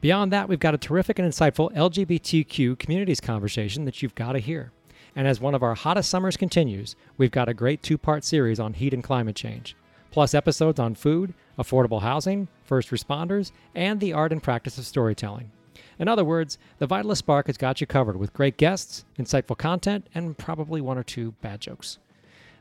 Beyond 0.00 0.32
that, 0.32 0.48
we've 0.48 0.60
got 0.60 0.74
a 0.74 0.78
terrific 0.78 1.18
and 1.18 1.28
insightful 1.30 1.74
LGBTQ 1.74 2.78
communities 2.78 3.20
conversation 3.20 3.86
that 3.86 4.02
you've 4.02 4.14
got 4.14 4.32
to 4.32 4.38
hear. 4.38 4.72
And 5.16 5.26
as 5.26 5.40
one 5.40 5.54
of 5.54 5.62
our 5.62 5.74
hottest 5.74 6.10
summers 6.10 6.36
continues, 6.36 6.94
we've 7.16 7.30
got 7.30 7.48
a 7.48 7.54
great 7.54 7.82
two 7.82 7.96
part 7.96 8.22
series 8.22 8.60
on 8.60 8.74
heat 8.74 8.92
and 8.92 9.02
climate 9.02 9.34
change, 9.34 9.74
plus 10.10 10.34
episodes 10.34 10.78
on 10.78 10.94
food, 10.94 11.32
affordable 11.58 12.02
housing, 12.02 12.48
first 12.64 12.90
responders, 12.90 13.50
and 13.74 13.98
the 13.98 14.12
art 14.12 14.30
and 14.30 14.42
practice 14.42 14.76
of 14.76 14.84
storytelling. 14.84 15.50
In 15.98 16.06
other 16.06 16.24
words, 16.24 16.58
the 16.78 16.86
Vitalyst 16.86 17.18
Spark 17.18 17.46
has 17.46 17.56
got 17.56 17.80
you 17.80 17.86
covered 17.86 18.18
with 18.18 18.34
great 18.34 18.58
guests, 18.58 19.06
insightful 19.18 19.56
content, 19.56 20.06
and 20.14 20.36
probably 20.36 20.82
one 20.82 20.98
or 20.98 21.02
two 21.02 21.32
bad 21.40 21.62
jokes. 21.62 21.98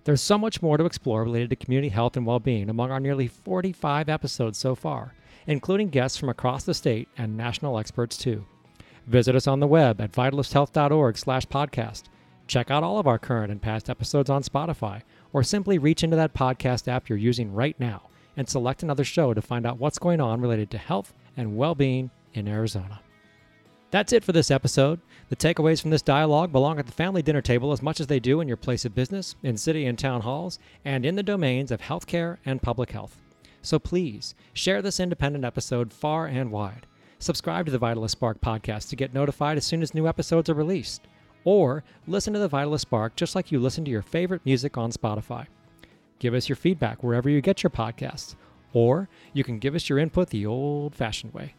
There's 0.05 0.21
so 0.21 0.37
much 0.37 0.61
more 0.61 0.77
to 0.77 0.85
explore 0.85 1.25
related 1.25 1.49
to 1.49 1.57
community 1.57 1.89
health 1.89 2.15
and 2.15 2.25
well 2.25 2.39
being 2.39 2.69
among 2.69 2.89
our 2.89 3.01
nearly 3.01 3.27
45 3.27 4.07
episodes 4.07 4.57
so 4.57 4.75
far, 4.75 5.13
including 5.45 5.89
guests 5.89 6.17
from 6.17 6.29
across 6.29 6.63
the 6.63 6.73
state 6.73 7.09
and 7.17 7.35
national 7.35 7.77
experts 7.77 8.15
too. 8.15 8.45
Visit 9.07 9.35
us 9.35 9.45
on 9.45 9.59
the 9.59 9.67
web 9.67 9.99
at 9.99 10.13
vitalysthealth.org 10.13 11.17
slash 11.17 11.45
podcast 11.47 12.03
Check 12.47 12.69
out 12.69 12.83
all 12.83 12.99
of 12.99 13.07
our 13.07 13.17
current 13.17 13.51
and 13.51 13.61
past 13.61 13.89
episodes 13.89 14.29
on 14.29 14.43
Spotify, 14.43 15.01
or 15.33 15.43
simply 15.43 15.77
reach 15.77 16.03
into 16.03 16.15
that 16.15 16.33
podcast 16.33 16.87
app 16.87 17.09
you're 17.09 17.17
using 17.17 17.53
right 17.53 17.79
now 17.79 18.03
and 18.37 18.47
select 18.47 18.83
another 18.83 19.03
show 19.03 19.33
to 19.33 19.41
find 19.41 19.65
out 19.65 19.79
what's 19.79 19.97
going 19.97 20.21
on 20.21 20.41
related 20.41 20.69
to 20.71 20.77
health 20.77 21.13
and 21.35 21.57
well 21.57 21.73
being 21.73 22.11
in 22.33 22.47
Arizona. 22.47 23.01
That's 23.91 24.13
it 24.13 24.23
for 24.23 24.31
this 24.31 24.51
episode. 24.51 24.99
The 25.29 25.35
takeaways 25.35 25.81
from 25.81 25.89
this 25.89 26.01
dialogue 26.01 26.51
belong 26.51 26.79
at 26.79 26.85
the 26.85 26.91
family 26.91 27.21
dinner 27.21 27.41
table 27.41 27.71
as 27.71 27.81
much 27.81 27.99
as 27.99 28.07
they 28.07 28.19
do 28.19 28.41
in 28.41 28.47
your 28.47 28.57
place 28.57 28.85
of 28.85 28.93
business, 28.93 29.35
in 29.41 29.57
city 29.57 29.85
and 29.85 29.97
town 29.97 30.21
halls, 30.21 30.59
and 30.83 31.05
in 31.05 31.15
the 31.15 31.23
domains 31.23 31.71
of 31.71 31.81
healthcare 31.81 32.37
and 32.45 32.61
public 32.61 32.91
health. 32.91 33.17
So 33.61 33.79
please 33.79 34.35
share 34.53 34.81
this 34.81 34.99
independent 34.99 35.45
episode 35.45 35.91
far 35.91 36.27
and 36.27 36.51
wide. 36.51 36.85
Subscribe 37.17 37.65
to 37.65 37.71
the 37.71 37.79
Vitalyst 37.79 38.11
Spark 38.11 38.41
podcast 38.41 38.89
to 38.89 38.95
get 38.95 39.13
notified 39.13 39.57
as 39.57 39.65
soon 39.65 39.81
as 39.81 39.95
new 39.95 40.07
episodes 40.07 40.49
are 40.49 40.53
released 40.53 41.07
or 41.45 41.85
listen 42.07 42.33
to 42.33 42.39
the 42.39 42.49
Vitalyst 42.49 42.81
Spark 42.81 43.15
just 43.15 43.35
like 43.35 43.51
you 43.51 43.59
listen 43.59 43.85
to 43.85 43.91
your 43.91 44.01
favorite 44.01 44.41
music 44.43 44.77
on 44.77 44.91
Spotify. 44.91 45.47
Give 46.19 46.33
us 46.33 46.49
your 46.49 46.55
feedback 46.57 47.03
wherever 47.03 47.29
you 47.29 47.39
get 47.39 47.63
your 47.63 47.69
podcasts, 47.69 48.35
or 48.73 49.07
you 49.31 49.45
can 49.45 49.59
give 49.59 49.75
us 49.75 49.87
your 49.87 49.99
input 49.99 50.29
the 50.29 50.45
old 50.45 50.95
fashioned 50.95 51.33
way. 51.33 51.53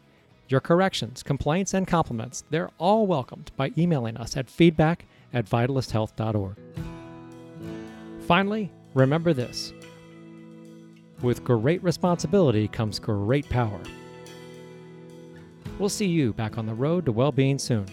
Your 0.49 0.59
corrections, 0.59 1.23
complaints, 1.23 1.73
and 1.73 1.87
compliments, 1.87 2.43
they're 2.49 2.69
all 2.77 3.07
welcomed 3.07 3.51
by 3.57 3.71
emailing 3.77 4.17
us 4.17 4.37
at 4.37 4.49
feedback 4.49 5.05
at 5.33 5.45
vitalysthealth.org. 5.45 6.57
Finally, 8.27 8.71
remember 8.93 9.33
this 9.33 9.73
with 11.21 11.43
great 11.43 11.83
responsibility 11.83 12.67
comes 12.67 12.99
great 12.99 13.49
power. 13.49 13.81
We'll 15.79 15.89
see 15.89 16.07
you 16.07 16.33
back 16.33 16.57
on 16.57 16.65
the 16.65 16.73
road 16.73 17.05
to 17.05 17.11
well 17.11 17.31
being 17.31 17.59
soon. 17.59 17.85